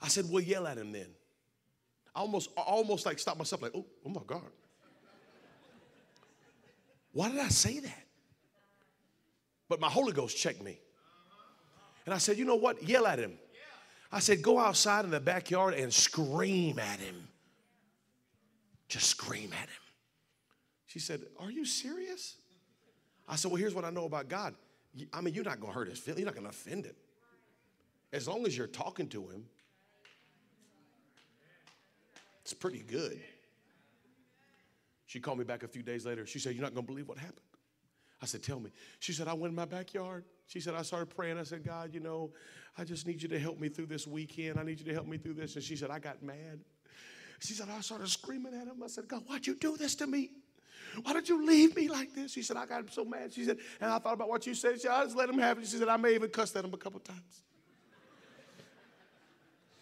I 0.00 0.08
said, 0.08 0.26
Well, 0.30 0.42
yell 0.42 0.66
at 0.66 0.78
him 0.78 0.92
then. 0.92 1.08
I 2.14 2.20
almost, 2.20 2.50
almost 2.56 3.06
like 3.06 3.18
stopped 3.18 3.38
myself, 3.38 3.62
like, 3.62 3.72
oh, 3.74 3.84
oh 4.06 4.08
my 4.08 4.20
God. 4.26 4.42
Why 7.12 7.30
did 7.30 7.40
I 7.40 7.48
say 7.48 7.80
that? 7.80 8.04
But 9.68 9.80
my 9.80 9.88
Holy 9.88 10.12
Ghost 10.12 10.36
checked 10.36 10.62
me. 10.62 10.78
And 12.04 12.14
I 12.14 12.18
said, 12.18 12.38
you 12.38 12.44
know 12.44 12.56
what? 12.56 12.82
Yell 12.82 13.06
at 13.06 13.18
him. 13.18 13.38
I 14.12 14.20
said, 14.20 14.42
go 14.42 14.58
outside 14.58 15.04
in 15.04 15.10
the 15.10 15.18
backyard 15.18 15.74
and 15.74 15.92
scream 15.92 16.78
at 16.78 17.00
him. 17.00 17.26
Just 18.88 19.08
scream 19.08 19.52
at 19.52 19.68
him. 19.68 19.84
She 20.86 21.00
said, 21.00 21.22
Are 21.40 21.50
you 21.50 21.64
serious? 21.64 22.36
I 23.28 23.34
said, 23.34 23.50
Well, 23.50 23.60
here's 23.60 23.74
what 23.74 23.84
I 23.84 23.90
know 23.90 24.04
about 24.04 24.28
God. 24.28 24.54
I 25.12 25.20
mean, 25.20 25.34
you're 25.34 25.42
not 25.42 25.58
going 25.58 25.72
to 25.72 25.76
hurt 25.76 25.88
his 25.88 25.98
feelings, 25.98 26.20
you're 26.20 26.26
not 26.26 26.34
going 26.34 26.46
to 26.46 26.50
offend 26.50 26.86
him. 26.86 26.94
As 28.12 28.28
long 28.28 28.46
as 28.46 28.56
you're 28.56 28.68
talking 28.68 29.08
to 29.08 29.22
him, 29.22 29.46
it's 32.44 32.54
pretty 32.54 32.80
good. 32.80 33.20
She 35.06 35.20
called 35.20 35.38
me 35.38 35.44
back 35.44 35.62
a 35.62 35.68
few 35.68 35.82
days 35.82 36.04
later. 36.04 36.26
She 36.26 36.38
said, 36.38 36.54
You're 36.54 36.62
not 36.62 36.74
going 36.74 36.86
to 36.86 36.92
believe 36.92 37.08
what 37.08 37.18
happened. 37.18 37.40
I 38.20 38.26
said, 38.26 38.42
Tell 38.42 38.60
me. 38.60 38.70
She 39.00 39.12
said, 39.12 39.28
I 39.28 39.32
went 39.32 39.52
in 39.52 39.54
my 39.54 39.64
backyard. 39.64 40.24
She 40.46 40.60
said, 40.60 40.74
I 40.74 40.82
started 40.82 41.06
praying. 41.14 41.38
I 41.38 41.42
said, 41.44 41.64
God, 41.64 41.94
you 41.94 42.00
know, 42.00 42.32
I 42.76 42.84
just 42.84 43.06
need 43.06 43.22
you 43.22 43.28
to 43.30 43.38
help 43.38 43.58
me 43.58 43.68
through 43.68 43.86
this 43.86 44.06
weekend. 44.06 44.58
I 44.58 44.62
need 44.62 44.78
you 44.78 44.84
to 44.86 44.92
help 44.92 45.06
me 45.06 45.16
through 45.16 45.34
this. 45.34 45.54
And 45.54 45.64
she 45.64 45.76
said, 45.76 45.90
I 45.90 45.98
got 45.98 46.22
mad. 46.22 46.60
She 47.40 47.54
said, 47.54 47.68
I 47.74 47.80
started 47.80 48.08
screaming 48.08 48.54
at 48.54 48.66
him. 48.66 48.82
I 48.82 48.88
said, 48.88 49.08
God, 49.08 49.22
why'd 49.26 49.46
you 49.46 49.54
do 49.54 49.76
this 49.76 49.94
to 49.96 50.06
me? 50.06 50.30
Why 51.02 51.12
did 51.12 51.28
you 51.28 51.44
leave 51.46 51.74
me 51.74 51.88
like 51.88 52.14
this? 52.14 52.32
She 52.32 52.42
said, 52.42 52.56
I 52.56 52.66
got 52.66 52.92
so 52.92 53.04
mad. 53.04 53.32
She 53.32 53.44
said, 53.44 53.58
and 53.80 53.90
I 53.90 53.98
thought 53.98 54.14
about 54.14 54.28
what 54.28 54.46
you 54.46 54.54
said. 54.54 54.74
She 54.74 54.80
said, 54.80 54.92
I 54.92 55.04
just 55.04 55.16
let 55.16 55.28
him 55.28 55.38
have 55.38 55.58
it. 55.58 55.66
She 55.66 55.76
said, 55.76 55.88
I 55.88 55.96
may 55.96 56.14
even 56.14 56.30
cuss 56.30 56.54
at 56.54 56.64
him 56.64 56.74
a 56.74 56.76
couple 56.76 57.00
times. 57.00 57.20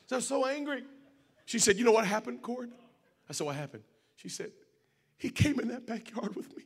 So 0.06 0.16
I 0.16 0.18
was 0.18 0.28
so 0.28 0.46
angry. 0.46 0.84
She 1.46 1.58
said, 1.58 1.78
You 1.78 1.84
know 1.84 1.92
what 1.92 2.06
happened, 2.06 2.42
Cord? 2.42 2.70
I 3.28 3.32
said, 3.32 3.46
What 3.46 3.56
happened? 3.56 3.82
She 4.16 4.28
said, 4.28 4.50
He 5.18 5.30
came 5.30 5.60
in 5.60 5.68
that 5.68 5.86
backyard 5.86 6.34
with 6.36 6.56
me. 6.56 6.62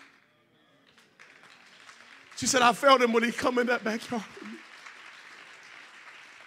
She 2.36 2.46
said, 2.46 2.62
I 2.62 2.72
felt 2.72 3.00
him 3.00 3.12
when 3.12 3.22
he 3.22 3.32
come 3.32 3.58
in 3.58 3.66
that 3.68 3.82
backyard. 3.82 4.24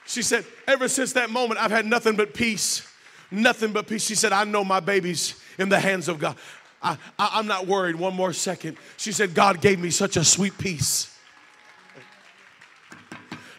She 0.06 0.22
said, 0.22 0.46
Ever 0.68 0.88
since 0.88 1.14
that 1.14 1.30
moment, 1.30 1.62
I've 1.62 1.72
had 1.72 1.86
nothing 1.86 2.16
but 2.16 2.34
peace. 2.34 2.88
Nothing 3.32 3.74
but 3.74 3.88
peace. 3.88 4.04
She 4.04 4.16
said, 4.16 4.32
I 4.32 4.44
know 4.44 4.64
my 4.64 4.80
baby's 4.80 5.40
in 5.58 5.70
the 5.70 5.80
hands 5.80 6.08
of 6.08 6.20
God. 6.20 6.36
I, 6.82 6.98
I, 7.18 7.40
am 7.40 7.48
not 7.48 7.68
worried 7.68 7.96
one 7.96 8.16
more 8.16 8.34
second. 8.34 8.78
She 8.98 9.12
said, 9.12 9.34
God 9.34 9.62
gave 9.62 9.80
me 9.80 9.90
such 9.90 10.18
a 10.18 10.24
sweet 10.24 10.58
peace. 10.58 11.16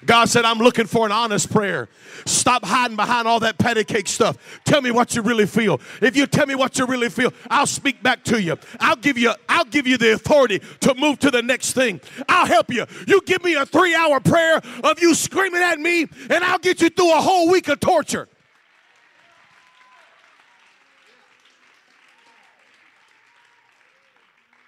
God 0.07 0.31
said, 0.31 0.45
I'm 0.45 0.59
looking 0.59 0.87
for 0.87 1.05
an 1.05 1.13
honest 1.13 1.51
prayer. 1.51 1.89
Stop 2.25 2.65
hiding 2.65 2.97
behind 2.97 3.29
all 3.29 3.41
that 3.41 3.59
patty 3.59 3.85
cake 3.85 4.09
stuff. 4.09 4.39
Tell 4.65 4.81
me 4.81 4.91
what 4.91 5.15
you 5.15 5.23
really 5.23 5.47
feel. 5.47 5.81
If 6.01 6.17
you 6.17 6.27
tell 6.27 6.47
me 6.47 6.55
what 6.55 6.79
you 6.79 6.87
really 6.87 7.11
feel, 7.11 7.33
I'll 7.51 7.67
speak 7.67 8.03
back 8.03 8.25
to 8.25 8.41
you. 8.41 8.57
I'll 8.79 8.97
give 8.97 9.19
you, 9.19 9.33
I'll 9.49 9.67
give 9.67 9.87
you 9.87 9.99
the 9.99 10.13
authority 10.13 10.61
to 10.81 10.95
move 10.95 11.19
to 11.21 11.31
the 11.31 11.43
next 11.43 11.73
thing. 11.73 12.01
I'll 12.29 12.47
help 12.47 12.71
you. 12.71 12.87
You 13.07 13.21
give 13.27 13.45
me 13.45 13.55
a 13.55 13.67
three-hour 13.67 14.21
prayer 14.21 14.61
of 14.83 15.01
you 15.01 15.15
screaming 15.15 15.63
at 15.63 15.79
me, 15.79 16.07
and 16.31 16.45
I'll 16.45 16.59
get 16.59 16.81
you 16.81 16.89
through 16.89 17.13
a 17.13 17.21
whole 17.21 17.51
week 17.51 17.69
of 17.69 17.81
torture. 17.81 18.29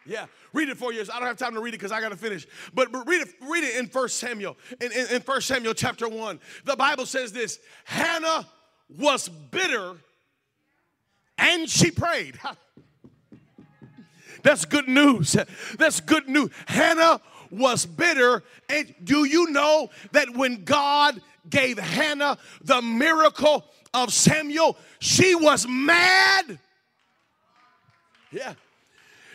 Yeah, 0.04 0.26
read 0.52 0.68
it 0.68 0.76
for 0.76 0.92
you. 0.92 1.00
I 1.00 1.18
don't 1.18 1.28
have 1.28 1.36
time 1.36 1.54
to 1.54 1.60
read 1.60 1.74
it 1.74 1.78
because 1.78 1.92
I 1.92 2.00
got 2.00 2.10
to 2.10 2.16
finish. 2.16 2.46
But, 2.74 2.92
but, 2.92 3.06
read 3.06 3.22
it, 3.22 3.28
read 3.42 3.64
it 3.64 3.76
in 3.76 3.86
1 3.86 4.08
Samuel. 4.08 4.56
In, 4.80 4.92
in, 4.92 5.06
in 5.08 5.22
1 5.22 5.40
Samuel 5.40 5.74
chapter 5.74 6.08
1, 6.08 6.40
the 6.64 6.76
Bible 6.76 7.06
says 7.06 7.32
this 7.32 7.58
Hannah 7.84 8.46
was 8.98 9.28
bitter 9.28 9.96
and 11.38 11.68
she 11.68 11.90
prayed. 11.90 12.38
That's 14.42 14.64
good 14.64 14.88
news. 14.88 15.36
That's 15.78 16.00
good 16.00 16.28
news. 16.28 16.50
Hannah 16.66 17.20
was 17.50 17.86
bitter. 17.86 18.42
And 18.68 18.94
do 19.04 19.24
you 19.24 19.50
know 19.50 19.90
that 20.12 20.34
when 20.34 20.64
God 20.64 21.20
gave 21.48 21.78
Hannah 21.78 22.38
the 22.62 22.82
miracle 22.82 23.64
of 23.94 24.12
Samuel, 24.12 24.76
she 24.98 25.34
was 25.34 25.66
mad? 25.68 26.58
Yeah. 28.32 28.54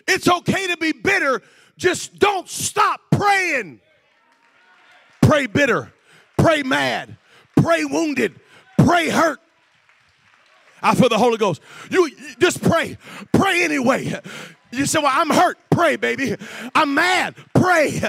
It's 0.08 0.28
okay 0.28 0.68
to 0.68 0.78
be 0.78 0.91
bitter, 0.91 1.41
just 1.78 2.18
don't 2.18 2.47
stop 2.49 3.01
praying. 3.12 3.82
Pray 5.22 5.47
bitter, 5.47 5.91
pray 6.38 6.64
mad, 6.64 7.18
pray 7.55 7.86
wounded, 7.86 8.39
pray 8.78 9.10
hurt. 9.10 9.39
I 10.82 10.95
feel 10.95 11.10
the 11.10 11.18
Holy 11.18 11.38
Ghost. 11.38 11.62
You 11.89 12.10
just 12.39 12.62
pray, 12.62 12.97
pray 13.34 13.64
anyway. 13.64 14.22
You 14.72 14.86
say, 14.86 14.99
Well, 14.99 15.12
I'm 15.14 15.30
hurt. 15.30 15.58
Pray, 15.70 15.95
baby. 15.95 16.36
I'm 16.76 16.93
mad. 16.93 17.36
Pray. 17.53 18.01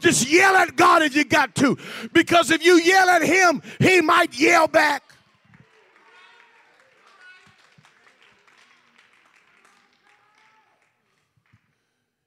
Just 0.00 0.28
yell 0.30 0.56
at 0.56 0.76
God 0.76 1.02
if 1.02 1.14
you 1.14 1.24
got 1.24 1.54
to. 1.56 1.78
Because 2.12 2.50
if 2.50 2.64
you 2.64 2.78
yell 2.78 3.08
at 3.08 3.22
Him, 3.22 3.62
He 3.78 4.00
might 4.00 4.38
yell 4.38 4.68
back. 4.68 5.02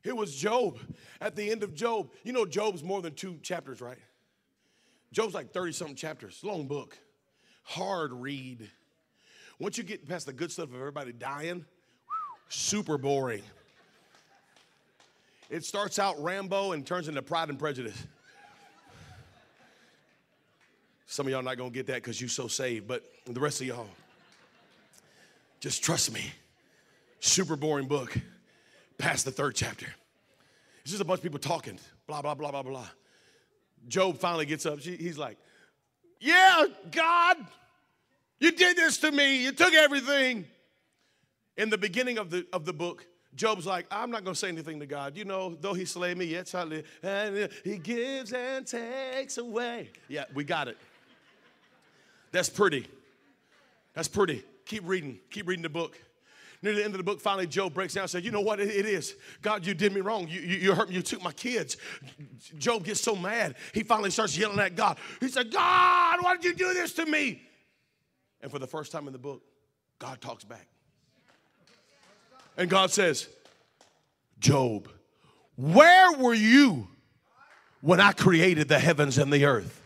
It 0.06 0.16
was 0.16 0.36
Job 0.36 0.78
at 1.20 1.36
the 1.36 1.50
end 1.50 1.64
of 1.64 1.74
Job. 1.74 2.12
You 2.24 2.32
know, 2.32 2.46
Job's 2.46 2.84
more 2.84 3.02
than 3.02 3.16
two 3.16 3.40
chapters, 3.42 3.82
right? 3.82 3.98
Job's 5.12 5.34
like 5.34 5.52
30 5.52 5.72
something 5.72 5.96
chapters, 5.96 6.42
long 6.44 6.68
book, 6.68 6.98
hard 7.64 8.14
read. 8.14 8.70
Once 9.60 9.78
you 9.78 9.84
get 9.84 10.08
past 10.08 10.28
the 10.28 10.34
good 10.34 10.52
stuff 10.52 10.70
of 10.70 10.76
everybody 10.76 11.12
dying, 11.12 11.66
super 12.50 12.98
boring. 13.00 13.42
It 15.50 15.66
starts 15.66 15.98
out 15.98 16.22
Rambo 16.22 16.74
and 16.74 16.86
turns 16.86 17.08
into 17.08 17.22
Pride 17.22 17.50
and 17.50 17.58
Prejudice. 17.58 18.02
Some 21.08 21.26
of 21.26 21.32
y'all 21.32 21.44
not 21.44 21.58
gonna 21.58 21.70
get 21.70 21.88
that 21.88 21.96
because 21.96 22.20
you 22.22 22.28
so 22.28 22.48
saved, 22.48 22.88
but 22.88 23.04
the 23.26 23.40
rest 23.40 23.62
of 23.62 23.68
y'all, 23.68 23.88
just 25.60 25.84
trust 25.84 26.14
me. 26.14 26.32
Super 27.22 27.56
boring 27.56 27.88
book 27.88 28.16
past 28.98 29.26
the 29.26 29.32
third 29.32 29.56
chapter. 29.56 29.88
It's 30.82 30.92
just 30.92 31.02
a 31.02 31.06
bunch 31.06 31.20
of 31.20 31.24
people 31.24 31.40
talking, 31.40 31.80
blah, 32.08 32.22
blah, 32.22 32.36
blah, 32.36 32.52
blah, 32.52 32.64
blah. 32.64 32.88
Job 33.88 34.18
finally 34.18 34.46
gets 34.46 34.66
up. 34.66 34.80
he's 34.80 35.18
like, 35.18 35.38
Yeah, 36.20 36.66
God, 36.92 37.38
you 38.40 38.52
did 38.52 38.78
this 38.78 38.98
to 39.00 39.12
me. 39.12 39.44
You 39.44 39.52
took 39.52 39.74
everything. 39.74 40.46
In 41.58 41.70
the 41.70 41.78
beginning 41.78 42.18
of 42.18 42.30
the, 42.30 42.46
of 42.52 42.66
the 42.66 42.74
book, 42.74 43.06
Job's 43.36 43.66
like, 43.66 43.86
I'm 43.92 44.12
not 44.12 44.24
going 44.24 44.34
to 44.34 44.40
say 44.40 44.50
anything 44.50 44.80
to 44.80 44.86
God. 44.86 45.18
You 45.18 45.26
know, 45.26 45.56
though 45.60 45.74
he 45.74 45.86
slay 45.86 46.14
me, 46.14 46.26
yet 46.26 46.48
shall 46.48 46.66
live. 46.66 46.86
And 47.04 47.50
he 47.64 47.78
gives 47.78 48.34
and 48.34 48.66
takes 48.66 49.38
away. 49.38 49.90
Yeah, 50.08 50.26
we 50.34 50.44
got 50.44 50.68
it. 50.68 50.78
That's 52.32 52.50
pretty. 52.50 52.88
That's 53.94 54.08
pretty. 54.08 54.44
Keep 54.66 54.88
reading. 54.88 55.20
Keep 55.32 55.48
reading 55.48 55.64
the 55.64 55.70
book. 55.70 55.98
Near 56.66 56.74
the 56.74 56.84
end 56.84 56.96
of 56.96 56.98
the 56.98 57.04
book, 57.04 57.22
finally, 57.22 57.46
Job 57.46 57.76
breaks 57.76 57.94
down 57.94 58.02
and 58.02 58.10
says, 58.10 58.26
You 58.26 58.32
know 58.32 58.42
what? 58.42 58.60
it, 58.60 58.70
it 58.70 58.88
is. 58.88 59.14
God, 59.44 59.68
you 59.68 59.76
did 59.76 59.94
me 59.94 60.02
wrong. 60.02 60.28
You, 60.28 60.42
you, 60.42 60.58
you 60.58 60.74
hurt 60.74 60.90
me. 60.90 60.96
You 60.96 61.04
took 61.04 61.22
my 61.22 61.32
kids. 61.32 61.78
Job 62.58 62.84
gets 62.84 63.00
so 63.00 63.16
mad. 63.16 63.54
He 63.72 63.84
finally 63.84 64.10
starts 64.10 64.36
yelling 64.36 64.58
at 64.58 64.76
God. 64.76 64.98
He 65.20 65.28
said, 65.28 65.52
God, 65.52 66.24
why 66.24 66.36
did 66.38 66.44
you 66.44 66.56
do 66.56 66.74
this 66.74 66.94
to 66.94 67.06
me? 67.06 67.44
And 68.42 68.50
for 68.50 68.58
the 68.58 68.66
first 68.66 68.92
time 68.92 69.06
in 69.06 69.14
the 69.14 69.20
book, 69.20 69.44
God 70.00 70.20
talks 70.22 70.44
back. 70.44 70.66
And 72.58 72.68
God 72.68 72.90
says, 72.90 73.30
Job, 74.40 74.90
where 75.56 76.14
were 76.14 76.34
you 76.34 76.88
when 77.82 78.00
I 78.00 78.12
created 78.12 78.70
the 78.70 78.80
heavens 78.80 79.20
and 79.20 79.32
the 79.32 79.46
earth? 79.46 79.84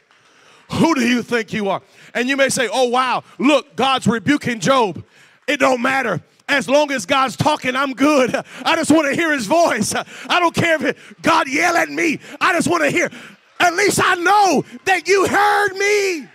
Who 0.71 0.95
do 0.95 1.01
you 1.01 1.23
think 1.23 1.51
you 1.51 1.67
are? 1.67 1.82
And 2.13 2.30
you 2.30 2.38
may 2.38 2.47
say, 2.47 2.69
Oh, 2.71 2.88
wow, 2.88 3.25
look, 3.38 3.75
God's 3.75 4.07
rebuking 4.07 4.61
Job. 4.61 5.03
It 5.45 5.59
don't 5.59 5.82
matter. 5.82 6.21
As 6.50 6.68
long 6.68 6.91
as 6.91 7.06
God's 7.06 7.38
talking, 7.38 7.76
I'm 7.76 7.93
good. 7.93 8.36
I 8.66 8.76
just 8.76 8.91
want 8.91 9.08
to 9.08 9.16
hear 9.16 9.32
his 9.32 9.45
voice. 9.45 9.93
I 9.95 10.39
don't 10.39 10.54
care 10.54 10.84
if 10.84 11.14
God 11.22 11.47
yell 11.47 11.78
at 11.78 11.89
me. 11.89 12.20
I 12.41 12.54
just 12.54 12.68
want 12.68 12.84
to 12.84 12.89
hear. 12.89 13.10
At 13.60 13.76
least 13.76 14.00
I 14.04 14.16
know 14.16 14.66
that 14.86 15.08
you 15.08 15.28
heard 15.28 15.74
me. 15.76 16.28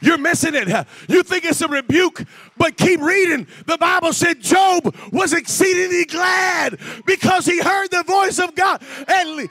You're 0.00 0.18
missing 0.18 0.54
it. 0.54 0.68
You 1.08 1.22
think 1.22 1.44
it's 1.44 1.60
a 1.60 1.68
rebuke, 1.68 2.24
but 2.56 2.76
keep 2.76 3.00
reading. 3.00 3.46
The 3.66 3.78
Bible 3.78 4.12
said 4.12 4.40
Job 4.40 4.94
was 5.12 5.32
exceedingly 5.32 6.04
glad 6.04 6.78
because 7.06 7.46
he 7.46 7.60
heard 7.60 7.90
the 7.90 8.02
voice 8.02 8.38
of 8.38 8.54
God. 8.54 8.82
And 9.08 9.48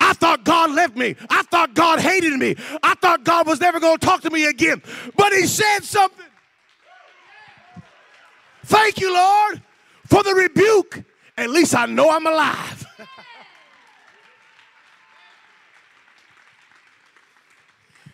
I 0.00 0.12
thought 0.12 0.44
God 0.44 0.72
left 0.72 0.96
me. 0.96 1.16
I 1.30 1.42
thought 1.44 1.74
God 1.74 2.00
hated 2.00 2.34
me. 2.34 2.56
I 2.82 2.94
thought 2.94 3.24
God 3.24 3.46
was 3.46 3.60
never 3.60 3.80
going 3.80 3.98
to 3.98 4.06
talk 4.06 4.22
to 4.22 4.30
me 4.30 4.46
again. 4.46 4.82
But 5.16 5.32
He 5.32 5.46
said 5.46 5.80
something. 5.80 6.26
Thank 8.64 8.98
you, 8.98 9.12
Lord, 9.12 9.62
for 10.06 10.22
the 10.22 10.34
rebuke. 10.34 11.04
At 11.36 11.50
least 11.50 11.74
I 11.74 11.86
know 11.86 12.10
I'm 12.10 12.26
alive. 12.26 12.86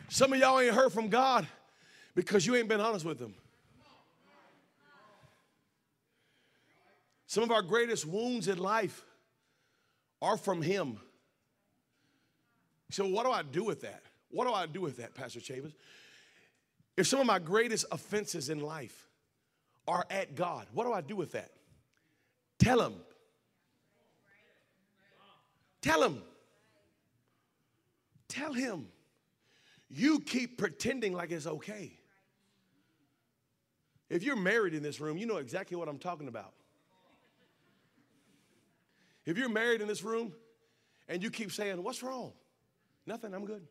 Some 0.09 0.33
of 0.33 0.41
y'all 0.41 0.59
ain't 0.59 0.75
heard 0.75 0.93
from 0.93 1.09
God 1.09 1.47
because 2.17 2.45
you 2.47 2.57
ain't 2.57 2.69
been 2.69 2.81
honest 2.81 3.05
with 3.05 3.21
Him. 3.21 3.35
Some 7.27 7.45
of 7.45 7.53
our 7.53 7.63
greatest 7.63 8.05
wounds 8.05 8.49
in 8.49 8.59
life 8.59 9.05
are 10.21 10.37
from 10.37 10.63
Him. 10.63 10.99
So, 12.91 13.07
what 13.07 13.25
do 13.25 13.31
I 13.31 13.43
do 13.43 13.63
with 13.63 13.83
that? 13.83 14.03
What 14.33 14.49
do 14.49 14.53
I 14.53 14.67
do 14.67 14.81
with 14.81 14.97
that, 14.97 15.15
Pastor 15.15 15.39
Chavis? 15.39 15.75
If 16.97 17.07
some 17.07 17.21
of 17.21 17.27
my 17.27 17.39
greatest 17.39 17.85
offenses 17.93 18.51
in 18.51 18.59
life 18.61 19.10
are 19.91 20.07
at 20.09 20.37
God, 20.37 20.67
what 20.73 20.85
do 20.85 20.93
I 20.93 21.01
do 21.01 21.17
with 21.17 21.33
that? 21.33 21.51
Tell 22.61 22.81
Him. 22.81 22.95
Tell 25.83 26.03
Him. 26.03 26.23
Tell 28.29 28.53
Him. 28.53 28.87
You 29.89 30.21
keep 30.21 30.59
pretending 30.59 31.13
like 31.13 31.33
it's 31.33 31.47
okay. 31.47 31.99
If 34.09 34.23
you're 34.23 34.37
married 34.37 34.75
in 34.75 34.83
this 34.83 35.01
room, 35.01 35.19
you 35.19 35.27
know 35.27 35.39
exactly 35.39 35.77
what 35.77 35.89
I'm 35.89 35.99
talking 35.99 36.29
about. 36.29 36.53
If 39.27 39.37
you're 39.37 39.49
married 39.49 39.81
in 39.81 39.89
this 39.89 40.05
room 40.05 40.33
and 41.09 41.23
you 41.23 41.31
keep 41.31 41.51
saying, 41.51 41.83
What's 41.83 42.03
wrong? 42.03 42.33
Nothing, 43.07 43.35
I'm 43.35 43.45
good. 43.45 43.67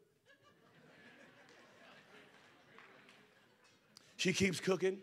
She 4.18 4.34
keeps 4.34 4.60
cooking, 4.60 4.98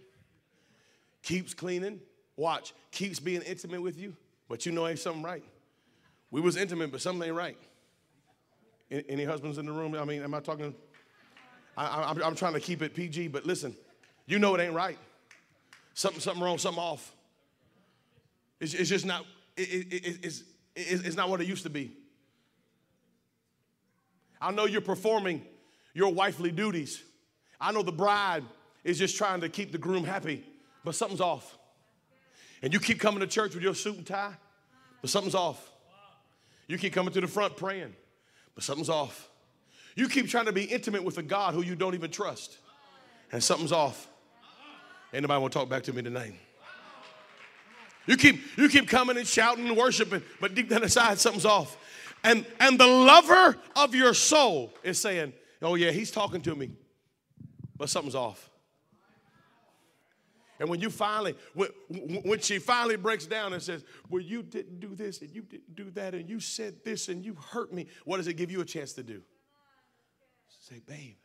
keeps 1.26 1.54
cleaning, 1.54 2.00
watch, 2.36 2.72
keeps 2.92 3.18
being 3.18 3.42
intimate 3.42 3.82
with 3.82 3.98
you, 3.98 4.16
but 4.48 4.64
you 4.64 4.70
know 4.70 4.86
ain't 4.86 5.00
something 5.00 5.24
right. 5.24 5.42
We 6.30 6.40
was 6.40 6.56
intimate, 6.56 6.92
but 6.92 7.00
something 7.00 7.26
ain't 7.26 7.36
right. 7.36 7.58
Any 8.90 9.24
husbands 9.24 9.58
in 9.58 9.66
the 9.66 9.72
room? 9.72 9.96
I 9.96 10.04
mean, 10.04 10.22
am 10.22 10.32
I 10.34 10.40
talking? 10.40 10.72
I, 11.76 12.12
am 12.12 12.36
trying 12.36 12.52
to 12.52 12.60
keep 12.60 12.80
it 12.80 12.94
PG, 12.94 13.28
but 13.28 13.44
listen, 13.44 13.74
you 14.26 14.38
know 14.38 14.54
it 14.54 14.60
ain't 14.60 14.72
right. 14.72 14.98
Something, 15.94 16.20
something 16.20 16.42
wrong, 16.42 16.58
something 16.58 16.80
off. 16.80 17.12
It's, 18.60 18.72
it's 18.74 18.88
just 18.88 19.04
not, 19.04 19.26
it, 19.56 19.92
it, 19.92 20.18
it's, 20.22 20.44
it's 20.76 21.16
not 21.16 21.28
what 21.28 21.40
it 21.40 21.48
used 21.48 21.64
to 21.64 21.70
be. 21.70 21.92
I 24.40 24.52
know 24.52 24.66
you're 24.66 24.80
performing 24.80 25.42
your 25.92 26.12
wifely 26.12 26.52
duties. 26.52 27.02
I 27.60 27.72
know 27.72 27.82
the 27.82 27.90
bride 27.90 28.44
is 28.84 28.96
just 28.96 29.16
trying 29.16 29.40
to 29.40 29.48
keep 29.48 29.72
the 29.72 29.78
groom 29.78 30.04
happy, 30.04 30.44
but 30.86 30.94
something's 30.94 31.20
off. 31.20 31.58
And 32.62 32.72
you 32.72 32.78
keep 32.78 33.00
coming 33.00 33.18
to 33.18 33.26
church 33.26 33.54
with 33.54 33.62
your 33.62 33.74
suit 33.74 33.96
and 33.96 34.06
tie, 34.06 34.34
but 35.00 35.10
something's 35.10 35.34
off. 35.34 35.72
You 36.68 36.78
keep 36.78 36.92
coming 36.92 37.12
to 37.12 37.20
the 37.20 37.26
front 37.26 37.56
praying, 37.56 37.92
but 38.54 38.62
something's 38.62 38.88
off. 38.88 39.28
You 39.96 40.08
keep 40.08 40.28
trying 40.28 40.46
to 40.46 40.52
be 40.52 40.62
intimate 40.62 41.02
with 41.02 41.18
a 41.18 41.24
God 41.24 41.54
who 41.54 41.62
you 41.62 41.74
don't 41.74 41.94
even 41.94 42.12
trust, 42.12 42.58
and 43.32 43.42
something's 43.42 43.72
off. 43.72 44.06
Anybody 45.12 45.40
want 45.40 45.52
to 45.52 45.58
talk 45.58 45.68
back 45.68 45.82
to 45.82 45.92
me 45.92 46.02
tonight? 46.02 46.34
You 48.06 48.16
keep, 48.16 48.40
you 48.56 48.68
keep 48.68 48.88
coming 48.88 49.16
and 49.16 49.26
shouting 49.26 49.66
and 49.66 49.76
worshiping, 49.76 50.22
but 50.40 50.54
deep 50.54 50.68
down 50.68 50.84
inside, 50.84 51.18
something's 51.18 51.46
off. 51.46 51.76
And, 52.22 52.46
and 52.60 52.78
the 52.78 52.86
lover 52.86 53.56
of 53.74 53.92
your 53.92 54.14
soul 54.14 54.72
is 54.84 55.00
saying, 55.00 55.32
Oh, 55.60 55.74
yeah, 55.74 55.90
he's 55.90 56.12
talking 56.12 56.42
to 56.42 56.54
me, 56.54 56.70
but 57.76 57.88
something's 57.88 58.14
off. 58.14 58.50
And 60.58 60.68
when 60.68 60.80
you 60.80 60.90
finally, 60.90 61.34
when, 61.54 61.68
when 62.24 62.40
she 62.40 62.58
finally 62.58 62.96
breaks 62.96 63.26
down 63.26 63.52
and 63.52 63.62
says, 63.62 63.84
Well, 64.08 64.22
you 64.22 64.42
didn't 64.42 64.80
do 64.80 64.94
this 64.94 65.20
and 65.20 65.34
you 65.34 65.42
didn't 65.42 65.74
do 65.76 65.90
that 65.92 66.14
and 66.14 66.28
you 66.28 66.40
said 66.40 66.76
this 66.84 67.08
and 67.08 67.24
you 67.24 67.34
hurt 67.34 67.72
me, 67.72 67.86
what 68.04 68.16
does 68.16 68.26
it 68.26 68.34
give 68.34 68.50
you 68.50 68.60
a 68.60 68.64
chance 68.64 68.92
to 68.94 69.02
do? 69.02 69.22
Say, 70.60 70.80
Babe, 70.86 71.16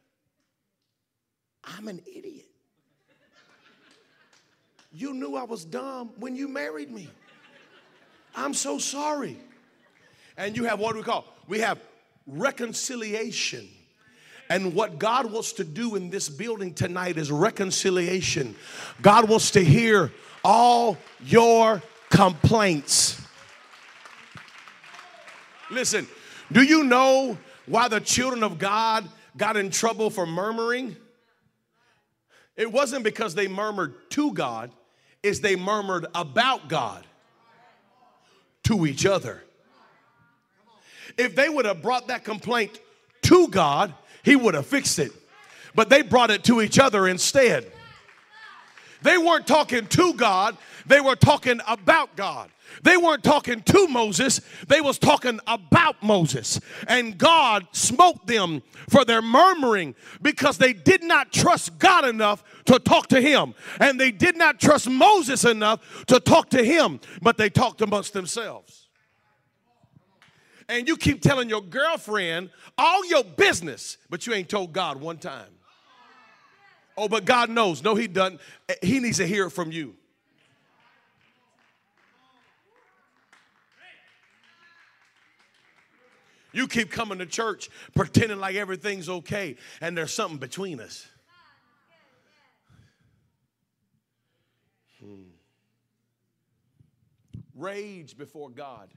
I'm 1.64 1.88
an 1.88 2.02
idiot. 2.06 2.48
You 4.92 5.14
knew 5.14 5.36
I 5.36 5.44
was 5.44 5.64
dumb 5.64 6.12
when 6.18 6.36
you 6.36 6.48
married 6.48 6.92
me. 6.92 7.10
I'm 8.36 8.54
so 8.54 8.78
sorry. 8.78 9.38
And 10.38 10.56
you 10.56 10.66
have 10.66 10.80
what 10.80 10.96
we 10.96 11.04
call, 11.04 11.26
we 11.48 11.60
have 11.60 11.80
reconciliation. 12.28 13.70
And 14.52 14.76
what 14.76 15.00
God 15.00 15.32
wants 15.32 15.54
to 15.54 15.64
do 15.64 15.96
in 15.96 16.10
this 16.10 16.28
building 16.28 16.74
tonight 16.74 17.18
is 17.18 17.32
reconciliation. 17.32 18.54
God 19.02 19.30
wants 19.30 19.52
to 19.52 19.64
hear 19.64 20.12
all 20.44 20.98
your 21.24 21.82
complaints. 22.10 23.22
Listen, 25.70 26.06
do 26.52 26.64
you 26.64 26.84
know 26.84 27.38
why 27.66 27.88
the 27.88 28.02
children 28.02 28.44
of 28.44 28.60
God 28.60 29.08
got 29.38 29.56
in 29.56 29.70
trouble 29.70 30.10
for 30.10 30.26
murmuring? 30.26 30.98
It 32.58 32.70
wasn't 32.70 33.06
because 33.06 33.34
they 33.34 33.48
murmured 33.48 33.94
to 34.10 34.34
God, 34.34 34.70
is 35.24 35.40
they 35.40 35.56
murmured 35.56 36.08
about 36.14 36.68
God 36.68 37.08
to 38.64 38.86
each 38.86 39.06
other. 39.06 39.46
If 41.18 41.38
they 41.38 41.48
would 41.48 41.64
have 41.64 41.82
brought 41.82 42.08
that 42.08 42.26
complaint 42.26 42.82
to 43.22 43.48
God, 43.48 43.94
He 44.24 44.36
would 44.36 44.54
have 44.54 44.68
fixed 44.68 45.00
it. 45.00 45.12
But 45.74 45.90
they 45.90 46.02
brought 46.02 46.32
it 46.32 46.44
to 46.46 46.62
each 46.62 46.80
other 46.80 47.08
instead. 47.08 47.72
They 49.02 49.18
weren't 49.18 49.48
talking 49.48 49.88
to 49.88 50.14
God, 50.14 50.58
they 50.86 51.02
were 51.02 51.16
talking 51.16 51.60
about 51.68 52.16
God. 52.16 52.50
They 52.84 52.98
weren't 52.98 53.24
talking 53.24 53.62
to 53.64 53.88
Moses, 53.88 54.42
they 54.68 54.82
was 54.82 54.98
talking 54.98 55.40
about 55.48 56.02
Moses. 56.02 56.60
And 56.88 57.18
God 57.18 57.68
smote 57.72 58.28
them 58.28 58.62
for 58.90 59.04
their 59.04 59.22
murmuring 59.22 59.96
because 60.22 60.58
they 60.58 60.74
did 60.74 61.04
not 61.04 61.32
trust 61.32 61.80
God 61.80 62.06
enough 62.06 62.44
to 62.66 62.80
talk 62.80 63.08
to 63.08 63.22
him. 63.22 63.54
And 63.80 64.00
they 64.00 64.12
did 64.12 64.38
not 64.38 64.60
trust 64.60 64.90
Moses 64.90 65.44
enough 65.46 66.06
to 66.08 66.20
talk 66.20 66.50
to 66.52 66.64
him, 66.64 67.00
but 67.22 67.38
they 67.38 67.50
talked 67.50 67.82
amongst 67.82 68.14
themselves. 68.14 68.81
And 70.70 70.88
you 70.88 70.98
keep 70.98 71.22
telling 71.22 71.50
your 71.50 71.62
girlfriend 71.62 72.50
all 72.78 73.06
your 73.06 73.24
business, 73.24 73.98
but 74.10 74.26
you 74.28 74.34
ain't 74.34 74.50
told 74.50 74.74
God 74.74 75.00
one 75.00 75.18
time. 75.18 75.50
Oh, 76.98 77.08
but 77.08 77.26
God 77.26 77.50
knows. 77.50 77.84
No, 77.84 77.96
He 77.96 78.08
doesn't. 78.08 78.40
He 78.82 79.00
needs 79.00 79.18
to 79.18 79.28
hear 79.28 79.48
it 79.48 79.52
from 79.52 79.72
you. 79.72 79.96
You 86.54 86.68
keep 86.68 86.92
coming 86.92 87.20
to 87.20 87.26
church 87.26 87.70
pretending 87.96 88.40
like 88.40 88.56
everything's 88.56 89.08
okay 89.08 89.56
and 89.80 89.98
there's 89.98 90.14
something 90.14 90.38
between 90.38 90.82
us. 90.82 91.08
Hmm. 95.00 95.30
Rage 97.56 98.18
before 98.18 98.50
God 98.50 98.90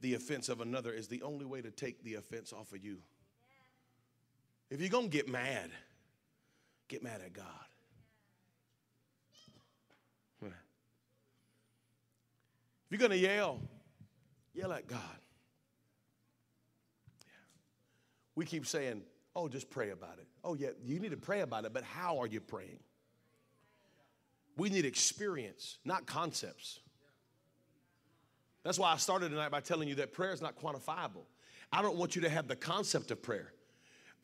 the 0.00 0.14
offense 0.14 0.48
of 0.48 0.60
another 0.60 0.92
is 0.92 1.08
the 1.08 1.22
only 1.22 1.44
way 1.44 1.60
to 1.62 1.70
take 1.70 2.02
the 2.02 2.14
offense 2.14 2.52
off 2.52 2.72
of 2.72 2.84
you. 2.84 2.98
If 4.70 4.80
you're 4.80 4.90
going 4.90 5.10
to 5.10 5.16
get 5.16 5.28
mad, 5.28 5.70
get 6.88 7.02
mad 7.02 7.20
at 7.24 7.32
God. 7.32 7.44
If 12.86 12.92
you're 12.92 13.08
going 13.08 13.18
to 13.20 13.26
yell, 13.26 13.58
yell 14.54 14.72
at 14.72 14.86
God. 14.86 15.00
We 18.36 18.44
keep 18.44 18.64
saying, 18.64 19.02
oh, 19.34 19.48
just 19.48 19.70
pray 19.70 19.90
about 19.90 20.18
it. 20.18 20.28
Oh, 20.44 20.54
yeah, 20.54 20.68
you 20.84 21.00
need 21.00 21.10
to 21.10 21.16
pray 21.16 21.40
about 21.40 21.64
it, 21.64 21.72
but 21.72 21.82
how 21.82 22.18
are 22.18 22.28
you 22.28 22.40
praying? 22.40 22.78
We 24.56 24.70
need 24.70 24.84
experience, 24.84 25.78
not 25.84 26.06
concepts. 26.06 26.78
That's 28.66 28.80
why 28.80 28.92
I 28.92 28.96
started 28.96 29.28
tonight 29.28 29.52
by 29.52 29.60
telling 29.60 29.86
you 29.86 29.94
that 29.94 30.12
prayer 30.12 30.32
is 30.32 30.42
not 30.42 30.60
quantifiable. 30.60 31.22
I 31.72 31.82
don't 31.82 31.96
want 31.96 32.16
you 32.16 32.22
to 32.22 32.28
have 32.28 32.48
the 32.48 32.56
concept 32.56 33.12
of 33.12 33.22
prayer. 33.22 33.52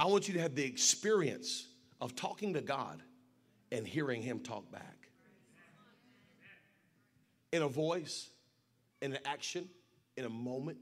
I 0.01 0.07
want 0.07 0.27
you 0.27 0.35
to 0.35 0.41
have 0.41 0.57
the 0.57 0.65
experience 0.65 1.69
of 2.01 2.17
talking 2.17 2.55
to 2.55 2.61
God 2.61 3.01
and 3.71 3.87
hearing 3.87 4.21
Him 4.21 4.41
talk 4.41 4.69
back. 4.73 5.09
In 7.53 7.63
a 7.63 7.69
voice, 7.69 8.31
in 9.01 9.13
an 9.13 9.21
action, 9.25 9.69
in 10.17 10.25
a 10.25 10.29
moment. 10.29 10.79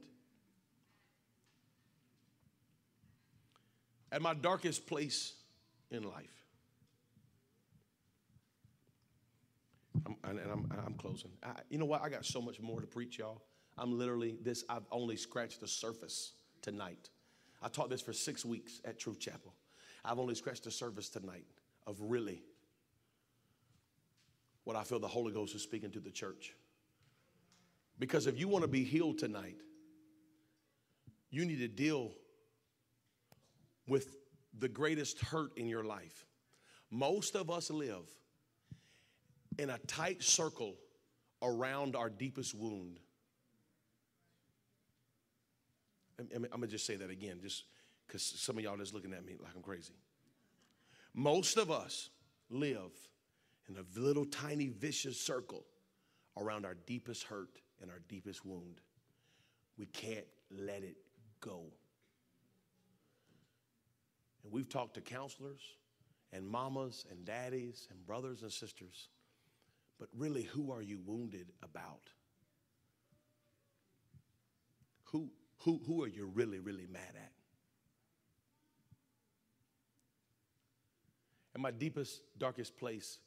at 4.12 4.20
my 4.20 4.34
darkest 4.34 4.88
place 4.88 5.34
in 5.92 6.02
life. 6.02 6.44
I'm, 10.04 10.16
and 10.24 10.40
I'm, 10.50 10.72
I'm 10.84 10.94
closing. 10.94 11.30
I, 11.44 11.50
you 11.68 11.78
know 11.78 11.84
what? 11.84 12.02
I 12.02 12.08
got 12.08 12.24
so 12.24 12.40
much 12.40 12.58
more 12.60 12.80
to 12.80 12.88
preach, 12.88 13.18
y'all. 13.18 13.40
I'm 13.80 13.98
literally 13.98 14.36
this, 14.42 14.62
I've 14.68 14.86
only 14.92 15.16
scratched 15.16 15.60
the 15.60 15.66
surface 15.66 16.34
tonight. 16.60 17.08
I 17.62 17.68
taught 17.68 17.88
this 17.88 18.02
for 18.02 18.12
six 18.12 18.44
weeks 18.44 18.80
at 18.84 18.98
Truth 18.98 19.18
Chapel. 19.18 19.54
I've 20.04 20.18
only 20.18 20.34
scratched 20.34 20.64
the 20.64 20.70
surface 20.70 21.08
tonight 21.08 21.46
of 21.86 21.96
really 21.98 22.42
what 24.64 24.76
I 24.76 24.84
feel 24.84 24.98
the 24.98 25.08
Holy 25.08 25.32
Ghost 25.32 25.54
is 25.54 25.62
speaking 25.62 25.90
to 25.92 26.00
the 26.00 26.10
church. 26.10 26.54
Because 27.98 28.26
if 28.26 28.38
you 28.38 28.48
want 28.48 28.62
to 28.62 28.68
be 28.68 28.84
healed 28.84 29.18
tonight, 29.18 29.56
you 31.30 31.46
need 31.46 31.58
to 31.60 31.68
deal 31.68 32.12
with 33.86 34.16
the 34.58 34.68
greatest 34.68 35.20
hurt 35.20 35.56
in 35.56 35.66
your 35.66 35.84
life. 35.84 36.26
Most 36.90 37.34
of 37.34 37.50
us 37.50 37.70
live 37.70 38.08
in 39.58 39.70
a 39.70 39.78
tight 39.86 40.22
circle 40.22 40.74
around 41.42 41.96
our 41.96 42.10
deepest 42.10 42.54
wound. 42.54 43.00
I'm 46.34 46.46
gonna 46.50 46.66
just 46.66 46.86
say 46.86 46.96
that 46.96 47.10
again, 47.10 47.38
just 47.42 47.64
because 48.06 48.22
some 48.22 48.58
of 48.58 48.64
y'all 48.64 48.76
just 48.76 48.94
looking 48.94 49.12
at 49.12 49.24
me 49.24 49.36
like 49.40 49.52
I'm 49.54 49.62
crazy. 49.62 49.94
Most 51.14 51.56
of 51.56 51.70
us 51.70 52.10
live 52.50 52.92
in 53.68 53.76
a 53.76 54.00
little 54.00 54.24
tiny 54.24 54.68
vicious 54.68 55.20
circle 55.20 55.64
around 56.36 56.64
our 56.64 56.74
deepest 56.86 57.24
hurt 57.24 57.60
and 57.80 57.90
our 57.90 58.00
deepest 58.08 58.44
wound. 58.44 58.80
We 59.78 59.86
can't 59.86 60.26
let 60.50 60.82
it 60.82 60.96
go. 61.40 61.64
And 64.42 64.52
we've 64.52 64.68
talked 64.68 64.94
to 64.94 65.00
counselors 65.00 65.60
and 66.32 66.48
mamas 66.48 67.04
and 67.10 67.24
daddies 67.24 67.88
and 67.90 68.06
brothers 68.06 68.42
and 68.42 68.52
sisters, 68.52 69.08
but 69.98 70.08
really, 70.16 70.42
who 70.42 70.72
are 70.72 70.82
you 70.82 70.98
wounded 71.04 71.52
about? 71.62 72.02
Who, 75.04 75.30
who, 75.60 75.80
who 75.86 76.02
are 76.02 76.08
you 76.08 76.30
really, 76.34 76.58
really 76.58 76.86
mad 76.90 77.14
at? 77.14 77.32
In 81.54 81.62
my 81.62 81.70
deepest, 81.70 82.22
darkest 82.38 82.76
place 82.76 83.18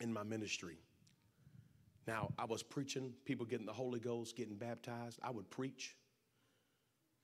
in 0.00 0.12
my 0.12 0.22
ministry, 0.22 0.78
now 2.06 2.32
I 2.38 2.44
was 2.44 2.62
preaching, 2.62 3.12
people 3.24 3.46
getting 3.46 3.66
the 3.66 3.72
Holy 3.72 4.00
Ghost, 4.00 4.36
getting 4.36 4.56
baptized. 4.56 5.18
I 5.22 5.30
would 5.30 5.50
preach 5.50 5.96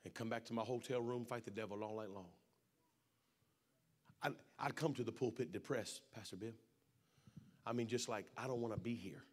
and 0.05 0.15
come 0.15 0.29
back 0.29 0.45
to 0.47 0.53
my 0.53 0.63
hotel 0.63 1.01
room, 1.01 1.25
fight 1.25 1.45
the 1.45 1.51
devil 1.51 1.83
all 1.83 1.99
night 1.99 2.11
long. 2.11 2.29
I'd, 4.23 4.33
I'd 4.59 4.75
come 4.77 4.95
to 4.95 5.05
the 5.05 5.13
pulpit 5.13 5.53
depressed, 5.53 6.03
Pastor 6.15 6.37
Bill. 6.37 6.53
I 7.67 7.73
mean, 7.73 7.87
just 7.87 8.09
like, 8.09 8.27
I 8.37 8.47
don't 8.47 8.61
want 8.61 8.75
to 8.75 8.81
be 8.81 8.95
here. 8.95 9.25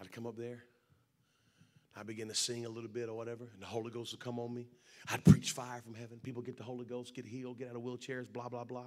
I'd 0.00 0.12
come 0.12 0.26
up 0.26 0.36
there. 0.36 0.64
I 1.96 2.02
begin 2.02 2.28
to 2.28 2.34
sing 2.34 2.66
a 2.66 2.68
little 2.68 2.88
bit 2.90 3.08
or 3.08 3.14
whatever, 3.14 3.44
and 3.52 3.62
the 3.62 3.66
Holy 3.66 3.90
Ghost 3.90 4.12
would 4.12 4.20
come 4.20 4.38
on 4.38 4.52
me. 4.52 4.66
I'd 5.08 5.24
preach 5.24 5.52
fire 5.52 5.80
from 5.80 5.94
heaven. 5.94 6.18
People 6.22 6.42
get 6.42 6.56
the 6.56 6.64
Holy 6.64 6.84
Ghost, 6.84 7.14
get 7.14 7.24
healed, 7.24 7.58
get 7.58 7.68
out 7.68 7.76
of 7.76 7.82
wheelchairs, 7.82 8.32
blah, 8.32 8.48
blah, 8.48 8.64
blah. 8.64 8.86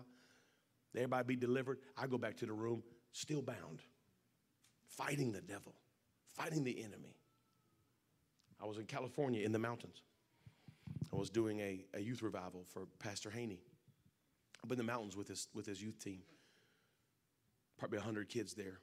Everybody 0.95 1.27
be 1.27 1.35
delivered. 1.35 1.79
I 1.95 2.07
go 2.07 2.17
back 2.17 2.37
to 2.37 2.45
the 2.45 2.53
room, 2.53 2.83
still 3.11 3.41
bound, 3.41 3.81
fighting 4.87 5.31
the 5.31 5.41
devil, 5.41 5.73
fighting 6.25 6.63
the 6.63 6.83
enemy. 6.83 7.15
I 8.61 8.65
was 8.65 8.77
in 8.77 8.85
California 8.85 9.45
in 9.45 9.51
the 9.51 9.59
mountains. 9.59 10.01
I 11.13 11.15
was 11.15 11.29
doing 11.29 11.59
a, 11.59 11.85
a 11.93 11.99
youth 11.99 12.21
revival 12.23 12.65
for 12.73 12.87
Pastor 12.99 13.29
Haney 13.29 13.59
up 14.63 14.71
in 14.71 14.77
the 14.77 14.83
mountains 14.83 15.15
with 15.15 15.27
his, 15.27 15.47
with 15.53 15.65
his 15.65 15.81
youth 15.81 15.99
team. 16.03 16.21
Probably 17.77 17.99
100 17.99 18.27
kids 18.27 18.53
there. 18.55 18.79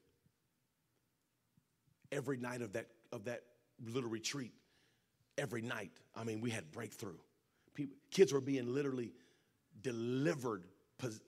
Every 2.12 2.36
night 2.36 2.62
of 2.62 2.74
that, 2.74 2.86
of 3.12 3.24
that 3.24 3.42
little 3.86 4.10
retreat, 4.10 4.52
every 5.38 5.62
night, 5.62 5.90
I 6.14 6.24
mean, 6.24 6.40
we 6.40 6.50
had 6.50 6.70
breakthrough. 6.72 7.18
People, 7.74 7.96
kids 8.10 8.32
were 8.32 8.40
being 8.40 8.72
literally 8.72 9.12
delivered. 9.82 10.64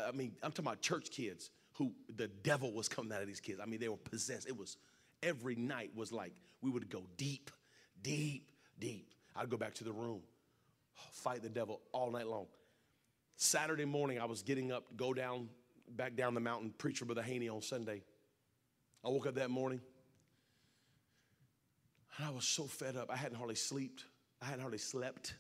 I 0.01 0.13
mean, 0.13 0.37
I'm 0.43 0.53
talking 0.53 0.67
about 0.67 0.81
church 0.81 1.11
kids 1.11 1.51
who 1.73 1.93
the 2.15 2.29
devil 2.29 2.73
was 2.73 2.89
coming 2.89 3.13
out 3.13 3.21
of 3.21 3.27
these 3.27 3.41
kids. 3.41 3.61
I 3.63 3.67
mean, 3.67 3.81
they 3.81 3.89
were 3.89 3.97
possessed. 3.97 4.49
It 4.49 4.57
was 4.57 4.77
every 5.23 5.57
night 5.57 5.91
was 5.95 6.13
like 6.13 6.33
we 6.63 6.71
would 6.71 6.89
go 6.89 7.03
deep, 7.17 7.51
deep, 8.03 8.51
deep. 8.79 9.13
I'd 9.35 9.51
go 9.51 9.57
back 9.57 9.75
to 9.75 9.85
the 9.85 9.93
room 9.93 10.23
fight 11.13 11.43
the 11.43 11.49
devil 11.49 11.81
all 11.93 12.11
night 12.11 12.27
long. 12.27 12.47
Saturday 13.37 13.85
morning, 13.85 14.19
I 14.19 14.25
was 14.25 14.43
getting 14.43 14.73
up, 14.73 14.85
go 14.97 15.13
down, 15.13 15.49
back 15.89 16.17
down 16.17 16.35
the 16.35 16.41
mountain, 16.41 16.73
preach 16.79 16.99
for 16.99 17.05
Brother 17.05 17.23
Haney 17.23 17.49
on 17.49 17.61
Sunday. 17.61 18.03
I 19.05 19.09
woke 19.09 19.27
up 19.27 19.35
that 19.35 19.51
morning, 19.51 19.81
and 22.17 22.27
I 22.27 22.31
was 22.31 22.45
so 22.45 22.65
fed 22.65 22.97
up. 22.97 23.11
I 23.11 23.17
hadn't 23.17 23.37
hardly 23.37 23.55
slept. 23.55 24.05
I 24.41 24.47
hadn't 24.47 24.61
hardly 24.61 24.79
slept. 24.79 25.35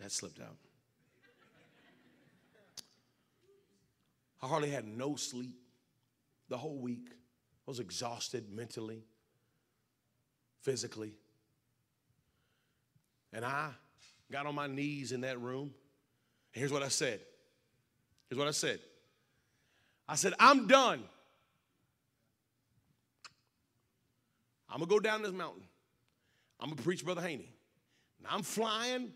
That 0.00 0.10
slipped 0.10 0.40
out. 0.40 0.56
I 4.42 4.46
hardly 4.46 4.70
had 4.70 4.86
no 4.86 5.16
sleep 5.16 5.54
the 6.48 6.58
whole 6.58 6.78
week. 6.78 7.08
I 7.10 7.70
was 7.70 7.80
exhausted 7.80 8.52
mentally 8.52 9.04
physically. 10.60 11.14
And 13.32 13.44
I 13.44 13.70
got 14.30 14.46
on 14.46 14.54
my 14.54 14.66
knees 14.66 15.12
in 15.12 15.22
that 15.22 15.40
room. 15.40 15.72
Here's 16.52 16.72
what 16.72 16.82
I 16.82 16.88
said. 16.88 17.20
Here's 18.28 18.38
what 18.38 18.48
I 18.48 18.52
said. 18.52 18.80
I 20.06 20.16
said, 20.16 20.34
I'm 20.38 20.66
done. 20.66 21.04
I'm 24.74 24.80
gonna 24.80 24.90
go 24.90 24.98
down 24.98 25.22
this 25.22 25.30
mountain. 25.30 25.62
I'm 26.58 26.68
gonna 26.68 26.82
preach 26.82 27.04
Brother 27.04 27.20
Haney. 27.20 27.48
And 28.18 28.26
I'm 28.28 28.42
flying 28.42 29.12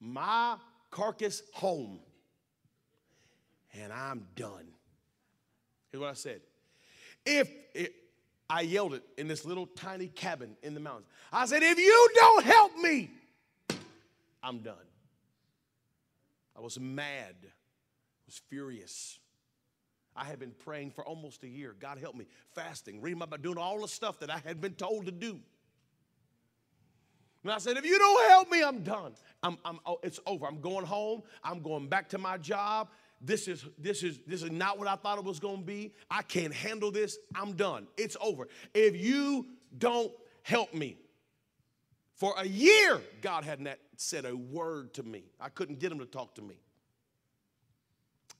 my 0.00 0.56
carcass 0.90 1.42
home. 1.52 2.00
And 3.74 3.92
I'm 3.92 4.26
done. 4.34 4.68
Here's 5.92 6.00
what 6.00 6.08
I 6.08 6.14
said. 6.14 6.40
If 7.26 7.50
it, 7.74 7.92
I 8.48 8.62
yelled 8.62 8.94
it 8.94 9.02
in 9.18 9.28
this 9.28 9.44
little 9.44 9.66
tiny 9.66 10.06
cabin 10.06 10.56
in 10.62 10.72
the 10.72 10.80
mountains. 10.80 11.08
I 11.30 11.44
said, 11.44 11.62
if 11.62 11.78
you 11.78 12.08
don't 12.14 12.44
help 12.44 12.74
me, 12.78 13.10
I'm 14.42 14.60
done. 14.60 14.76
I 16.56 16.60
was 16.60 16.80
mad, 16.80 17.34
I 17.42 18.24
was 18.24 18.40
furious. 18.48 19.18
I 20.18 20.24
had 20.24 20.38
been 20.38 20.54
praying 20.64 20.90
for 20.90 21.04
almost 21.04 21.44
a 21.44 21.48
year. 21.48 21.74
God 21.78 21.98
help 21.98 22.14
me, 22.14 22.26
fasting, 22.54 23.00
reading 23.00 23.18
my 23.18 23.26
Bible, 23.26 23.42
doing 23.42 23.58
all 23.58 23.80
the 23.80 23.88
stuff 23.88 24.18
that 24.20 24.30
I 24.30 24.38
had 24.44 24.60
been 24.60 24.74
told 24.74 25.06
to 25.06 25.12
do. 25.12 25.38
And 27.44 27.52
I 27.52 27.58
said, 27.58 27.76
if 27.76 27.86
you 27.86 27.98
don't 27.98 28.28
help 28.28 28.50
me, 28.50 28.62
I'm 28.62 28.82
done. 28.82 29.12
I'm, 29.42 29.56
I'm, 29.64 29.78
oh, 29.86 30.00
it's 30.02 30.18
over. 30.26 30.46
I'm 30.46 30.60
going 30.60 30.84
home. 30.84 31.22
I'm 31.44 31.62
going 31.62 31.88
back 31.88 32.08
to 32.10 32.18
my 32.18 32.36
job 32.36 32.88
this 33.20 33.48
is 33.48 33.64
this 33.78 34.02
is 34.02 34.20
this 34.26 34.42
is 34.42 34.50
not 34.50 34.78
what 34.78 34.86
I 34.86 34.94
thought 34.94 35.18
it 35.18 35.24
was 35.24 35.40
going 35.40 35.58
to 35.58 35.64
be. 35.64 35.92
I 36.10 36.22
can't 36.22 36.54
handle 36.54 36.90
this. 36.90 37.18
I'm 37.34 37.54
done. 37.54 37.86
It's 37.96 38.16
over. 38.20 38.48
If 38.74 38.96
you 38.96 39.46
don't 39.76 40.12
help 40.42 40.72
me. 40.72 40.96
For 42.14 42.34
a 42.36 42.46
year, 42.46 43.00
God 43.22 43.44
hadn't 43.44 43.68
said 43.96 44.24
a 44.24 44.36
word 44.36 44.92
to 44.94 45.04
me. 45.04 45.24
I 45.40 45.50
couldn't 45.50 45.78
get 45.78 45.92
him 45.92 46.00
to 46.00 46.06
talk 46.06 46.34
to 46.34 46.42
me. 46.42 46.56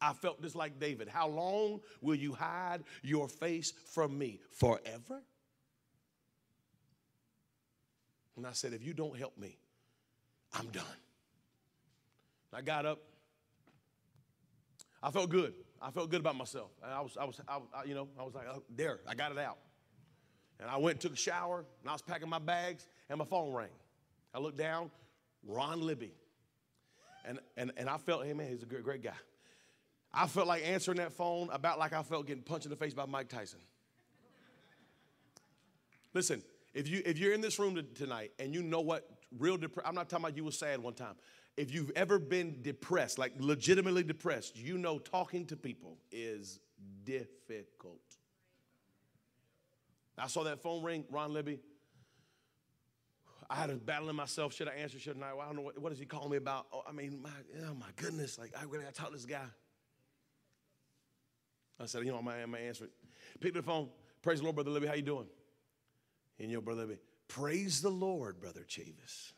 I 0.01 0.12
felt 0.12 0.40
just 0.42 0.55
like 0.55 0.78
David. 0.78 1.09
How 1.09 1.28
long 1.28 1.80
will 2.01 2.14
you 2.14 2.32
hide 2.32 2.84
your 3.03 3.28
face 3.28 3.72
from 3.92 4.16
me? 4.16 4.40
Forever? 4.53 5.22
And 8.36 8.46
I 8.46 8.53
said, 8.53 8.72
if 8.72 8.84
you 8.84 8.94
don't 8.94 9.18
help 9.18 9.36
me, 9.36 9.59
I'm 10.53 10.68
done. 10.68 10.84
I 12.53 12.62
got 12.62 12.86
up, 12.86 13.01
I 15.03 15.11
felt 15.11 15.30
good. 15.30 15.55
I 15.80 15.90
felt 15.90 16.11
good 16.11 16.20
about 16.20 16.36
myself. 16.36 16.70
I 16.82 17.01
was, 17.01 17.16
I 17.20 17.24
was, 17.24 17.40
I, 17.46 17.59
you 17.84 17.94
know, 17.94 18.09
I 18.18 18.22
was 18.22 18.34
like, 18.34 18.46
oh, 18.53 18.62
there, 18.74 19.01
I 19.07 19.14
got 19.14 19.32
it 19.32 19.38
out. 19.38 19.59
And 20.61 20.68
I 20.68 20.76
went 20.76 20.94
and 20.94 21.01
took 21.01 21.12
a 21.12 21.16
shower, 21.16 21.64
and 21.80 21.88
I 21.88 21.92
was 21.92 22.03
packing 22.03 22.28
my 22.28 22.40
bags, 22.40 22.86
and 23.09 23.18
my 23.18 23.24
phone 23.24 23.53
rang. 23.53 23.68
I 24.34 24.38
looked 24.38 24.59
down, 24.59 24.90
Ron 25.46 25.80
Libby. 25.80 26.12
And, 27.24 27.38
and, 27.57 27.72
and 27.76 27.88
I 27.88 27.99
felt, 27.99 28.24
hey 28.24 28.32
man, 28.32 28.49
he's 28.49 28.62
a 28.62 28.66
great, 28.66 28.82
great 28.82 29.03
guy. 29.03 29.12
I 30.12 30.26
felt 30.26 30.46
like 30.46 30.66
answering 30.66 30.98
that 30.98 31.12
phone 31.12 31.48
about 31.50 31.78
like 31.78 31.92
I 31.92 32.02
felt 32.02 32.26
getting 32.26 32.42
punched 32.42 32.66
in 32.66 32.70
the 32.70 32.76
face 32.76 32.94
by 32.94 33.06
Mike 33.06 33.28
Tyson. 33.28 33.61
Listen, 36.14 36.42
if, 36.74 36.88
you, 36.88 37.02
if 37.04 37.18
you're 37.18 37.34
in 37.34 37.40
this 37.40 37.59
room 37.59 37.80
tonight 37.94 38.32
and 38.38 38.54
you 38.54 38.62
know 38.62 38.80
what 38.80 39.09
real 39.38 39.56
depression, 39.56 39.88
I'm 39.88 39.94
not 39.94 40.09
talking 40.09 40.24
about 40.24 40.36
you 40.36 40.44
were 40.44 40.50
sad 40.50 40.80
one 40.80 40.94
time 40.94 41.14
if 41.59 41.74
you've 41.74 41.90
ever 41.96 42.20
been 42.20 42.62
depressed, 42.62 43.18
like 43.18 43.32
legitimately 43.40 44.04
depressed, 44.04 44.56
you 44.56 44.78
know 44.78 44.98
talking 44.98 45.44
to 45.46 45.56
people 45.56 45.98
is 46.12 46.61
difficult. 47.04 48.00
I 50.16 50.28
saw 50.28 50.44
that 50.44 50.62
phone 50.62 50.84
ring, 50.84 51.04
Ron 51.11 51.32
Libby. 51.32 51.59
I 53.50 53.56
had 53.56 53.70
a 53.70 53.74
battle 53.74 54.09
in 54.09 54.14
myself. 54.14 54.54
Should 54.54 54.68
I 54.68 54.74
answer? 54.74 55.00
Should 55.00 55.20
I? 55.20 55.34
Well, 55.34 55.40
I 55.40 55.46
don't 55.46 55.56
know. 55.56 55.72
What, 55.76 55.92
is 55.92 55.98
he 55.98 56.04
calling 56.04 56.30
me 56.30 56.36
about? 56.36 56.66
Oh, 56.72 56.82
I 56.88 56.92
mean, 56.92 57.20
my, 57.22 57.30
oh 57.66 57.74
my 57.74 57.86
goodness. 57.96 58.38
Like, 58.38 58.52
I 58.59 58.64
really 58.64 58.84
got 58.84 58.94
to 58.94 59.00
talk 59.00 59.11
to 59.11 59.16
this 59.16 59.24
guy. 59.24 59.46
I 61.81 61.87
said, 61.87 62.05
you 62.05 62.11
know, 62.11 62.18
I'm 62.18 62.24
going 62.24 62.51
to 62.51 62.59
answer 62.59 62.85
it. 62.85 62.91
Pick 63.41 63.55
the 63.55 63.62
phone. 63.62 63.89
Praise 64.22 64.39
the 64.39 64.45
Lord, 64.45 64.57
Brother 64.57 64.70
Libby. 64.70 64.87
How 64.87 64.95
you 64.95 65.03
doing? 65.03 65.26
And 66.41 66.51
your 66.51 66.61
brother 66.61 66.83
Libby, 66.83 66.99
praise 67.29 67.81
the 67.81 67.91
Lord, 67.91 68.41
Brother 68.41 68.64
Chavis. 68.68 69.33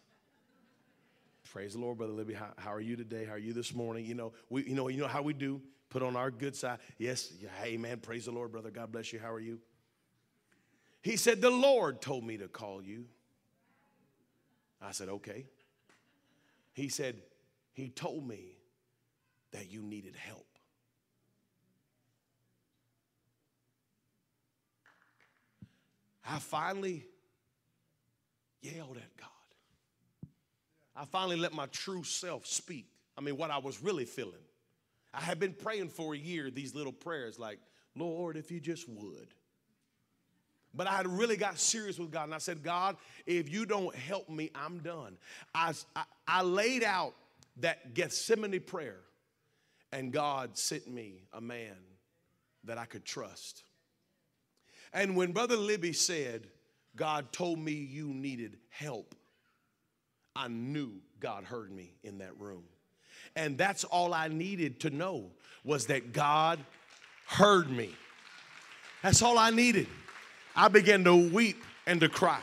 Praise 1.52 1.72
the 1.72 1.80
Lord, 1.80 1.98
Brother 1.98 2.12
Libby. 2.12 2.34
How, 2.34 2.52
how, 2.56 2.72
are 2.72 2.80
you 2.80 2.96
today? 2.96 3.24
How 3.24 3.32
are 3.32 3.38
you 3.38 3.52
this 3.52 3.74
morning? 3.74 4.04
You 4.06 4.14
know, 4.14 4.32
we, 4.48 4.64
you 4.64 4.74
know, 4.74 4.88
you 4.88 5.00
know 5.00 5.08
how 5.08 5.22
we 5.22 5.32
do. 5.32 5.60
Put 5.88 6.02
on 6.02 6.14
our 6.14 6.30
good 6.30 6.54
side. 6.54 6.78
Yes, 6.98 7.32
yeah, 7.40 7.48
amen. 7.64 7.98
Praise 7.98 8.26
the 8.26 8.30
Lord, 8.30 8.52
brother. 8.52 8.70
God 8.70 8.92
bless 8.92 9.12
you. 9.12 9.18
How 9.18 9.32
are 9.32 9.40
you? 9.40 9.58
He 11.02 11.16
said, 11.16 11.40
The 11.40 11.50
Lord 11.50 12.00
told 12.00 12.24
me 12.24 12.36
to 12.38 12.46
call 12.46 12.82
you. 12.82 13.06
I 14.80 14.92
said, 14.92 15.08
Okay. 15.08 15.46
He 16.72 16.88
said, 16.88 17.16
He 17.72 17.88
told 17.88 18.26
me 18.26 18.56
that 19.50 19.70
you 19.70 19.82
needed 19.82 20.14
help. 20.14 20.46
I 26.30 26.38
finally 26.38 27.04
yelled 28.62 28.96
at 28.96 29.16
God. 29.16 30.28
I 30.94 31.04
finally 31.04 31.36
let 31.36 31.52
my 31.52 31.66
true 31.66 32.04
self 32.04 32.46
speak. 32.46 32.86
I 33.18 33.20
mean, 33.20 33.36
what 33.36 33.50
I 33.50 33.58
was 33.58 33.82
really 33.82 34.04
feeling. 34.04 34.34
I 35.12 35.20
had 35.20 35.40
been 35.40 35.52
praying 35.52 35.88
for 35.88 36.14
a 36.14 36.18
year 36.18 36.48
these 36.50 36.72
little 36.72 36.92
prayers 36.92 37.36
like, 37.38 37.58
Lord, 37.96 38.36
if 38.36 38.52
you 38.52 38.60
just 38.60 38.88
would. 38.88 39.34
But 40.72 40.86
I 40.86 40.92
had 40.92 41.08
really 41.08 41.36
got 41.36 41.58
serious 41.58 41.98
with 41.98 42.12
God 42.12 42.24
and 42.24 42.34
I 42.34 42.38
said, 42.38 42.62
God, 42.62 42.96
if 43.26 43.50
you 43.50 43.66
don't 43.66 43.92
help 43.96 44.28
me, 44.28 44.52
I'm 44.54 44.78
done. 44.78 45.16
I, 45.52 45.74
I, 45.96 46.04
I 46.28 46.42
laid 46.42 46.84
out 46.84 47.14
that 47.56 47.92
Gethsemane 47.92 48.60
prayer 48.60 49.00
and 49.90 50.12
God 50.12 50.56
sent 50.56 50.88
me 50.88 51.24
a 51.32 51.40
man 51.40 51.74
that 52.62 52.78
I 52.78 52.84
could 52.84 53.04
trust. 53.04 53.64
And 54.92 55.16
when 55.16 55.32
Brother 55.32 55.56
Libby 55.56 55.92
said, 55.92 56.46
God 56.96 57.32
told 57.32 57.58
me 57.58 57.72
you 57.72 58.08
needed 58.08 58.56
help, 58.68 59.14
I 60.34 60.48
knew 60.48 60.92
God 61.20 61.44
heard 61.44 61.70
me 61.70 61.94
in 62.02 62.18
that 62.18 62.38
room. 62.40 62.64
And 63.36 63.56
that's 63.56 63.84
all 63.84 64.12
I 64.12 64.28
needed 64.28 64.80
to 64.80 64.90
know 64.90 65.30
was 65.64 65.86
that 65.86 66.12
God 66.12 66.58
heard 67.26 67.70
me. 67.70 67.90
That's 69.02 69.22
all 69.22 69.38
I 69.38 69.50
needed. 69.50 69.86
I 70.56 70.68
began 70.68 71.04
to 71.04 71.14
weep 71.14 71.62
and 71.86 72.00
to 72.00 72.08
cry. 72.08 72.40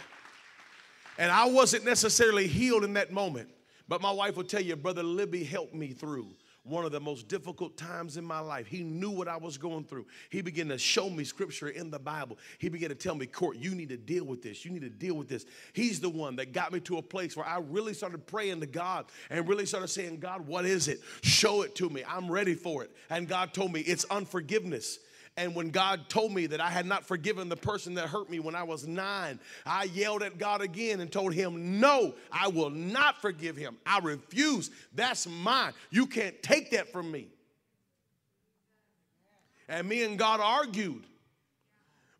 And 1.18 1.32
I 1.32 1.46
wasn't 1.46 1.84
necessarily 1.84 2.48
healed 2.48 2.84
in 2.84 2.94
that 2.94 3.12
moment, 3.12 3.50
but 3.88 4.02
my 4.02 4.12
wife 4.12 4.38
will 4.38 4.44
tell 4.44 4.62
you, 4.62 4.76
Brother 4.76 5.04
Libby 5.04 5.44
helped 5.44 5.74
me 5.74 5.90
through 5.90 6.28
one 6.68 6.86
of 6.86 6.92
the 6.92 7.00
most 7.00 7.28
difficult 7.28 7.78
times 7.78 8.18
in 8.18 8.26
my 8.26 8.40
life. 8.40 8.68
He 8.68 8.84
knew 8.84 9.10
what 9.10 9.28
I 9.28 9.38
was 9.38 9.58
going 9.58 9.86
through. 9.86 10.06
He 10.30 10.42
began 10.42 10.68
to 10.70 10.78
show 10.78 11.10
me 11.10 11.24
scripture 11.24 11.70
in 11.70 11.90
the 11.90 12.00
Bible. 12.00 12.38
He 12.60 12.70
began 12.70 12.90
to 12.90 12.96
tell 12.96 13.16
me, 13.16 13.26
Court, 13.26 13.58
you 13.58 13.74
need 13.74 13.90
to 13.90 13.98
deal 13.98 14.26
with 14.26 14.42
this. 14.42 14.66
You 14.66 14.72
need 14.72 14.82
to 14.82 14.90
deal 14.90 15.16
with 15.16 15.30
this. 15.30 15.46
He's 15.74 16.00
the 16.00 16.10
one 16.10 16.36
that 16.38 16.52
got 16.52 16.74
me 16.74 16.80
to 16.82 16.98
a 16.98 17.02
place 17.02 17.36
where 17.38 17.46
I 17.46 17.60
really 17.60 17.94
started 17.94 18.26
praying 18.28 18.60
to 18.62 18.68
God 18.68 19.06
and 19.30 19.48
really 19.48 19.66
started 19.66 19.88
saying, 19.88 20.20
God, 20.20 20.46
what 20.46 20.66
is 20.66 20.88
it? 20.88 21.02
Show 21.22 21.62
it 21.62 21.76
to 21.76 21.90
me. 21.90 22.04
I'm 22.08 22.30
ready 22.30 22.54
for 22.54 22.84
it. 22.84 22.92
And 23.10 23.28
God 23.28 23.54
told 23.54 23.72
me 23.72 23.82
it's 23.82 24.06
unforgiveness. 24.06 25.00
And 25.38 25.54
when 25.54 25.70
God 25.70 26.10
told 26.10 26.34
me 26.34 26.48
that 26.48 26.60
I 26.60 26.72
had 26.72 26.88
not 26.88 27.06
forgiven 27.06 27.48
the 27.48 27.56
person 27.56 27.94
that 27.94 28.10
hurt 28.10 28.28
me 28.28 28.40
when 28.40 28.56
I 28.56 28.64
was 28.64 28.88
nine, 28.88 29.40
I 29.68 29.84
yelled 29.84 30.24
at 30.24 30.40
God 30.40 30.62
again 30.62 31.00
and 31.00 31.12
told 31.12 31.32
him, 31.32 31.80
No, 31.80 32.16
I 32.32 32.48
will 32.48 32.72
not 32.72 33.22
forgive 33.22 33.56
him. 33.56 33.78
I 33.86 34.00
refuse. 34.00 34.72
That's 34.96 35.28
mine. 35.28 35.74
You 35.92 36.08
can't 36.08 36.42
take 36.42 36.72
that 36.72 36.92
from 36.92 37.12
me. 37.12 37.28
And 39.70 39.88
me 39.88 40.04
and 40.04 40.18
God 40.18 40.40
argued 40.42 41.04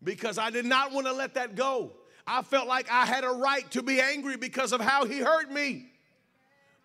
because 0.02 0.38
I 0.38 0.50
did 0.50 0.64
not 0.64 0.92
want 0.92 1.08
to 1.08 1.12
let 1.12 1.34
that 1.34 1.56
go. 1.56 1.92
I 2.24 2.42
felt 2.42 2.68
like 2.68 2.88
I 2.88 3.04
had 3.04 3.24
a 3.24 3.30
right 3.30 3.68
to 3.72 3.82
be 3.82 4.00
angry 4.00 4.36
because 4.36 4.72
of 4.72 4.80
how 4.80 5.06
he 5.06 5.18
hurt 5.18 5.50
me. 5.50 5.90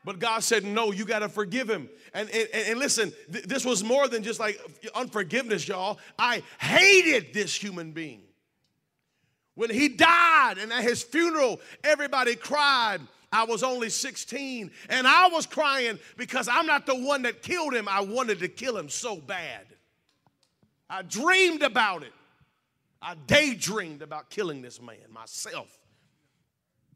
But 0.06 0.20
God 0.20 0.44
said, 0.44 0.64
No, 0.64 0.92
you 0.92 1.06
got 1.06 1.20
to 1.20 1.30
forgive 1.30 1.70
him. 1.70 1.90
And, 2.14 2.30
and, 2.30 2.50
and 2.54 2.80
listen, 2.80 3.14
th- 3.32 3.46
this 3.46 3.66
was 3.66 3.84
more 3.84 4.08
than 4.08 4.24
just 4.24 4.40
like 4.40 4.60
unforgiveness, 4.96 5.68
y'all. 5.68 6.00
I 6.20 6.44
hated 6.60 7.34
this 7.34 7.56
human 7.56 7.92
being. 7.92 8.22
When 9.56 9.70
he 9.70 9.88
died 9.88 10.56
and 10.60 10.74
at 10.74 10.84
his 10.84 11.04
funeral, 11.04 11.60
everybody 11.84 12.36
cried. 12.36 13.00
I 13.32 13.46
was 13.46 13.64
only 13.64 13.90
16 13.90 14.70
and 14.90 15.08
I 15.08 15.28
was 15.28 15.48
crying 15.48 15.98
because 16.18 16.48
I'm 16.48 16.68
not 16.68 16.86
the 16.86 16.96
one 16.96 17.24
that 17.24 17.42
killed 17.42 17.74
him. 17.74 17.88
I 17.90 18.02
wanted 18.02 18.40
to 18.40 18.48
kill 18.48 18.78
him 18.78 18.90
so 18.90 19.16
bad. 19.16 19.66
I 20.88 21.02
dreamed 21.02 21.64
about 21.64 22.04
it. 22.04 22.14
I 23.02 23.16
daydreamed 23.28 24.02
about 24.02 24.30
killing 24.30 24.62
this 24.62 24.80
man 24.80 24.98
myself. 25.12 25.80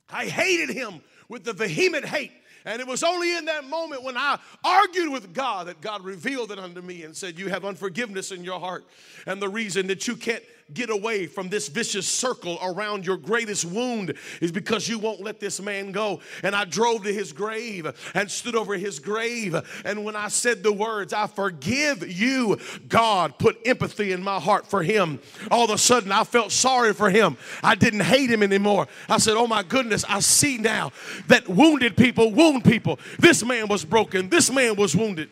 I 0.09 0.25
hated 0.25 0.69
him 0.69 1.01
with 1.27 1.43
the 1.43 1.53
vehement 1.53 2.05
hate 2.05 2.31
and 2.67 2.81
it 2.81 2.87
was 2.87 3.01
only 3.01 3.37
in 3.37 3.45
that 3.45 3.63
moment 3.63 4.03
when 4.03 4.17
I 4.17 4.37
argued 4.61 5.09
with 5.09 5.33
God 5.33 5.67
that 5.67 5.79
God 5.79 6.03
revealed 6.03 6.51
it 6.51 6.59
unto 6.59 6.81
me 6.81 7.03
and 7.03 7.15
said, 7.15 7.39
You 7.39 7.47
have 7.47 7.63
unforgiveness 7.63 8.33
in 8.33 8.43
your 8.43 8.59
heart. 8.59 8.85
And 9.25 9.41
the 9.41 9.47
reason 9.47 9.87
that 9.87 10.05
you 10.05 10.17
can't 10.17 10.43
get 10.73 10.89
away 10.89 11.27
from 11.27 11.49
this 11.49 11.69
vicious 11.69 12.07
circle 12.07 12.57
around 12.61 13.05
your 13.05 13.17
greatest 13.17 13.63
wound 13.65 14.13
is 14.41 14.51
because 14.51 14.87
you 14.87 14.99
won't 14.99 15.21
let 15.21 15.39
this 15.39 15.61
man 15.61 15.91
go. 15.91 16.19
And 16.43 16.55
I 16.55 16.65
drove 16.65 17.03
to 17.03 17.13
his 17.13 17.31
grave 17.31 17.87
and 18.13 18.29
stood 18.29 18.55
over 18.55 18.75
his 18.75 18.99
grave. 18.99 19.55
And 19.85 20.03
when 20.03 20.15
I 20.15 20.27
said 20.27 20.63
the 20.63 20.73
words, 20.73 21.13
I 21.13 21.27
forgive 21.27 22.09
you, 22.11 22.57
God 22.89 23.37
put 23.37 23.57
empathy 23.65 24.11
in 24.11 24.21
my 24.21 24.39
heart 24.39 24.67
for 24.67 24.83
him. 24.83 25.19
All 25.49 25.65
of 25.65 25.71
a 25.71 25.77
sudden, 25.77 26.11
I 26.11 26.23
felt 26.23 26.51
sorry 26.51 26.93
for 26.93 27.09
him. 27.09 27.37
I 27.63 27.75
didn't 27.75 28.01
hate 28.01 28.29
him 28.29 28.43
anymore. 28.43 28.87
I 29.07 29.19
said, 29.19 29.35
Oh 29.37 29.47
my 29.47 29.63
goodness, 29.63 30.03
I 30.07 30.19
see 30.19 30.57
now 30.57 30.91
that 31.27 31.47
wounded 31.47 31.95
people 31.95 32.31
wound 32.33 32.65
people. 32.65 32.99
This 33.19 33.43
man 33.43 33.67
was 33.67 33.85
broken, 33.85 34.29
this 34.29 34.51
man 34.51 34.75
was 34.75 34.95
wounded. 34.95 35.29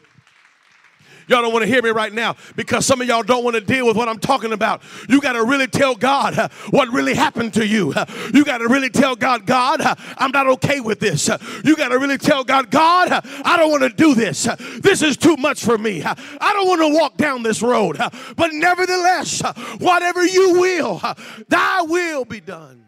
Y'all 1.27 1.41
don't 1.41 1.53
want 1.53 1.63
to 1.63 1.67
hear 1.67 1.81
me 1.81 1.89
right 1.89 2.13
now 2.13 2.35
because 2.55 2.85
some 2.85 3.01
of 3.01 3.07
y'all 3.07 3.23
don't 3.23 3.43
want 3.43 3.55
to 3.55 3.61
deal 3.61 3.85
with 3.87 3.97
what 3.97 4.07
I'm 4.07 4.19
talking 4.19 4.53
about. 4.53 4.81
You 5.09 5.19
got 5.21 5.33
to 5.33 5.43
really 5.43 5.67
tell 5.67 5.95
God 5.95 6.37
uh, 6.37 6.49
what 6.69 6.89
really 6.89 7.13
happened 7.13 7.53
to 7.55 7.65
you. 7.65 7.93
Uh, 7.95 8.05
you 8.33 8.45
got 8.45 8.59
to 8.59 8.67
really 8.67 8.89
tell 8.89 9.15
God, 9.15 9.45
God, 9.45 9.81
uh, 9.81 9.95
I'm 10.17 10.31
not 10.31 10.47
okay 10.47 10.79
with 10.79 10.99
this. 10.99 11.29
Uh, 11.29 11.37
you 11.63 11.75
got 11.75 11.89
to 11.89 11.99
really 11.99 12.17
tell 12.17 12.43
God, 12.43 12.69
God, 12.69 13.11
uh, 13.11 13.21
I 13.43 13.57
don't 13.57 13.71
want 13.71 13.83
to 13.83 13.89
do 13.89 14.13
this. 14.13 14.47
Uh, 14.47 14.55
this 14.81 15.01
is 15.01 15.17
too 15.17 15.35
much 15.37 15.63
for 15.63 15.77
me. 15.77 16.03
I 16.03 16.53
don't 16.53 16.67
want 16.67 16.81
to 16.81 16.99
walk 16.99 17.17
down 17.17 17.43
this 17.43 17.61
road. 17.61 17.97
But 18.35 18.53
nevertheless, 18.53 19.41
whatever 19.79 20.25
you 20.25 20.59
will, 20.59 21.01
thy 21.47 21.81
will 21.81 22.25
be 22.25 22.39
done. 22.39 22.85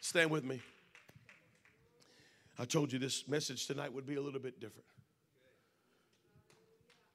Stand 0.00 0.30
with 0.30 0.44
me. 0.44 0.60
I 2.58 2.64
told 2.64 2.92
you 2.92 2.98
this 2.98 3.28
message 3.28 3.66
tonight 3.66 3.92
would 3.92 4.06
be 4.06 4.16
a 4.16 4.20
little 4.20 4.40
bit 4.40 4.58
different. 4.58 4.84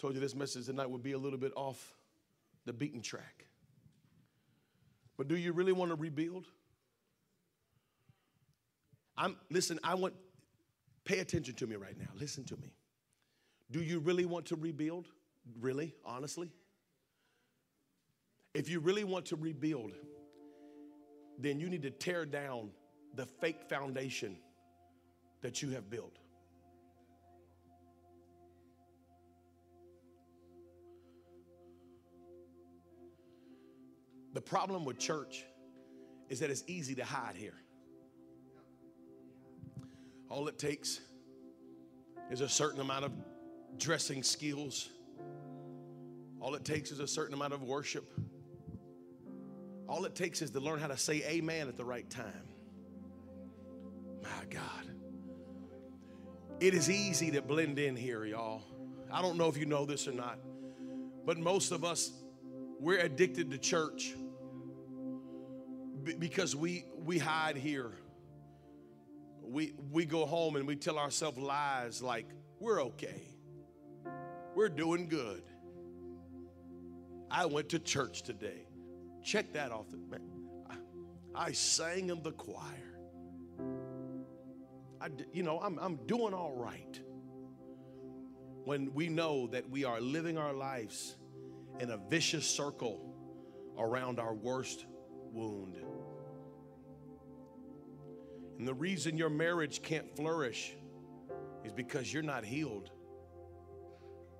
Told 0.04 0.16
you 0.16 0.20
this 0.20 0.36
message 0.36 0.66
tonight 0.66 0.90
would 0.90 1.02
be 1.02 1.14
a 1.14 1.18
little 1.18 1.40
bit 1.40 1.54
off 1.56 1.96
the 2.66 2.74
beaten 2.74 3.02
track. 3.02 3.46
But 5.16 5.30
do 5.30 5.38
you 5.38 5.54
really 5.54 5.72
want 5.72 5.92
to 5.92 5.96
rebuild? 5.96 6.46
I'm 9.18 9.38
listen, 9.50 9.80
I 9.82 9.96
want 9.96 10.14
pay 11.06 11.20
attention 11.20 11.56
to 11.56 11.68
me 11.68 11.78
right 11.78 11.98
now. 11.98 12.10
Listen 12.20 12.44
to 12.44 12.58
me. 12.58 12.74
Do 13.72 13.82
you 13.82 14.00
really 14.00 14.26
want 14.26 14.46
to 14.48 14.58
rebuild? 14.58 15.08
Really? 15.62 15.96
Honestly? 16.04 16.52
If 18.54 18.68
you 18.68 18.82
really 18.82 19.06
want 19.06 19.28
to 19.28 19.38
rebuild, 19.38 19.94
then 21.40 21.62
you 21.62 21.70
need 21.70 21.84
to 21.84 21.92
tear 21.92 22.26
down 22.26 22.72
the 23.16 23.26
fake 23.26 23.64
foundation 23.70 24.36
that 25.40 25.62
you 25.62 25.70
have 25.70 25.90
built. 25.90 26.18
The 34.34 34.42
problem 34.42 34.84
with 34.84 34.98
church 34.98 35.46
is 36.30 36.40
that 36.40 36.50
it's 36.50 36.64
easy 36.68 36.96
to 36.96 37.06
hide 37.06 37.36
here. 37.36 37.54
All 40.30 40.48
it 40.48 40.58
takes 40.58 41.00
is 42.32 42.42
a 42.42 42.50
certain 42.50 42.82
amount 42.82 43.06
of 43.06 43.12
dressing 43.78 44.24
skills. 44.24 44.90
All 46.42 46.56
it 46.56 46.66
takes 46.66 46.92
is 46.92 47.00
a 47.00 47.08
certain 47.08 47.36
amount 47.36 47.54
of 47.54 47.62
worship. 47.62 48.12
All 49.88 50.06
it 50.06 50.16
takes 50.16 50.42
is 50.42 50.50
to 50.52 50.60
learn 50.60 50.80
how 50.80 50.88
to 50.88 50.98
say 50.98 51.24
amen 51.26 51.68
at 51.68 51.78
the 51.78 51.86
right 51.86 52.10
time. 52.10 52.48
My 54.24 54.46
God. 54.50 54.88
It 56.60 56.74
is 56.74 56.90
easy 56.90 57.30
to 57.32 57.42
blend 57.42 57.78
in 57.78 57.96
here, 57.96 58.26
y'all. 58.26 58.64
I 59.12 59.22
don't 59.22 59.38
know 59.38 59.50
if 59.50 59.58
you 59.58 59.66
know 59.68 59.86
this 59.86 60.08
or 60.08 60.14
not, 60.14 60.40
but 61.26 61.38
most 61.38 61.72
of 61.72 61.84
us, 61.84 62.12
we're 62.80 63.00
addicted 63.00 63.52
to 63.52 63.58
church 63.58 64.16
because 66.04 66.56
we 66.56 66.86
we 67.04 67.18
hide 67.18 67.58
here. 67.58 67.92
We 69.42 69.74
we 69.92 70.06
go 70.06 70.26
home 70.26 70.56
and 70.56 70.68
we 70.68 70.76
tell 70.76 70.98
ourselves 70.98 71.38
lies 71.38 72.02
like 72.02 72.28
we're 72.60 72.82
okay. 72.84 73.22
We're 74.56 74.70
doing 74.70 75.08
good. 75.08 75.44
I 77.30 77.46
went 77.46 77.70
to 77.70 77.80
church 77.80 78.24
today. 78.24 78.68
Check 79.24 79.54
that 79.54 79.72
off 79.72 79.90
the. 79.90 80.00
I, 80.70 81.48
I 81.48 81.52
sang 81.52 82.10
in 82.10 82.22
the 82.22 82.32
choir. 82.32 82.94
I, 85.02 85.10
you 85.34 85.44
know, 85.44 85.60
I'm, 85.60 85.78
I'm 85.80 85.98
doing 86.06 86.34
all 86.34 86.54
right. 86.56 87.00
When 88.64 88.94
we 88.94 89.10
know 89.10 89.48
that 89.48 89.70
we 89.70 89.84
are 89.84 90.00
living 90.00 90.38
our 90.38 90.54
lives 90.54 91.18
in 91.80 91.90
a 91.90 91.98
vicious 91.98 92.46
circle 92.46 93.14
around 93.78 94.20
our 94.20 94.34
worst 94.34 94.86
wound. 95.34 95.76
And 98.58 98.68
the 98.68 98.74
reason 98.74 99.18
your 99.18 99.30
marriage 99.30 99.82
can't 99.82 100.16
flourish 100.16 100.76
is 101.64 101.72
because 101.72 102.14
you're 102.14 102.24
not 102.24 102.46
healed. 102.46 102.92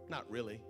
Not 0.10 0.30
really. 0.30 0.62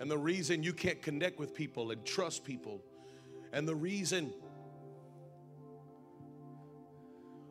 And 0.00 0.10
the 0.10 0.18
reason 0.18 0.64
you 0.64 0.72
can't 0.72 1.00
connect 1.00 1.38
with 1.38 1.54
people 1.54 1.92
and 1.92 2.04
trust 2.04 2.44
people, 2.44 2.82
and 3.52 3.68
the 3.68 3.74
reason 3.74 4.32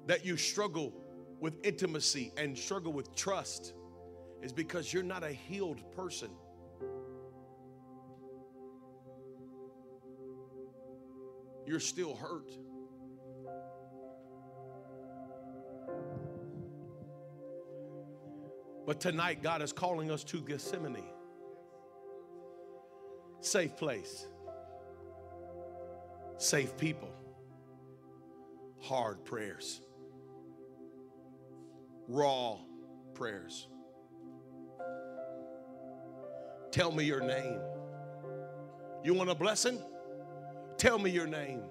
that 0.08 0.26
you 0.26 0.36
struggle 0.36 0.94
with 1.40 1.66
intimacy 1.66 2.34
and 2.36 2.58
struggle 2.58 2.92
with 2.92 3.16
trust 3.16 3.74
is 4.42 4.52
because 4.52 4.92
you're 4.92 5.02
not 5.02 5.24
a 5.24 5.32
healed 5.32 5.80
person. 5.96 6.30
You're 11.66 11.80
still 11.80 12.16
hurt. 12.16 12.52
But 18.86 19.00
tonight, 19.00 19.42
God 19.42 19.62
is 19.62 19.72
calling 19.72 20.12
us 20.12 20.24
to 20.26 20.42
Gethsemane 20.42 21.04
safe 23.42 23.76
place, 23.76 24.28
safe 26.38 26.78
people, 26.78 27.10
hard 28.80 29.24
prayers, 29.26 29.82
raw 32.08 32.58
prayers. 33.14 33.68
Tell 36.72 36.92
me 36.92 37.04
your 37.04 37.22
name. 37.22 37.60
You 39.04 39.14
want 39.14 39.30
a 39.30 39.36
blessing? 39.36 39.82
Tell 40.82 40.98
me 40.98 41.12
your 41.12 41.28
name. 41.28 41.62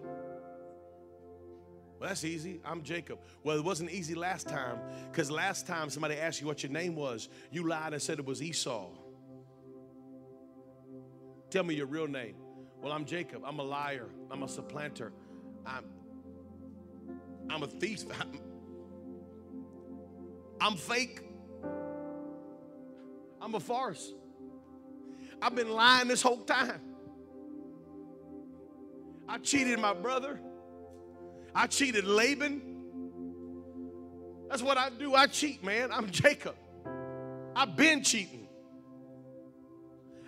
Well, 1.98 2.08
that's 2.08 2.24
easy. 2.24 2.60
I'm 2.64 2.84
Jacob. 2.84 3.18
Well, 3.42 3.56
it 3.58 3.64
wasn't 3.64 3.90
easy 3.90 4.14
last 4.14 4.46
time 4.46 4.78
because 5.10 5.32
last 5.32 5.66
time 5.66 5.90
somebody 5.90 6.14
asked 6.14 6.40
you 6.40 6.46
what 6.46 6.62
your 6.62 6.70
name 6.70 6.94
was, 6.94 7.28
you 7.50 7.66
lied 7.66 7.92
and 7.92 8.00
said 8.00 8.20
it 8.20 8.24
was 8.24 8.40
Esau. 8.40 8.86
Tell 11.50 11.64
me 11.64 11.74
your 11.74 11.86
real 11.86 12.06
name. 12.06 12.36
Well, 12.80 12.92
I'm 12.92 13.04
Jacob. 13.04 13.42
I'm 13.44 13.58
a 13.58 13.64
liar. 13.64 14.06
I'm 14.30 14.44
a 14.44 14.48
supplanter. 14.48 15.12
I'm, 15.66 15.86
I'm 17.50 17.64
a 17.64 17.66
thief. 17.66 18.04
I'm, 18.20 18.38
I'm 20.60 20.76
fake. 20.76 21.20
I'm 23.40 23.56
a 23.56 23.60
farce. 23.60 24.12
I've 25.42 25.56
been 25.56 25.70
lying 25.70 26.06
this 26.06 26.22
whole 26.22 26.44
time. 26.44 26.80
I 29.30 29.38
cheated 29.38 29.78
my 29.78 29.94
brother. 29.94 30.40
I 31.54 31.68
cheated 31.68 32.04
Laban. 32.04 32.60
That's 34.48 34.60
what 34.60 34.76
I 34.76 34.90
do. 34.90 35.14
I 35.14 35.28
cheat, 35.28 35.62
man. 35.62 35.92
I'm 35.92 36.10
Jacob. 36.10 36.56
I've 37.54 37.76
been 37.76 38.02
cheating. 38.02 38.48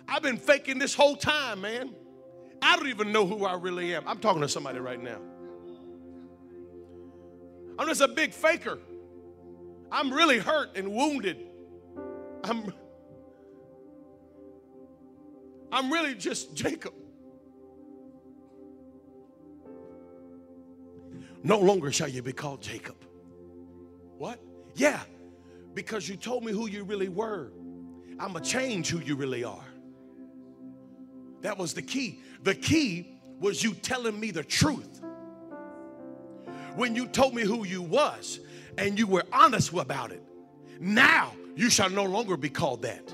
I've 0.07 0.23
been 0.23 0.37
faking 0.37 0.79
this 0.79 0.93
whole 0.93 1.17
time, 1.17 1.59
man. 1.59 1.93
I 2.61 2.77
don't 2.77 2.87
even 2.87 3.11
know 3.11 3.27
who 3.27 3.43
I 3.43 3.55
really 3.55 3.93
am. 3.93 4.07
I'm 4.07 4.19
talking 4.19 4.41
to 4.41 4.47
somebody 4.47 4.79
right 4.79 5.01
now. 5.01 5.19
I'm 7.77 7.87
just 7.89 7.99
a 7.99 8.07
big 8.07 8.31
faker. 8.31 8.79
I'm 9.91 10.13
really 10.13 10.39
hurt 10.39 10.77
and 10.77 10.93
wounded. 10.93 11.45
I'm 12.45 12.73
I'm 15.73 15.91
really 15.91 16.15
just 16.15 16.55
Jacob. 16.55 16.93
No 21.43 21.59
longer 21.59 21.91
shall 21.91 22.07
you 22.07 22.21
be 22.21 22.33
called 22.33 22.61
Jacob. 22.61 22.95
What? 24.17 24.39
Yeah, 24.75 25.01
because 25.73 26.07
you 26.07 26.15
told 26.15 26.43
me 26.43 26.51
who 26.51 26.67
you 26.67 26.83
really 26.83 27.09
were. 27.09 27.51
I'm 28.19 28.31
going 28.31 28.43
to 28.43 28.49
change 28.49 28.89
who 28.89 28.99
you 28.99 29.15
really 29.15 29.43
are. 29.43 29.65
That 31.41 31.57
was 31.57 31.73
the 31.73 31.81
key. 31.81 32.21
The 32.43 32.55
key 32.55 33.17
was 33.39 33.61
you 33.61 33.73
telling 33.73 34.17
me 34.17 34.31
the 34.31 34.43
truth. 34.43 35.01
When 36.75 36.95
you 36.95 37.07
told 37.07 37.35
me 37.35 37.43
who 37.43 37.65
you 37.65 37.81
was 37.81 38.39
and 38.77 38.97
you 38.97 39.05
were 39.05 39.25
honest 39.31 39.73
about 39.73 40.11
it. 40.11 40.23
Now 40.79 41.33
you 41.55 41.69
shall 41.69 41.89
no 41.89 42.05
longer 42.05 42.37
be 42.37 42.49
called 42.49 42.83
that. 42.83 43.13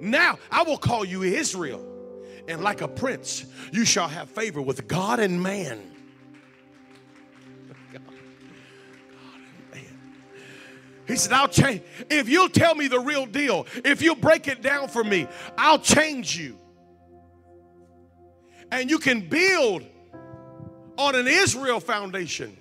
Now 0.00 0.38
I 0.50 0.62
will 0.62 0.78
call 0.78 1.04
you 1.04 1.22
Israel. 1.22 1.86
And 2.48 2.62
like 2.62 2.80
a 2.80 2.88
prince, 2.88 3.46
you 3.72 3.84
shall 3.84 4.08
have 4.08 4.28
favor 4.28 4.60
with 4.60 4.86
God 4.88 5.20
and 5.20 5.42
man. 5.42 5.93
He 11.06 11.16
said, 11.16 11.32
I'll 11.32 11.48
change. 11.48 11.82
If 12.10 12.28
you'll 12.28 12.48
tell 12.48 12.74
me 12.74 12.88
the 12.88 13.00
real 13.00 13.26
deal, 13.26 13.66
if 13.84 14.00
you 14.00 14.16
break 14.16 14.48
it 14.48 14.62
down 14.62 14.88
for 14.88 15.04
me, 15.04 15.26
I'll 15.58 15.78
change 15.78 16.36
you 16.36 16.58
and 18.74 18.90
you 18.90 18.98
can 18.98 19.20
build 19.20 19.84
on 20.98 21.14
an 21.14 21.28
Israel 21.28 21.78
foundation 21.78 22.56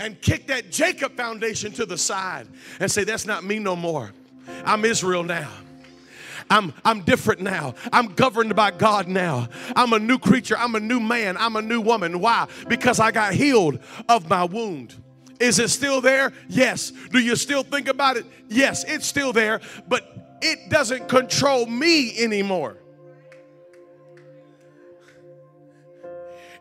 and 0.00 0.20
kick 0.20 0.48
that 0.48 0.70
Jacob 0.70 1.16
foundation 1.16 1.72
to 1.72 1.86
the 1.86 1.96
side 1.96 2.48
and 2.80 2.90
say, 2.90 3.04
That's 3.04 3.26
not 3.26 3.44
me 3.44 3.58
no 3.58 3.76
more. 3.76 4.12
I'm 4.64 4.84
Israel 4.84 5.22
now. 5.22 5.50
I'm, 6.48 6.74
I'm 6.84 7.02
different 7.02 7.40
now. 7.42 7.74
I'm 7.92 8.14
governed 8.14 8.56
by 8.56 8.72
God 8.72 9.06
now. 9.06 9.48
I'm 9.76 9.92
a 9.92 10.00
new 10.00 10.18
creature. 10.18 10.56
I'm 10.58 10.74
a 10.74 10.80
new 10.80 10.98
man. 10.98 11.36
I'm 11.36 11.54
a 11.54 11.62
new 11.62 11.80
woman. 11.80 12.18
Why? 12.18 12.48
Because 12.66 12.98
I 12.98 13.12
got 13.12 13.34
healed 13.34 13.78
of 14.08 14.28
my 14.28 14.42
wound. 14.42 14.96
Is 15.40 15.58
it 15.58 15.70
still 15.70 16.00
there? 16.00 16.32
Yes. 16.48 16.92
Do 17.10 17.18
you 17.18 17.34
still 17.34 17.62
think 17.62 17.88
about 17.88 18.18
it? 18.18 18.26
Yes, 18.48 18.84
it's 18.84 19.06
still 19.06 19.32
there, 19.32 19.60
but 19.88 20.38
it 20.42 20.68
doesn't 20.68 21.08
control 21.08 21.66
me 21.66 22.16
anymore. 22.22 22.76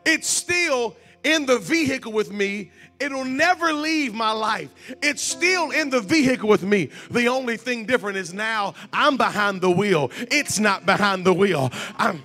It's 0.05 0.29
still 0.29 0.95
in 1.23 1.45
the 1.45 1.59
vehicle 1.59 2.13
with 2.13 2.31
me. 2.31 2.71
It'll 2.99 3.25
never 3.25 3.71
leave 3.73 4.13
my 4.13 4.31
life. 4.31 4.69
It's 5.01 5.21
still 5.21 5.71
in 5.71 5.89
the 5.89 6.01
vehicle 6.01 6.49
with 6.49 6.63
me. 6.63 6.89
The 7.11 7.27
only 7.27 7.57
thing 7.57 7.85
different 7.85 8.17
is 8.17 8.33
now 8.33 8.73
I'm 8.91 9.17
behind 9.17 9.61
the 9.61 9.71
wheel. 9.71 10.11
It's 10.13 10.59
not 10.59 10.85
behind 10.85 11.25
the 11.25 11.33
wheel. 11.33 11.69
I'm 11.97 12.21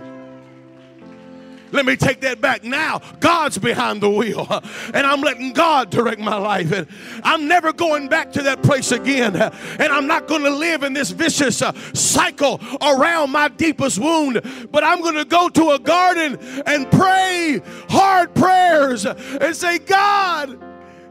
let 1.74 1.84
me 1.84 1.96
take 1.96 2.20
that 2.20 2.40
back. 2.40 2.62
Now, 2.62 3.00
God's 3.18 3.58
behind 3.58 4.00
the 4.00 4.08
wheel, 4.08 4.46
and 4.94 5.06
I'm 5.06 5.20
letting 5.20 5.52
God 5.52 5.90
direct 5.90 6.20
my 6.20 6.36
life. 6.36 6.72
And 6.72 6.86
I'm 7.24 7.48
never 7.48 7.72
going 7.72 8.08
back 8.08 8.32
to 8.32 8.42
that 8.42 8.62
place 8.62 8.92
again. 8.92 9.34
And 9.34 9.92
I'm 9.92 10.06
not 10.06 10.28
going 10.28 10.44
to 10.44 10.50
live 10.50 10.84
in 10.84 10.92
this 10.92 11.10
vicious 11.10 11.60
uh, 11.62 11.72
cycle 11.92 12.60
around 12.80 13.32
my 13.32 13.48
deepest 13.48 13.98
wound, 13.98 14.40
but 14.70 14.84
I'm 14.84 15.00
going 15.02 15.16
to 15.16 15.24
go 15.24 15.48
to 15.48 15.70
a 15.70 15.78
garden 15.80 16.38
and 16.64 16.90
pray 16.92 17.60
hard 17.88 18.34
prayers 18.34 19.04
and 19.04 19.56
say, 19.56 19.78
God, 19.78 20.62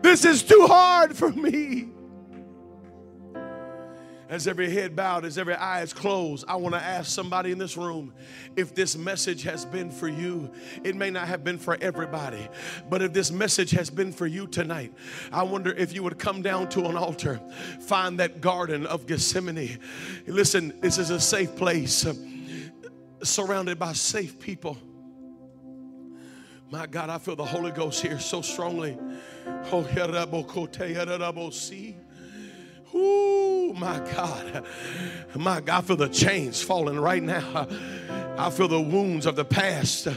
this 0.01 0.23
is 0.23 0.43
too 0.43 0.65
hard 0.67 1.15
for 1.15 1.29
me 1.29 1.92
as 4.29 4.47
every 4.47 4.69
head 4.69 4.95
bowed, 4.95 5.25
as 5.25 5.37
every 5.37 5.55
eye 5.55 5.81
is 5.81 5.93
closed, 5.93 6.45
I 6.47 6.55
want 6.55 6.75
to 6.75 6.81
ask 6.81 7.11
somebody 7.11 7.51
in 7.51 7.57
this 7.57 7.77
room 7.77 8.13
if 8.55 8.73
this 8.73 8.97
message 8.97 9.43
has 9.43 9.65
been 9.65 9.91
for 9.91 10.07
you. 10.07 10.51
It 10.83 10.95
may 10.95 11.09
not 11.09 11.27
have 11.27 11.43
been 11.43 11.57
for 11.57 11.77
everybody, 11.81 12.47
but 12.89 13.01
if 13.01 13.13
this 13.13 13.31
message 13.31 13.71
has 13.71 13.89
been 13.89 14.11
for 14.11 14.27
you 14.27 14.47
tonight, 14.47 14.93
I 15.31 15.43
wonder 15.43 15.73
if 15.73 15.93
you 15.93 16.03
would 16.03 16.19
come 16.19 16.41
down 16.41 16.69
to 16.69 16.85
an 16.85 16.95
altar, 16.95 17.39
find 17.81 18.19
that 18.19 18.41
garden 18.41 18.85
of 18.85 19.07
Gethsemane. 19.07 19.79
Listen, 20.27 20.79
this 20.81 20.97
is 20.97 21.09
a 21.09 21.19
safe 21.19 21.55
place, 21.55 22.05
surrounded 23.23 23.79
by 23.79 23.93
safe 23.93 24.39
people. 24.39 24.77
My 26.71 26.87
God, 26.87 27.09
I 27.09 27.19
feel 27.19 27.35
the 27.35 27.45
Holy 27.45 27.71
Ghost 27.71 28.01
here 28.01 28.19
so 28.19 28.41
strongly. 28.41 28.97
Oh, 29.71 29.83
Ooh, 32.95 33.73
my 33.73 33.99
God. 34.13 34.65
My 35.35 35.61
God, 35.61 35.83
I 35.83 35.87
feel 35.87 35.95
the 35.95 36.09
chains 36.09 36.61
falling 36.61 36.99
right 36.99 37.23
now. 37.23 37.67
I 38.37 38.49
feel 38.49 38.67
the 38.67 38.81
wounds 38.81 39.25
of 39.25 39.35
the 39.35 39.45
past. 39.45 40.07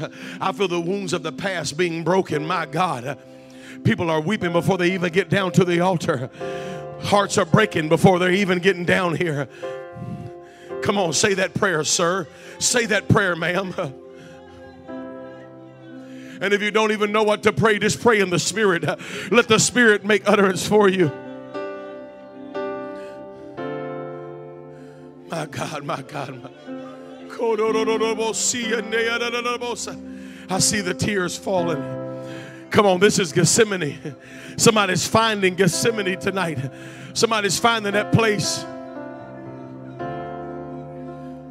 I 0.41 0.53
feel 0.53 0.69
the 0.69 0.81
wounds 0.81 1.13
of 1.13 1.23
the 1.23 1.33
past 1.33 1.77
being 1.77 2.05
broken. 2.05 2.47
My 2.47 2.67
God. 2.67 3.19
People 3.85 4.11
are 4.11 4.21
weeping 4.21 4.53
before 4.53 4.79
they 4.79 4.93
even 4.93 5.13
get 5.13 5.29
down 5.29 5.53
to 5.53 5.65
the 5.65 5.81
altar. 5.81 6.31
Hearts 7.03 7.39
are 7.39 7.45
breaking 7.45 7.89
before 7.89 8.19
they're 8.19 8.33
even 8.33 8.59
getting 8.59 8.85
down 8.85 9.17
here. 9.17 9.49
Come 10.83 10.99
on, 10.99 11.13
say 11.13 11.35
that 11.35 11.55
prayer, 11.55 11.85
sir. 11.85 12.27
Say 12.59 12.87
that 12.87 13.09
prayer, 13.09 13.37
ma'am. 13.37 13.75
And 16.41 16.53
if 16.53 16.61
you 16.61 16.71
don't 16.71 16.93
even 16.93 17.13
know 17.13 17.23
what 17.23 17.43
to 17.45 17.53
pray, 17.53 17.79
just 17.79 18.01
pray 18.01 18.21
in 18.21 18.29
the 18.31 18.39
Spirit. 18.39 18.85
Let 19.31 19.49
the 19.49 19.59
Spirit 19.59 20.05
make 20.05 20.29
utterance 20.29 20.67
for 20.67 20.89
you. 20.89 21.11
My 25.29 25.47
God, 25.47 25.85
my 25.85 26.03
God. 26.03 26.43
My. 26.43 26.51
I 30.49 30.59
see 30.59 30.81
the 30.81 30.95
tears 30.95 31.37
falling. 31.37 31.83
Come 32.71 32.87
on, 32.87 33.01
this 33.01 33.19
is 33.19 33.33
Gethsemane. 33.33 34.15
Somebody's 34.57 35.07
finding 35.07 35.55
Gethsemane 35.55 36.19
tonight. 36.19 36.59
Somebody's 37.15 37.59
finding 37.59 37.93
that 37.93 38.13
place. 38.13 38.65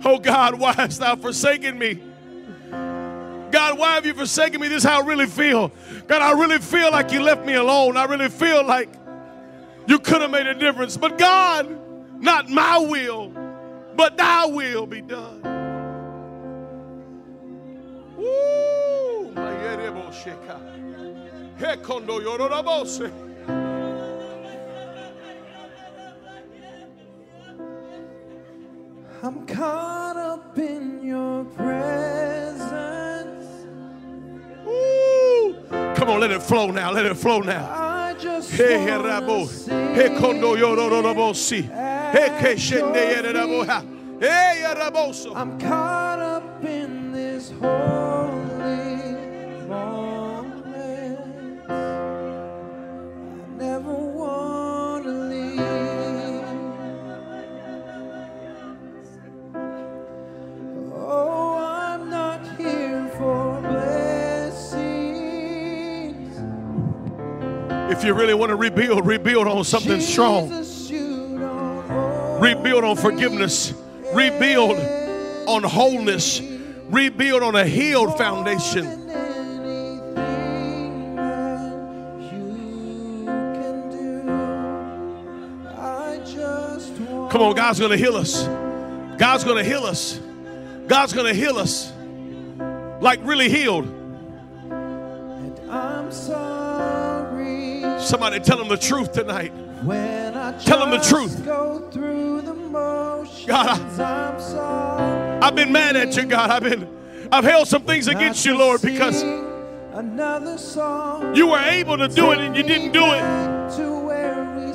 Oh 0.08 0.20
God, 0.20 0.60
why 0.60 0.74
hast 0.74 1.00
thou 1.00 1.16
forsaken 1.16 1.78
me? 1.78 2.00
God, 3.52 3.78
why 3.78 3.96
have 3.96 4.06
you 4.06 4.14
forsaken 4.14 4.62
me? 4.62 4.68
This 4.68 4.84
is 4.84 4.90
how 4.90 5.02
I 5.02 5.06
really 5.06 5.26
feel. 5.26 5.72
God, 6.08 6.22
I 6.22 6.32
really 6.40 6.60
feel 6.60 6.92
like 6.92 7.12
you 7.12 7.22
left 7.22 7.46
me 7.46 7.56
alone. 7.56 7.98
I 7.98 8.06
really 8.06 8.30
feel 8.30 8.64
like 8.66 8.90
you 9.88 10.00
could 10.00 10.22
have 10.22 10.32
made 10.32 10.48
a 10.48 10.54
difference. 10.54 10.98
But 10.98 11.18
God, 11.18 11.76
not 12.22 12.50
my 12.50 12.78
will, 12.78 13.32
but 13.96 14.18
thy 14.18 14.46
will 14.46 14.86
be 14.86 15.02
done. 15.02 15.42
Woo! 18.18 19.34
I'm 29.24 29.46
caught 29.48 30.18
up 30.18 30.58
in 30.58 31.02
your 31.02 31.46
presence. 31.46 32.35
Come 36.06 36.14
on, 36.14 36.20
let 36.20 36.30
it 36.30 36.44
flow 36.44 36.70
now. 36.70 36.92
Let 36.92 37.08
it 37.08 37.16
flow 37.16 37.40
now. 37.40 37.68
I 37.68 38.14
just 38.14 38.52
Hey, 38.52 38.86
rabo. 38.86 39.48
Hey, 39.96 40.16
kondo 40.20 40.56
yoro 40.56 40.88
ro 40.88 41.02
ro 41.02 41.16
bo 41.16 41.34
si. 41.34 41.64
Hey, 41.64 42.30
ke 42.40 42.60
shende 42.60 42.96
at 42.96 43.24
yere 43.24 43.32
your 43.32 43.34
rabo 43.34 43.66
ha. 43.66 43.84
Hey, 44.20 44.62
ya 44.62 44.76
rabo 44.76 45.12
so. 45.16 45.34
I'm 45.34 45.60
caught 45.60 46.20
up 46.20 46.64
in 46.64 47.12
this 47.12 47.52
holy 47.60 47.95
If 67.98 68.04
you 68.04 68.14
really 68.14 68.34
want 68.34 68.50
to 68.50 68.58
rebuild, 68.58 69.08
rebuild 69.08 69.48
on 69.48 69.64
something 69.64 70.02
strong. 70.02 70.50
Rebuild 72.42 72.84
on 72.84 72.98
forgiveness. 72.98 73.74
Rebuild 74.14 74.78
on 75.48 75.64
wholeness. 75.64 76.42
Rebuild 76.90 77.42
on 77.42 77.56
a 77.56 77.66
healed 77.66 78.18
foundation. 78.18 78.86
anything 78.86 80.06
that 81.16 81.74
you 82.34 83.24
can 83.26 83.90
do. 83.90 84.30
I 85.78 86.18
just 86.26 86.92
want 87.00 87.32
Come 87.32 87.42
on, 87.44 87.56
God's 87.56 87.80
going 87.80 87.92
to 87.92 87.98
heal 87.98 88.18
us. 88.18 88.46
God's 89.18 89.46
going 89.46 89.64
to 89.64 89.64
heal 89.64 89.86
us. 89.86 90.20
God's 90.88 91.14
going 91.14 91.28
to 91.28 91.34
heal 91.34 91.58
us. 91.58 91.94
Like 93.00 93.22
really 93.24 93.48
healed. 93.50 93.86
and 93.86 95.58
I'm 95.72 96.12
sorry 96.12 96.45
Somebody 98.06 98.40
tell 98.40 98.62
him 98.62 98.68
the 98.68 98.78
truth 98.78 99.14
tonight. 99.14 99.52
Tell 100.64 100.84
'em 100.84 100.92
the 100.92 101.00
truth. 101.00 101.44
The 101.44 102.54
motions. 102.54 103.46
God, 103.48 103.80
I-. 104.00 105.40
I've 105.42 105.56
been 105.56 105.72
mad 105.72 105.96
at 105.96 106.16
you, 106.16 106.26
God. 106.26 106.52
I've 106.52 106.64
been 106.64 106.88
I've 107.32 107.44
held 107.44 107.68
some 107.68 107.82
things 107.84 108.08
against 108.08 108.46
you, 108.46 108.56
Lord, 108.56 108.82
because 108.82 109.24
another 109.94 110.58
song. 110.58 111.36
you 111.36 111.48
were 111.48 111.60
able 111.60 111.98
to 111.98 112.08
do 112.08 112.32
it 112.32 112.40
and 112.40 112.56
you 112.56 112.62
didn't 112.62 112.92
do 112.92 113.04
it. 113.04 113.22
To 113.78 114.06
where 114.06 114.44
we. 114.56 114.72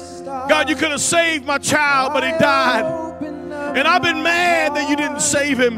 God, 0.48 0.68
you 0.68 0.74
could 0.74 0.90
have 0.90 1.00
saved 1.00 1.46
my 1.46 1.58
child, 1.58 2.12
but 2.12 2.24
he 2.24 2.32
died. 2.32 2.84
And 3.76 3.86
I've 3.86 4.02
been 4.02 4.22
mad 4.22 4.74
that 4.74 4.90
you 4.90 4.96
didn't 4.96 5.20
save 5.20 5.58
him. 5.58 5.76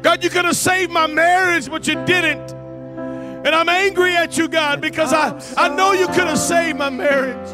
God, 0.00 0.22
you 0.22 0.30
could 0.30 0.44
have 0.44 0.56
saved 0.56 0.92
my 0.92 1.08
marriage, 1.08 1.68
but 1.68 1.88
you 1.88 1.96
didn't. 2.04 2.54
And 3.48 3.54
I'm 3.54 3.70
angry 3.70 4.14
at 4.14 4.36
you, 4.36 4.46
God, 4.46 4.82
because 4.82 5.10
I, 5.10 5.40
I 5.56 5.74
know 5.74 5.92
you 5.92 6.06
could 6.08 6.26
have 6.26 6.38
saved 6.38 6.76
my 6.76 6.90
marriage. 6.90 7.48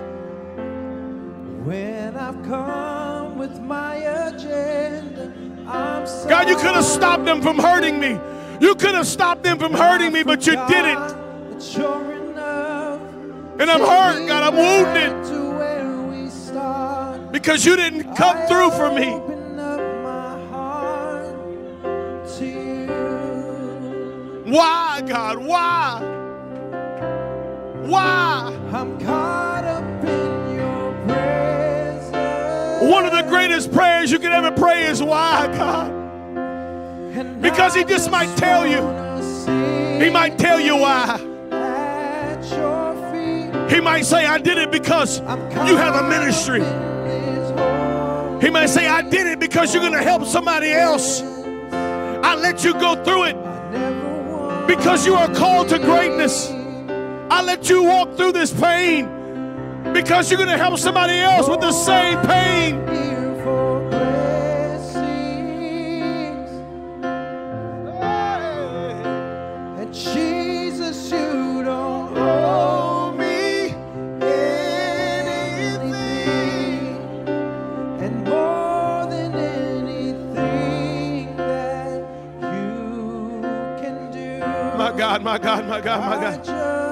When 1.64 2.16
I've 2.16 2.42
come 2.42 3.38
with 3.38 3.60
my 3.60 3.94
agenda, 3.94 5.32
I'm 5.68 6.04
sorry. 6.04 6.28
God, 6.28 6.48
you 6.48 6.56
could 6.56 6.74
have 6.74 6.84
stopped 6.84 7.24
them 7.26 7.40
from 7.40 7.58
hurting 7.60 8.00
me. 8.00 8.18
You 8.60 8.74
could 8.74 8.96
have 8.96 9.06
stopped 9.06 9.44
them 9.44 9.56
from 9.56 9.72
hurting 9.72 10.12
me, 10.12 10.24
but 10.24 10.44
you 10.48 10.54
didn't. 10.66 10.98
But 11.52 11.62
sure 11.62 12.12
enough, 12.12 13.00
And 13.60 13.70
I'm 13.70 13.78
hurt, 13.78 14.26
God. 14.26 14.52
I'm 14.52 14.56
wounded 14.56 15.24
to 15.32 15.50
where 15.56 15.96
we 16.10 16.28
start. 16.28 17.30
because 17.30 17.64
you 17.64 17.76
didn't 17.76 18.16
come 18.16 18.36
through 18.48 18.72
for 18.72 18.92
me. 18.92 19.12
Why, 24.54 25.02
God? 25.04 25.38
Why? 25.38 26.00
Why? 27.82 28.56
I'm 28.72 29.00
caught 29.00 29.64
up 29.64 30.04
in 30.04 30.54
your 30.54 30.92
presence. 31.08 32.88
One 32.88 33.04
of 33.04 33.10
the 33.10 33.22
greatest 33.28 33.72
prayers 33.72 34.12
you 34.12 34.20
can 34.20 34.30
ever 34.30 34.52
pray 34.52 34.84
is 34.84 35.02
why, 35.02 35.48
God? 35.56 35.90
Because 37.42 37.74
he 37.74 37.82
just 37.82 38.12
might 38.12 38.32
tell 38.36 38.64
you. 38.64 38.78
He 40.00 40.08
might 40.08 40.38
tell 40.38 40.60
you 40.60 40.76
why. 40.76 41.20
at 41.50 42.48
your 42.52 42.94
feet. 43.10 43.74
He 43.74 43.80
might 43.80 44.02
say, 44.02 44.24
I 44.24 44.38
did 44.38 44.58
it 44.58 44.70
because 44.70 45.18
you 45.18 45.76
have 45.76 45.96
a 45.96 46.08
ministry. 46.08 46.60
In 46.60 47.34
this 47.34 47.50
whole 47.58 48.38
He 48.38 48.50
might 48.50 48.66
say, 48.66 48.86
I 48.86 49.02
did 49.02 49.26
it 49.26 49.40
because 49.40 49.74
you're 49.74 49.82
going 49.82 49.94
to 49.94 50.02
help 50.04 50.24
somebody 50.24 50.70
else. 50.70 51.22
I 51.72 52.36
let 52.36 52.62
you 52.62 52.72
go 52.74 52.94
through 53.02 53.24
it 53.24 53.53
because 54.66 55.06
you 55.06 55.14
are 55.14 55.32
called 55.34 55.68
to 55.70 55.78
greatness. 55.78 56.50
I 57.30 57.42
let 57.42 57.68
you 57.68 57.84
walk 57.84 58.16
through 58.16 58.32
this 58.32 58.52
pain 58.52 59.06
because 59.92 60.30
you're 60.30 60.38
going 60.38 60.50
to 60.50 60.58
help 60.58 60.78
somebody 60.78 61.14
else 61.14 61.48
with 61.48 61.60
the 61.60 61.72
same 61.72 62.20
pain. 62.26 63.13
My 85.24 85.38
God, 85.38 85.66
my 85.66 85.80
God, 85.80 86.00
my 86.04 86.44
God. 86.44 86.83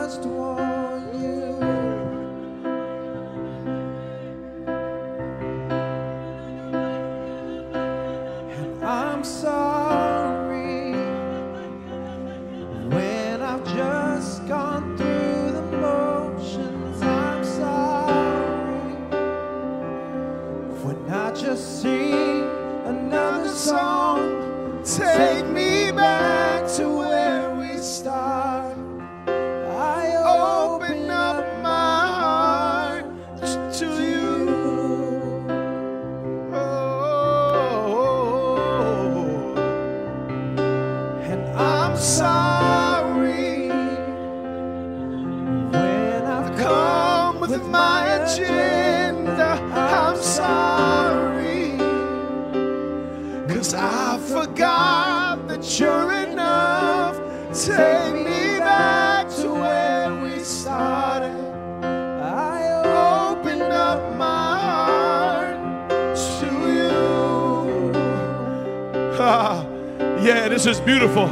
This 70.53 70.67
is 70.67 70.81
beautiful. 70.83 71.27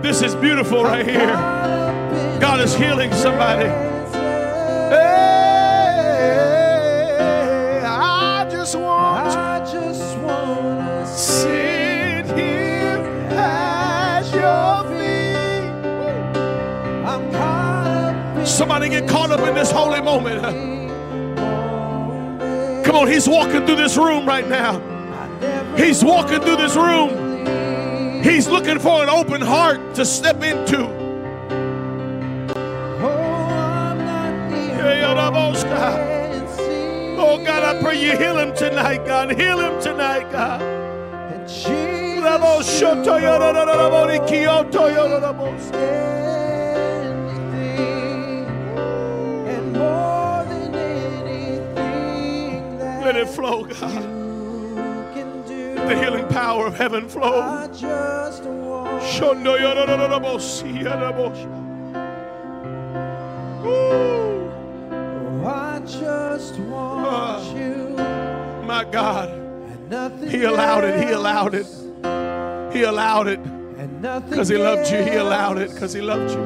This 0.00 0.22
is 0.22 0.34
beautiful 0.34 0.84
right 0.84 1.04
here. 1.06 1.36
God 2.40 2.62
is 2.62 2.74
healing 2.74 3.12
somebody. 3.12 3.68
Hey, 3.68 4.94
I 7.84 8.48
just 8.50 8.74
want 8.74 9.36
I 9.36 9.70
just 9.70 10.16
wanna 10.16 11.06
sit 11.06 12.24
here 12.24 13.04
at 13.32 14.24
your 14.32 14.84
feet. 14.94 15.68
I'm 17.06 17.30
caught 17.32 17.86
up 17.86 18.38
in 18.38 18.46
Somebody 18.46 18.88
get 18.88 19.06
caught 19.06 19.30
up 19.30 19.46
in 19.46 19.54
this 19.54 19.70
holy 19.70 20.00
moment. 20.00 20.42
Come 22.86 22.96
on, 22.96 23.08
he's 23.08 23.28
walking 23.28 23.66
through 23.66 23.76
this 23.76 23.98
room 23.98 24.24
right 24.24 24.48
now. 24.48 24.80
He's 25.76 26.02
walking 26.02 26.40
through 26.40 26.56
this 26.56 26.76
room. 26.76 27.23
He's 28.24 28.48
looking 28.48 28.78
for 28.78 29.02
an 29.02 29.10
open 29.10 29.42
heart 29.42 29.94
to 29.96 30.04
step 30.06 30.42
into. 30.42 30.86
Oh, 32.98 33.06
I'm 33.06 33.98
not 33.98 34.32
oh, 34.32 34.50
the 34.50 34.82
Hey, 34.82 35.04
Oh 37.18 37.44
God, 37.44 37.62
I 37.62 37.82
pray 37.82 38.00
you 38.02 38.16
heal 38.16 38.38
him 38.38 38.54
tonight, 38.54 39.04
God. 39.04 39.30
Heal 39.38 39.60
him 39.60 39.78
tonight, 39.78 40.32
God. 40.32 40.62
Let 53.04 53.16
it 53.16 53.28
flow, 53.28 53.64
God. 53.64 53.80
you 53.82 55.10
can 55.12 55.42
do. 55.46 55.74
The 55.74 55.94
healing 56.00 56.23
power 56.54 56.66
of 56.68 56.76
heaven 56.76 57.08
flow. 57.08 57.40
I 57.40 57.66
just 57.68 58.44
want. 58.44 59.02
Ooh, 63.64 64.50
I 65.44 65.80
just 65.80 66.54
Ah. 67.06 67.54
you 67.54 67.96
my 68.66 68.84
God. 68.84 69.28
He 70.30 70.44
allowed 70.44 70.84
it. 70.84 71.04
He 71.04 71.10
allowed 71.12 71.54
it. 71.54 71.66
He 72.72 72.82
allowed 72.82 73.28
it 73.28 73.38
and 73.40 74.00
nothing 74.02 74.30
because 74.30 74.48
he 74.48 74.56
loved 74.56 74.90
you. 74.90 75.02
He 75.02 75.16
allowed 75.16 75.58
it 75.58 75.70
because 75.72 75.92
he 75.92 76.00
loved 76.00 76.30
you. 76.30 76.42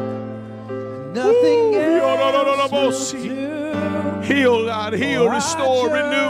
nothing 1.13 1.75
Ooh, 1.75 1.99
else 2.59 2.71
bo, 2.71 2.85
will 2.87 2.93
si. 2.93 3.29
do. 3.29 4.23
Heal, 4.23 4.65
God. 4.67 4.93
Heal, 4.95 5.23
Oh, 5.23 5.29
restore, 5.35 5.89
renew. 5.89 6.29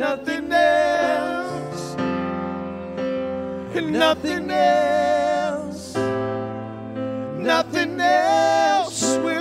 Nothing 0.00 0.50
else. 0.50 1.94
And 3.76 3.92
nothing 3.92 4.50
else. 4.50 5.94
Nothing 7.36 8.00
else 8.00 9.18
will 9.18 9.39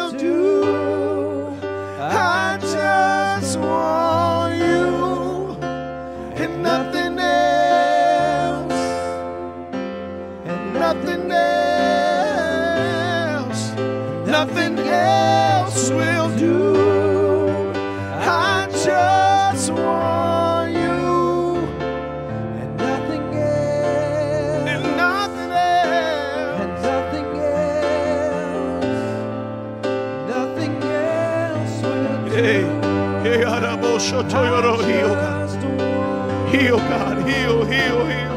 heal 34.10 35.14
God. 35.14 35.50
Heal 36.50 36.80
heal, 37.28 38.06
heal, 38.06 38.29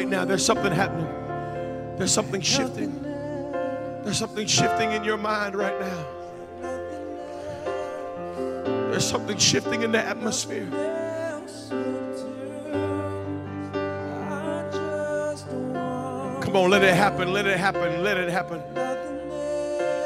right 0.00 0.08
now. 0.08 0.24
There's 0.24 0.44
something 0.44 0.72
happening. 0.72 1.06
There's 1.98 2.12
something 2.12 2.40
shifting. 2.40 3.02
There's 4.02 4.18
something 4.18 4.46
shifting 4.46 4.92
in 4.92 5.04
your 5.04 5.18
mind 5.18 5.54
right 5.54 5.78
now. 5.78 6.06
There's 8.90 9.06
something 9.06 9.36
shifting 9.36 9.82
in 9.82 9.92
the 9.92 10.02
atmosphere. 10.02 10.68
Come 16.40 16.56
on, 16.56 16.70
let 16.70 16.82
it 16.82 16.94
happen. 16.94 17.32
Let 17.34 17.46
it 17.46 17.58
happen. 17.58 18.02
Let 18.02 18.16
it 18.16 18.30
happen. 18.30 18.62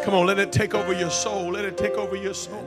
Come 0.04 0.14
on, 0.14 0.26
let 0.26 0.40
it 0.40 0.50
take 0.50 0.74
over 0.74 0.92
your 0.92 1.10
soul. 1.10 1.52
Let 1.52 1.64
it 1.64 1.78
take 1.78 1.94
over 1.94 2.16
your 2.16 2.34
soul. 2.34 2.64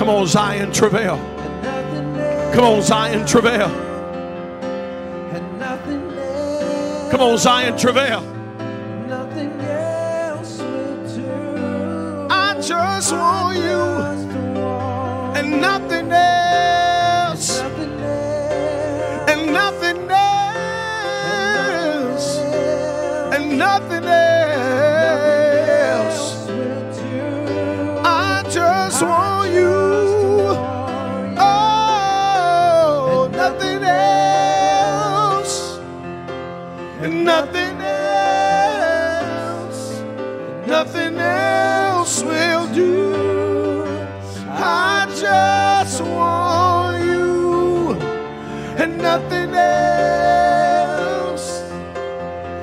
Come 0.00 0.08
on, 0.08 0.26
Zion, 0.26 0.72
travail. 0.72 1.18
Come 2.54 2.64
on, 2.64 2.80
Zion, 2.80 3.26
travail. 3.26 3.68
Come 7.10 7.20
on, 7.20 7.36
Zion, 7.36 7.76
travail. 7.76 8.29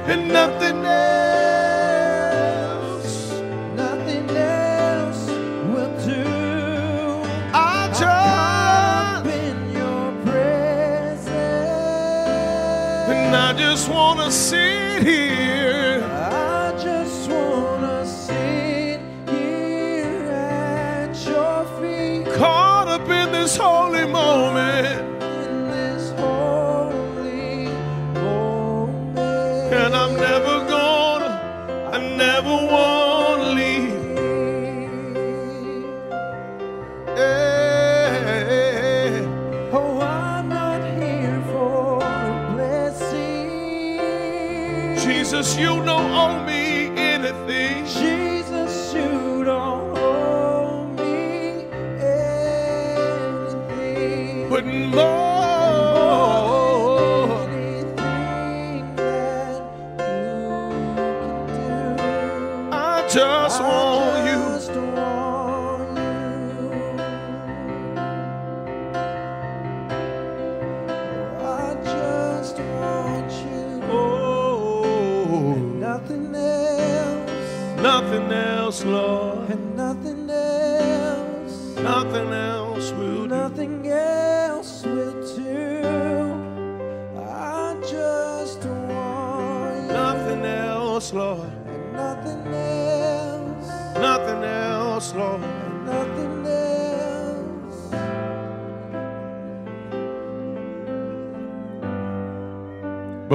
And 0.09 0.27
nothing 0.29 0.85
else. 0.85 1.41
Nothing 3.75 4.29
else 4.29 5.27
will 5.71 5.93
do. 6.05 6.23
I 7.53 7.88
just. 7.89 8.03
Up 8.03 9.25
in 9.25 9.71
your 9.71 10.11
presence. 10.23 11.29
And 13.09 13.35
I 13.35 13.53
just 13.53 13.89
want 13.89 14.19
to 14.21 14.31
sit 14.31 15.03
here 15.03 15.56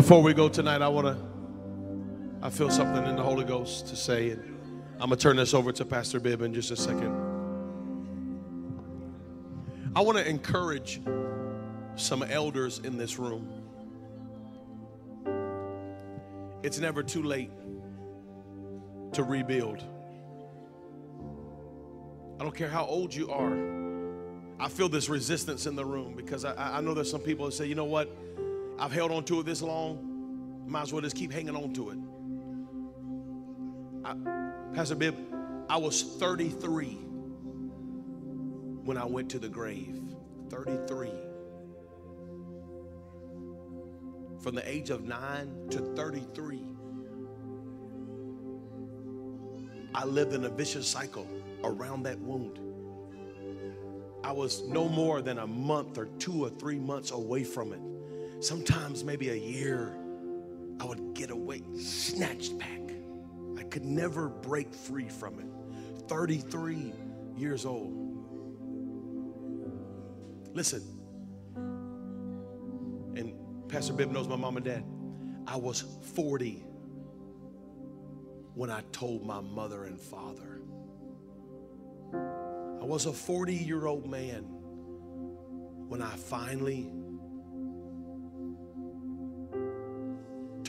Before 0.02 0.20
we 0.20 0.34
go 0.34 0.48
tonight, 0.48 0.82
I 0.82 0.88
want 0.88 1.06
to, 1.06 1.16
I 2.44 2.50
feel 2.50 2.70
something 2.70 3.06
in 3.06 3.14
the 3.14 3.22
Holy 3.22 3.44
Ghost 3.44 3.86
to 3.86 3.94
say. 3.94 4.30
And 4.30 4.42
I'm 4.94 5.10
going 5.10 5.10
to 5.10 5.16
turn 5.16 5.36
this 5.36 5.54
over 5.54 5.70
to 5.70 5.84
Pastor 5.84 6.18
Bibb 6.18 6.42
in 6.42 6.52
just 6.52 6.72
a 6.72 6.76
second. 6.76 7.14
I 9.94 10.00
want 10.00 10.18
to 10.18 10.28
encourage 10.28 11.00
some 11.94 12.24
elders 12.24 12.80
in 12.80 12.98
this 12.98 13.16
room. 13.16 13.48
It's 16.64 16.80
never 16.80 17.04
too 17.04 17.22
late 17.22 17.52
to 19.12 19.22
rebuild. 19.22 19.84
I 22.40 22.42
don't 22.42 22.56
care 22.56 22.68
how 22.68 22.86
old 22.86 23.14
you 23.14 23.30
are. 23.30 23.56
I 24.58 24.68
feel 24.68 24.88
this 24.88 25.08
resistance 25.08 25.66
in 25.66 25.76
the 25.76 25.84
room 25.84 26.16
because 26.16 26.44
I, 26.44 26.78
I 26.78 26.80
know 26.80 26.92
there's 26.92 27.08
some 27.08 27.20
people 27.20 27.46
that 27.46 27.52
say, 27.52 27.66
you 27.66 27.76
know 27.76 27.84
what? 27.84 28.10
I've 28.78 28.92
held 28.92 29.12
on 29.12 29.24
to 29.24 29.40
it 29.40 29.46
this 29.46 29.62
long. 29.62 30.64
Might 30.66 30.82
as 30.82 30.92
well 30.92 31.02
just 31.02 31.16
keep 31.16 31.32
hanging 31.32 31.56
on 31.56 31.72
to 31.74 31.90
it. 31.90 31.98
I, 34.04 34.74
Pastor 34.74 34.94
Bibb, 34.94 35.16
I 35.68 35.76
was 35.76 36.02
33 36.02 36.98
when 38.84 38.96
I 38.96 39.04
went 39.04 39.30
to 39.30 39.38
the 39.38 39.48
grave. 39.48 40.00
33. 40.50 41.10
From 44.40 44.54
the 44.54 44.68
age 44.68 44.90
of 44.90 45.04
9 45.04 45.68
to 45.70 45.78
33. 45.94 46.64
I 49.94 50.04
lived 50.04 50.32
in 50.32 50.44
a 50.44 50.48
vicious 50.48 50.88
cycle 50.88 51.28
around 51.64 52.02
that 52.04 52.18
wound. 52.18 52.58
I 54.24 54.32
was 54.32 54.62
no 54.62 54.88
more 54.88 55.20
than 55.20 55.38
a 55.38 55.46
month 55.46 55.98
or 55.98 56.06
two 56.18 56.44
or 56.44 56.50
three 56.50 56.78
months 56.78 57.10
away 57.10 57.44
from 57.44 57.72
it. 57.72 57.80
Sometimes 58.42 59.04
maybe 59.04 59.28
a 59.28 59.36
year, 59.36 59.96
I 60.80 60.84
would 60.84 61.14
get 61.14 61.30
away, 61.30 61.62
snatched 61.78 62.58
back. 62.58 62.80
I 63.56 63.62
could 63.62 63.84
never 63.84 64.28
break 64.28 64.74
free 64.74 65.08
from 65.08 65.38
it. 65.38 65.46
33 66.08 66.92
years 67.36 67.64
old. 67.64 67.94
Listen, 70.52 70.82
and 73.16 73.32
Pastor 73.68 73.92
Bibb 73.92 74.10
knows 74.10 74.26
my 74.26 74.34
mom 74.34 74.56
and 74.56 74.66
dad. 74.66 74.84
I 75.46 75.54
was 75.54 75.84
40 76.14 76.64
when 78.54 78.70
I 78.70 78.82
told 78.90 79.24
my 79.24 79.40
mother 79.40 79.84
and 79.84 80.00
father. 80.00 80.62
I 82.12 82.84
was 82.84 83.06
a 83.06 83.12
40 83.12 83.54
year 83.54 83.86
old 83.86 84.10
man 84.10 84.42
when 85.86 86.02
I 86.02 86.16
finally 86.16 86.90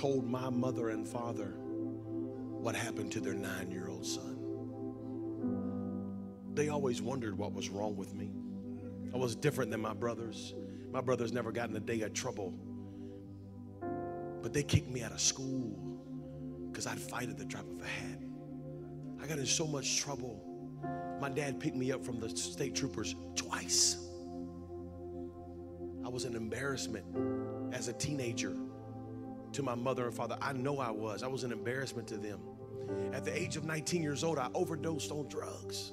told 0.03 0.29
my 0.29 0.49
mother 0.49 0.89
and 0.89 1.07
father 1.07 1.53
what 1.55 2.75
happened 2.75 3.09
to 3.09 3.21
their 3.21 3.33
nine 3.33 3.71
year 3.71 3.87
old 3.87 4.05
son. 4.05 4.37
They 6.53 6.67
always 6.67 7.01
wondered 7.01 7.37
what 7.37 7.53
was 7.53 7.69
wrong 7.69 7.95
with 7.95 8.13
me. 8.13 8.29
I 9.13 9.17
was 9.17 9.33
different 9.33 9.71
than 9.71 9.79
my 9.79 9.93
brothers. 9.93 10.55
My 10.91 10.99
brothers 10.99 11.31
never 11.31 11.53
got 11.53 11.69
in 11.69 11.75
a 11.77 11.79
day 11.79 12.01
of 12.01 12.13
trouble. 12.13 12.53
But 14.41 14.51
they 14.51 14.61
kicked 14.61 14.89
me 14.89 15.03
out 15.03 15.13
of 15.13 15.21
school 15.21 15.97
because 16.69 16.85
I'd 16.85 16.99
fight 16.99 17.29
at 17.29 17.37
the 17.37 17.45
drop 17.45 17.63
of 17.63 17.81
a 17.81 17.87
hat. 17.87 18.19
I 19.21 19.25
got 19.25 19.39
in 19.39 19.45
so 19.45 19.65
much 19.65 20.01
trouble. 20.01 20.43
My 21.21 21.29
dad 21.29 21.61
picked 21.61 21.77
me 21.77 21.93
up 21.93 22.03
from 22.03 22.19
the 22.19 22.27
state 22.27 22.75
troopers 22.75 23.15
twice. 23.37 24.05
I 26.03 26.09
was 26.09 26.25
an 26.25 26.35
embarrassment 26.35 27.05
as 27.71 27.87
a 27.87 27.93
teenager 27.93 28.53
to 29.53 29.63
my 29.63 29.75
mother 29.75 30.05
and 30.05 30.13
father. 30.13 30.37
I 30.41 30.53
know 30.53 30.79
I 30.79 30.91
was. 30.91 31.23
I 31.23 31.27
was 31.27 31.43
an 31.43 31.51
embarrassment 31.51 32.07
to 32.09 32.17
them. 32.17 32.39
At 33.13 33.23
the 33.23 33.35
age 33.35 33.55
of 33.55 33.63
19 33.63 34.01
years 34.01 34.23
old, 34.23 34.37
I 34.37 34.49
overdosed 34.53 35.11
on 35.11 35.27
drugs. 35.27 35.91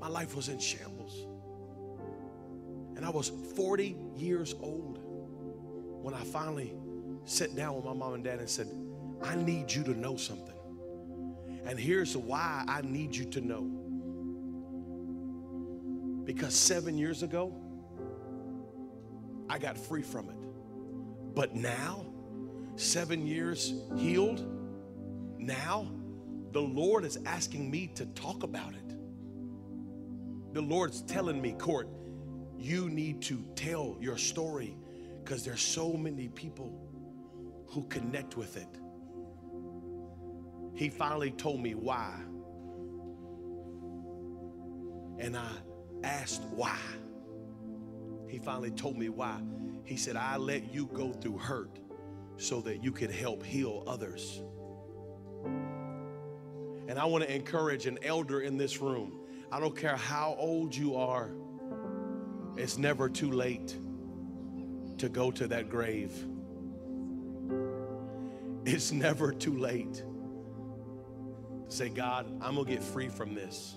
My 0.00 0.08
life 0.08 0.34
was 0.34 0.48
in 0.48 0.58
shambles. 0.58 1.26
And 2.96 3.04
I 3.04 3.10
was 3.10 3.30
40 3.54 3.96
years 4.16 4.54
old 4.60 4.98
when 6.02 6.14
I 6.14 6.24
finally 6.24 6.74
sat 7.24 7.54
down 7.54 7.76
with 7.76 7.84
my 7.84 7.92
mom 7.92 8.14
and 8.14 8.24
dad 8.24 8.38
and 8.38 8.48
said, 8.48 8.68
I 9.22 9.36
need 9.36 9.72
you 9.72 9.84
to 9.84 9.94
know 9.94 10.16
something. 10.16 10.54
And 11.64 11.78
here's 11.78 12.16
why 12.16 12.64
I 12.66 12.80
need 12.80 13.14
you 13.14 13.26
to 13.26 13.40
know. 13.40 13.62
Because 16.24 16.54
seven 16.54 16.96
years 16.96 17.22
ago, 17.22 17.54
I 19.50 19.58
got 19.58 19.76
free 19.76 20.02
from 20.02 20.30
it. 20.30 20.37
But 21.38 21.54
now, 21.54 22.04
seven 22.74 23.24
years 23.24 23.72
healed, 23.96 24.44
now 25.38 25.88
the 26.50 26.60
Lord 26.60 27.04
is 27.04 27.16
asking 27.26 27.70
me 27.70 27.86
to 27.94 28.06
talk 28.06 28.42
about 28.42 28.74
it. 28.74 28.96
the 30.52 30.60
Lord's 30.60 31.02
telling 31.02 31.40
me, 31.40 31.52
Court, 31.52 31.88
you 32.58 32.90
need 32.90 33.22
to 33.22 33.44
tell 33.54 33.96
your 34.00 34.18
story 34.18 34.76
because 35.22 35.44
there's 35.44 35.60
so 35.60 35.92
many 35.92 36.26
people 36.26 36.76
who 37.68 37.84
connect 37.84 38.36
with 38.36 38.56
it. 38.56 38.80
He 40.74 40.88
finally 40.88 41.30
told 41.30 41.60
me 41.60 41.76
why. 41.76 42.14
And 45.20 45.36
I 45.36 45.52
asked 46.02 46.42
why. 46.46 46.80
He 48.26 48.40
finally 48.40 48.72
told 48.72 48.98
me 48.98 49.08
why. 49.08 49.40
He 49.88 49.96
said, 49.96 50.16
I 50.16 50.36
let 50.36 50.74
you 50.74 50.84
go 50.84 51.12
through 51.12 51.38
hurt 51.38 51.78
so 52.36 52.60
that 52.60 52.84
you 52.84 52.92
could 52.92 53.10
help 53.10 53.42
heal 53.42 53.84
others. 53.86 54.42
And 56.86 56.98
I 56.98 57.06
want 57.06 57.24
to 57.24 57.34
encourage 57.34 57.86
an 57.86 57.98
elder 58.02 58.42
in 58.42 58.58
this 58.58 58.82
room. 58.82 59.20
I 59.50 59.58
don't 59.58 59.74
care 59.74 59.96
how 59.96 60.36
old 60.38 60.76
you 60.76 60.96
are, 60.96 61.30
it's 62.58 62.76
never 62.76 63.08
too 63.08 63.32
late 63.32 63.78
to 64.98 65.08
go 65.08 65.30
to 65.30 65.46
that 65.46 65.70
grave. 65.70 66.12
It's 68.66 68.92
never 68.92 69.32
too 69.32 69.56
late 69.56 69.94
to 69.94 70.04
say, 71.74 71.88
God, 71.88 72.26
I'm 72.42 72.56
going 72.56 72.66
to 72.66 72.72
get 72.72 72.82
free 72.82 73.08
from 73.08 73.34
this. 73.34 73.74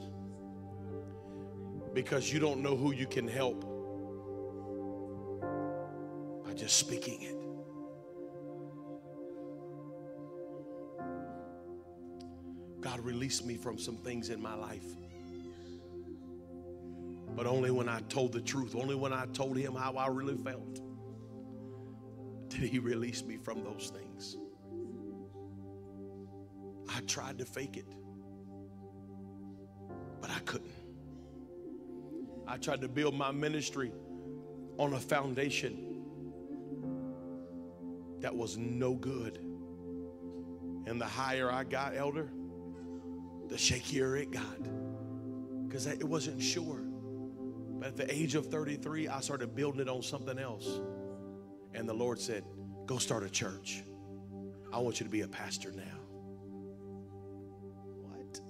Because 1.94 2.34
you 2.34 2.42
don't 2.42 2.62
know 2.62 2.76
who 2.76 2.92
you 2.92 3.08
can 3.08 3.30
help 3.30 3.70
by 6.52 6.57
just 6.57 6.78
speaking 6.78 7.22
it. 7.22 7.36
God 12.82 12.99
released 12.99 13.45
me 13.45 13.56
from 13.56 13.78
some 13.78 13.95
things 13.95 14.30
in 14.30 14.41
my 14.41 14.53
life. 14.53 14.84
But 17.36 17.45
only 17.48 17.72
when 17.72 17.88
I 17.88 18.02
told 18.10 18.34
the 18.34 18.41
truth, 18.41 18.76
only 18.76 18.95
when 18.95 19.14
I 19.14 19.28
told 19.28 19.56
him 19.56 19.76
how 19.76 19.94
I 19.94 20.07
really 20.07 20.36
felt, 20.36 20.82
did 22.49 22.69
he 22.69 22.80
release 22.80 23.23
me 23.23 23.38
from 23.38 23.64
those 23.64 23.94
things. 23.95 24.36
I 26.94 26.99
tried 27.02 27.38
to 27.38 27.45
fake 27.45 27.78
it, 27.78 27.88
but 30.19 30.30
I 30.30 30.40
couldn't. 30.40 30.73
I 32.45 32.57
tried 32.57 32.82
to 32.82 32.90
build 32.90 33.15
my 33.15 33.32
ministry 33.32 33.94
on 34.78 34.94
a 34.94 34.99
foundation 34.99 35.90
that 38.22 38.35
was 38.35 38.57
no 38.57 38.93
good. 38.93 39.38
And 40.85 40.99
the 40.99 41.06
higher 41.06 41.52
I 41.52 41.64
got, 41.64 41.95
elder, 41.95 42.31
the 43.48 43.56
shakier 43.56 44.19
it 44.19 44.31
got 44.31 44.57
because 45.68 45.88
it 45.88 46.03
wasn't 46.03 46.41
sure. 46.41 46.81
But 47.80 47.89
at 47.89 47.98
the 47.98 48.14
age 48.14 48.35
of 48.35 48.48
33, 48.48 49.07
I 49.07 49.19
started 49.22 49.56
building 49.56 49.81
it 49.81 49.89
on 49.89 50.03
something 50.03 50.38
else. 50.38 50.80
And 51.73 51.88
the 51.88 51.93
Lord 51.93 52.19
said, 52.19 52.43
Go 52.85 52.98
start 52.98 53.23
a 53.23 53.30
church. 53.30 53.84
I 54.73 54.80
want 54.80 54.99
you 54.99 55.06
to 55.06 55.11
be 55.11 55.22
a 55.22 55.27
pastor 55.27 55.72
now. 55.72 55.99
What? 58.03 58.41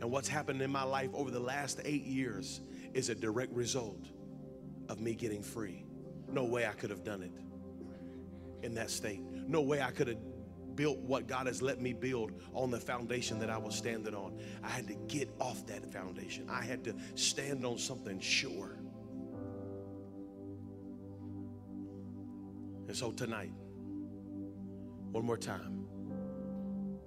And 0.00 0.10
what's 0.10 0.28
happened 0.28 0.62
in 0.62 0.70
my 0.70 0.84
life 0.84 1.10
over 1.14 1.30
the 1.30 1.40
last 1.40 1.80
eight 1.84 2.04
years 2.04 2.60
is 2.94 3.08
a 3.08 3.14
direct 3.14 3.52
result 3.52 4.06
of 4.88 5.00
me 5.00 5.14
getting 5.14 5.42
free. 5.42 5.84
No 6.28 6.44
way 6.44 6.66
I 6.66 6.72
could 6.72 6.90
have 6.90 7.04
done 7.04 7.22
it 7.22 7.32
in 8.62 8.74
that 8.74 8.90
state. 8.90 9.22
No 9.46 9.60
way 9.60 9.80
I 9.80 9.90
could 9.90 10.08
have 10.08 10.18
built 10.74 10.98
what 10.98 11.26
God 11.26 11.46
has 11.46 11.60
let 11.60 11.80
me 11.80 11.92
build 11.92 12.32
on 12.54 12.70
the 12.70 12.80
foundation 12.80 13.38
that 13.40 13.50
I 13.50 13.58
was 13.58 13.74
standing 13.74 14.14
on. 14.14 14.38
I 14.62 14.68
had 14.68 14.88
to 14.88 14.94
get 15.08 15.28
off 15.38 15.66
that 15.66 15.92
foundation. 15.92 16.48
I 16.48 16.62
had 16.64 16.84
to 16.84 16.94
stand 17.14 17.64
on 17.66 17.78
something 17.78 18.20
sure. 18.20 18.78
And 22.88 22.96
so 22.96 23.10
tonight, 23.12 23.52
one 25.12 25.24
more 25.24 25.36
time, 25.36 25.86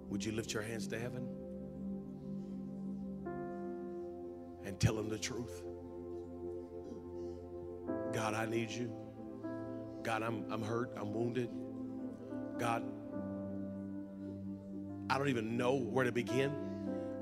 would 0.10 0.24
you 0.24 0.32
lift 0.32 0.54
your 0.54 0.64
hands 0.64 0.88
to 0.88 1.00
heaven 1.00 1.28
and 4.64 4.80
tell 4.80 4.98
him 4.98 5.10
the 5.10 5.18
truth? 5.18 5.64
God, 8.14 8.34
I 8.34 8.46
need 8.46 8.72
you. 8.72 9.05
God, 10.06 10.22
I'm, 10.22 10.46
I'm 10.52 10.62
hurt. 10.62 10.92
I'm 10.96 11.16
wounded. 11.16 11.50
God, 12.60 12.84
I 15.10 15.18
don't 15.18 15.30
even 15.30 15.58
know 15.58 15.74
where 15.74 16.06
to 16.06 16.12
begin, 16.12 16.56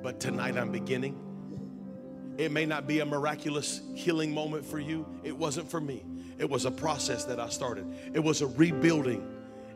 but 0.04 0.20
tonight 0.20 0.58
I'm 0.58 0.70
beginning. 0.70 1.18
It 2.38 2.52
may 2.52 2.66
not 2.66 2.86
be 2.86 3.00
a 3.00 3.06
miraculous 3.06 3.82
healing 3.96 4.34
moment 4.34 4.66
for 4.66 4.80
you. 4.80 5.08
It 5.24 5.36
wasn't 5.36 5.72
for 5.72 5.80
me. 5.80 6.04
It 6.38 6.50
was 6.50 6.66
a 6.66 6.72
process 6.72 7.24
that 7.24 7.40
I 7.40 7.48
started. 7.48 7.86
It 8.14 8.20
was 8.20 8.42
a 8.42 8.48
rebuilding. 8.48 9.26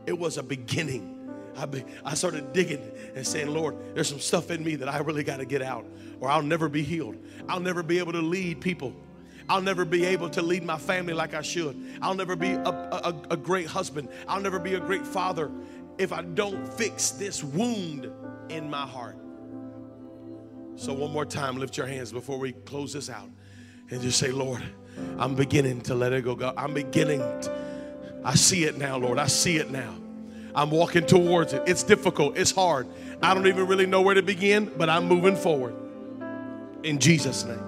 It 0.06 0.20
was 0.20 0.38
a 0.38 0.44
beginning. 0.44 1.14
I, 1.56 1.66
be, 1.66 1.86
I 2.04 2.14
started 2.14 2.52
digging 2.52 2.92
and 3.16 3.26
saying, 3.26 3.48
Lord, 3.48 3.78
there's 3.96 4.10
some 4.10 4.20
stuff 4.20 4.52
in 4.52 4.66
me 4.66 4.76
that 4.76 4.90
I 4.90 4.98
really 4.98 5.24
got 5.24 5.38
to 5.38 5.46
get 5.46 5.62
out, 5.62 5.86
or 6.20 6.30
I'll 6.30 6.44
never 6.44 6.68
be 6.68 6.84
healed. 6.84 7.16
I'll 7.48 7.62
never 7.62 7.84
be 7.84 8.00
able 8.00 8.12
to 8.12 8.22
lead 8.22 8.60
people. 8.60 8.94
I'll 9.50 9.62
never 9.62 9.86
be 9.86 10.06
able 10.06 10.30
to 10.32 10.42
lead 10.42 10.64
my 10.64 10.78
family 10.78 11.14
like 11.14 11.34
I 11.34 11.42
should. 11.42 12.00
I'll 12.02 12.16
never 12.16 12.36
be 12.36 12.52
a, 12.52 12.70
a, 12.70 13.16
a 13.32 13.38
great 13.38 13.68
husband. 13.68 14.10
I'll 14.28 14.42
never 14.42 14.60
be 14.60 14.74
a 14.74 14.80
great 14.80 15.06
father 15.06 15.52
if 15.98 16.12
I 16.12 16.22
don't 16.22 16.68
fix 16.74 17.12
this 17.12 17.44
wound 17.44 18.12
in 18.50 18.70
my 18.70 18.86
heart. 18.86 19.18
So, 20.76 20.94
one 20.94 21.12
more 21.12 21.26
time, 21.26 21.58
lift 21.58 21.78
your 21.78 21.88
hands 21.88 22.12
before 22.12 22.38
we 22.38 22.52
close 22.52 22.94
this 22.94 23.10
out 23.10 23.30
and 23.90 24.02
just 24.02 24.20
say, 24.20 24.32
Lord, 24.32 24.62
I'm 25.18 25.34
beginning 25.34 25.82
to 25.82 25.96
let 25.96 26.14
it 26.14 26.24
go. 26.24 26.36
God, 26.36 26.54
I'm 26.58 26.74
beginning. 26.74 27.20
To, 27.20 28.22
I 28.24 28.36
see 28.36 28.66
it 28.66 28.78
now, 28.78 28.98
Lord. 28.98 29.18
I 29.18 29.28
see 29.28 29.58
it 29.58 29.72
now. 29.72 29.96
I'm 30.54 30.72
walking 30.72 31.06
towards 31.06 31.54
it. 31.54 31.64
It's 31.68 31.84
difficult, 31.84 32.38
it's 32.38 32.52
hard. 32.52 32.88
I 33.22 33.34
don't 33.34 33.48
even 33.48 33.68
really 33.68 33.86
know 33.86 34.02
where 34.02 34.16
to 34.16 34.24
begin, 34.24 34.72
but 34.78 34.90
I'm 34.90 35.08
moving 35.08 35.36
forward. 35.36 35.76
In 36.84 37.00
Jesus' 37.00 37.44
name. 37.44 37.67